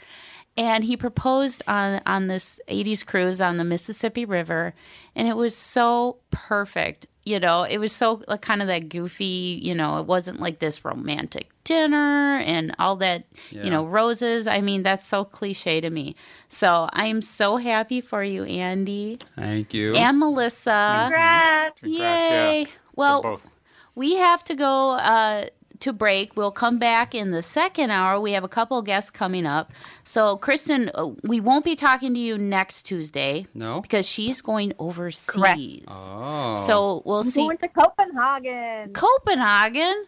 and 0.55 0.83
he 0.83 0.95
proposed 0.95 1.63
on 1.67 2.01
on 2.05 2.27
this 2.27 2.59
80s 2.69 3.03
cruise 3.05 3.41
on 3.41 3.57
the 3.57 3.63
Mississippi 3.63 4.23
River 4.25 4.73
and 5.15 5.27
it 5.27 5.35
was 5.35 5.55
so 5.55 6.17
perfect 6.29 7.07
you 7.23 7.39
know 7.39 7.63
it 7.63 7.79
was 7.79 7.91
so 7.91 8.21
like 8.27 8.41
kind 8.41 8.61
of 8.61 8.67
that 8.67 8.87
goofy 8.89 9.59
you 9.63 9.73
know 9.73 9.97
it 9.97 10.05
wasn't 10.05 10.39
like 10.39 10.59
this 10.59 10.83
romantic 10.85 11.49
dinner 11.63 12.37
and 12.37 12.75
all 12.77 12.97
that 12.97 13.23
you 13.49 13.69
know 13.69 13.85
roses 13.85 14.45
i 14.45 14.59
mean 14.61 14.83
that's 14.83 15.03
so 15.05 15.23
cliche 15.23 15.79
to 15.79 15.89
me 15.89 16.13
so 16.49 16.89
i'm 16.93 17.21
so 17.21 17.55
happy 17.57 18.01
for 18.01 18.21
you 18.23 18.43
andy 18.43 19.17
Thank 19.37 19.73
you. 19.73 19.95
and 19.95 20.19
melissa 20.19 21.05
Congrats. 21.05 21.79
Congrats, 21.79 22.27
yay 22.29 22.65
For 22.65 22.71
well 22.95 23.21
both. 23.21 23.49
We 23.95 24.15
have 24.15 24.43
to 24.45 24.55
go 24.55 24.91
uh, 24.91 25.45
to 25.79 25.93
break. 25.93 26.35
We'll 26.35 26.51
come 26.51 26.79
back 26.79 27.13
in 27.13 27.31
the 27.31 27.41
second 27.41 27.91
hour. 27.91 28.19
We 28.19 28.31
have 28.31 28.43
a 28.43 28.47
couple 28.49 28.81
guests 28.81 29.11
coming 29.11 29.45
up. 29.45 29.71
So, 30.03 30.37
Kristen, 30.37 30.89
uh, 30.95 31.09
we 31.23 31.39
won't 31.39 31.65
be 31.65 31.75
talking 31.75 32.13
to 32.13 32.19
you 32.19 32.37
next 32.37 32.83
Tuesday. 32.83 33.47
No? 33.53 33.81
Because 33.81 34.07
she's 34.07 34.41
going 34.41 34.73
overseas. 34.79 35.27
Correct. 35.35 35.59
oh. 35.89 36.55
So, 36.65 37.01
we'll 37.05 37.19
I'm 37.19 37.25
see. 37.29 37.41
going 37.41 37.57
to 37.57 37.67
Copenhagen. 37.67 38.93
Copenhagen? 38.93 40.05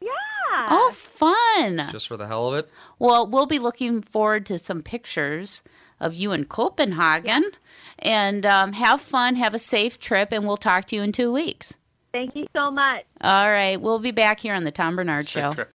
yeah. 0.00 0.10
Oh, 0.52 0.92
fun. 0.94 1.88
just 1.90 2.08
for 2.08 2.16
the 2.16 2.26
hell 2.26 2.52
of 2.52 2.58
it. 2.64 2.70
Well, 2.98 3.26
we'll 3.26 3.46
be 3.46 3.58
looking 3.58 4.02
forward 4.02 4.44
to 4.46 4.58
some 4.58 4.82
pictures 4.82 5.62
of 6.00 6.14
you 6.14 6.32
in 6.32 6.44
Copenhagen. 6.44 7.44
And 7.98 8.44
um, 8.44 8.74
have 8.74 9.00
fun, 9.00 9.36
have 9.36 9.54
a 9.54 9.58
safe 9.58 9.98
trip, 9.98 10.32
and 10.32 10.44
we'll 10.46 10.56
talk 10.58 10.84
to 10.86 10.96
you 10.96 11.02
in 11.02 11.12
two 11.12 11.32
weeks. 11.32 11.74
Thank 12.14 12.36
you 12.36 12.46
so 12.54 12.70
much. 12.70 13.04
All 13.22 13.50
right. 13.50 13.80
We'll 13.80 13.98
be 13.98 14.12
back 14.12 14.38
here 14.38 14.54
on 14.54 14.62
the 14.62 14.70
Tom 14.70 14.94
Barnard 14.94 15.26
Safe 15.26 15.42
Show. 15.42 15.50
trip. 15.50 15.72